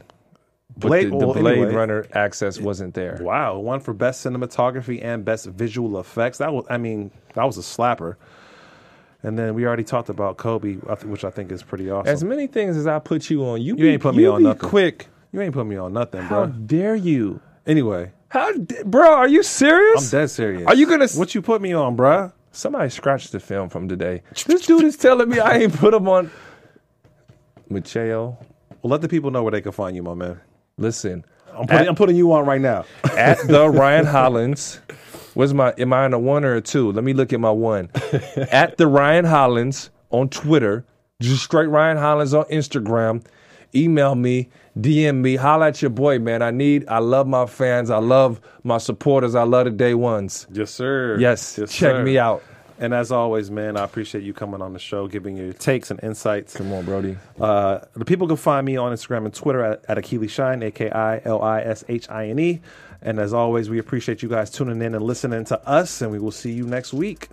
But 0.77 0.87
Blade- 0.87 1.05
the, 1.11 1.17
the 1.19 1.27
well, 1.27 1.33
Blade 1.33 1.57
anyway. 1.59 1.73
Runner 1.73 2.05
access 2.13 2.59
wasn't 2.59 2.93
there. 2.93 3.19
Wow, 3.21 3.59
one 3.59 3.79
for 3.81 3.93
best 3.93 4.25
cinematography 4.25 5.03
and 5.03 5.23
best 5.25 5.45
visual 5.47 5.99
effects. 5.99 6.37
That 6.39 6.53
was, 6.53 6.65
I 6.69 6.77
mean, 6.77 7.11
that 7.35 7.43
was 7.43 7.57
a 7.57 7.61
slapper. 7.61 8.15
And 9.23 9.37
then 9.37 9.53
we 9.53 9.67
already 9.67 9.83
talked 9.83 10.09
about 10.09 10.37
Kobe, 10.37 10.75
which 10.75 11.23
I 11.23 11.29
think 11.29 11.51
is 11.51 11.61
pretty 11.61 11.91
awesome. 11.91 12.11
As 12.11 12.23
many 12.23 12.47
things 12.47 12.75
as 12.77 12.87
I 12.87 12.97
put 12.99 13.29
you 13.29 13.45
on, 13.45 13.61
you, 13.61 13.75
You 13.75 13.83
be, 13.83 13.89
ain't 13.89 14.01
put 14.01 14.15
me 14.15 14.25
on 14.25 14.41
nothing. 14.43 14.67
quick. 14.69 15.07
you 15.31 15.41
ain't 15.41 15.53
put 15.53 15.67
me 15.67 15.75
on 15.75 15.93
nothing, 15.93 16.25
bro. 16.27 16.39
How 16.39 16.45
dare 16.47 16.95
you? 16.95 17.39
Anyway, 17.67 18.11
How, 18.29 18.51
d- 18.53 18.77
bro? 18.83 19.13
Are 19.13 19.27
you 19.27 19.43
serious? 19.43 20.11
I'm 20.11 20.19
dead 20.21 20.29
serious. 20.31 20.65
Are 20.65 20.73
you 20.73 20.87
gonna? 20.87 21.03
s- 21.03 21.15
What 21.17 21.35
you 21.35 21.43
put 21.43 21.61
me 21.61 21.73
on, 21.73 21.95
bruh? 21.95 22.33
Somebody 22.51 22.89
scratched 22.89 23.31
the 23.31 23.39
film 23.39 23.69
from 23.69 23.87
today. 23.87 24.23
This 24.47 24.65
dude 24.65 24.83
is 24.85 24.97
telling 24.97 25.29
me 25.29 25.39
I 25.39 25.57
ain't 25.57 25.73
put 25.73 25.93
him 25.93 26.07
on. 26.07 26.31
Mateo, 27.69 28.37
Well, 28.81 28.89
let 28.91 29.01
the 29.01 29.07
people 29.07 29.31
know 29.31 29.43
where 29.43 29.51
they 29.51 29.61
can 29.61 29.71
find 29.71 29.95
you, 29.95 30.03
my 30.03 30.13
man. 30.15 30.39
Listen. 30.81 31.23
I'm 31.53 31.67
putting, 31.67 31.87
I'm 31.89 31.95
putting 31.95 32.15
you 32.15 32.31
on 32.33 32.45
right 32.45 32.61
now. 32.61 32.85
At 33.17 33.37
the 33.47 33.69
Ryan 33.81 34.05
Hollins. 34.05 34.79
Where's 35.33 35.53
my? 35.53 35.73
Am 35.77 35.93
I 35.93 36.05
in 36.05 36.13
a 36.13 36.19
one 36.19 36.43
or 36.43 36.55
a 36.55 36.61
two? 36.61 36.91
Let 36.91 37.03
me 37.03 37.13
look 37.13 37.31
at 37.33 37.39
my 37.39 37.51
one. 37.51 37.89
At 38.51 38.77
the 38.77 38.87
Ryan 38.87 39.25
Hollins 39.25 39.89
on 40.09 40.29
Twitter. 40.29 40.85
Just 41.21 41.43
straight 41.43 41.67
Ryan 41.67 41.97
Hollins 41.97 42.33
on 42.33 42.45
Instagram. 42.45 43.23
Email 43.73 44.15
me, 44.15 44.49
DM 44.77 45.21
me, 45.21 45.37
holla 45.37 45.67
at 45.67 45.81
your 45.81 45.91
boy, 45.91 46.19
man. 46.19 46.41
I 46.41 46.51
need, 46.51 46.85
I 46.89 46.97
love 46.99 47.25
my 47.25 47.45
fans. 47.45 47.89
I 47.89 47.99
love 47.99 48.41
my 48.63 48.77
supporters. 48.79 49.33
I 49.33 49.43
love 49.43 49.63
the 49.65 49.71
day 49.71 49.93
ones. 49.93 50.45
yes, 50.51 50.71
sir. 50.71 51.15
Yes, 51.19 51.57
Yes, 51.57 51.71
check 51.71 51.91
sir. 51.95 52.03
me 52.03 52.17
out. 52.17 52.43
And 52.81 52.95
as 52.95 53.11
always, 53.11 53.51
man, 53.51 53.77
I 53.77 53.83
appreciate 53.83 54.23
you 54.23 54.33
coming 54.33 54.59
on 54.59 54.73
the 54.73 54.79
show, 54.79 55.07
giving 55.07 55.37
your 55.37 55.53
takes 55.53 55.91
and 55.91 56.03
insights. 56.03 56.55
Come 56.55 56.73
on, 56.73 56.83
Brody. 56.83 57.15
Uh, 57.39 57.81
the 57.93 58.05
people 58.05 58.27
can 58.27 58.37
find 58.37 58.65
me 58.65 58.75
on 58.75 58.91
Instagram 58.91 59.25
and 59.25 59.33
Twitter 59.33 59.63
at, 59.63 59.85
at 59.87 59.97
Akili 59.97 60.27
Shine, 60.27 60.63
A 60.63 60.71
K 60.71 60.89
I 60.89 61.21
L 61.23 61.43
I 61.43 61.61
S 61.61 61.83
H 61.87 62.09
I 62.09 62.29
N 62.29 62.39
E. 62.39 62.59
And 63.03 63.19
as 63.19 63.33
always, 63.33 63.69
we 63.69 63.77
appreciate 63.77 64.23
you 64.23 64.29
guys 64.29 64.49
tuning 64.49 64.81
in 64.81 64.95
and 64.95 65.05
listening 65.05 65.45
to 65.45 65.69
us, 65.69 66.01
and 66.01 66.11
we 66.11 66.17
will 66.17 66.31
see 66.31 66.51
you 66.51 66.65
next 66.65 66.91
week. 66.91 67.29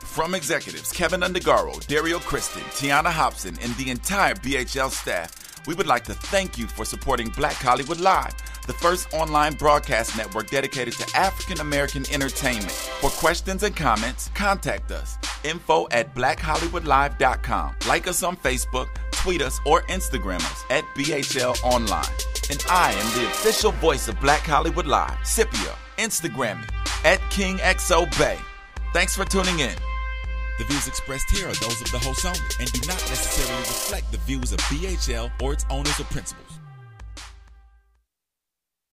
From 0.00 0.34
executives 0.34 0.92
Kevin 0.92 1.22
Undergaro, 1.22 1.84
Dario 1.86 2.18
Kristen, 2.18 2.62
Tiana 2.64 3.10
Hobson, 3.10 3.56
and 3.62 3.74
the 3.76 3.90
entire 3.90 4.34
BHL 4.34 4.90
staff, 4.90 5.66
we 5.66 5.74
would 5.74 5.86
like 5.86 6.04
to 6.04 6.12
thank 6.14 6.58
you 6.58 6.66
for 6.66 6.84
supporting 6.84 7.30
Black 7.30 7.56
Hollywood 7.56 7.98
Live, 7.98 8.34
the 8.66 8.72
first 8.72 9.12
online 9.14 9.54
broadcast 9.54 10.16
network 10.16 10.48
dedicated 10.50 10.94
to 10.94 11.16
African 11.16 11.60
American 11.60 12.04
entertainment. 12.12 12.70
For 12.70 13.10
questions 13.10 13.62
and 13.62 13.74
comments, 13.74 14.30
contact 14.34 14.90
us. 14.90 15.18
Info 15.44 15.86
at 15.90 16.14
blackhollywoodlive.com. 16.14 17.74
Like 17.86 18.06
us 18.08 18.22
on 18.22 18.36
Facebook, 18.36 18.88
tweet 19.12 19.42
us, 19.42 19.58
or 19.66 19.82
Instagram 19.82 20.36
us 20.36 20.64
at 20.70 20.84
BHL 20.96 21.62
Online. 21.62 22.04
And 22.50 22.64
I 22.68 22.92
am 22.92 23.20
the 23.20 23.26
official 23.26 23.72
voice 23.72 24.08
of 24.08 24.20
Black 24.20 24.40
Hollywood 24.40 24.86
Live, 24.86 25.16
Scipio. 25.26 25.74
Instagram 25.98 26.60
me 26.60 26.66
at 27.04 27.18
KingXOBay. 27.30 28.38
Thanks 28.92 29.16
for 29.16 29.24
tuning 29.24 29.60
in. 29.60 29.74
The 30.58 30.64
views 30.64 30.86
expressed 30.86 31.30
here 31.30 31.48
are 31.48 31.54
those 31.54 31.80
of 31.80 31.90
the 31.90 31.98
host 31.98 32.24
only 32.24 32.38
and 32.60 32.70
do 32.70 32.80
not 32.86 33.00
necessarily 33.08 33.60
reflect 33.62 34.12
the 34.12 34.18
views 34.18 34.52
of 34.52 34.60
BHL 34.60 35.30
or 35.42 35.52
its 35.52 35.66
owners 35.68 35.98
or 35.98 36.04
principals. 36.04 36.43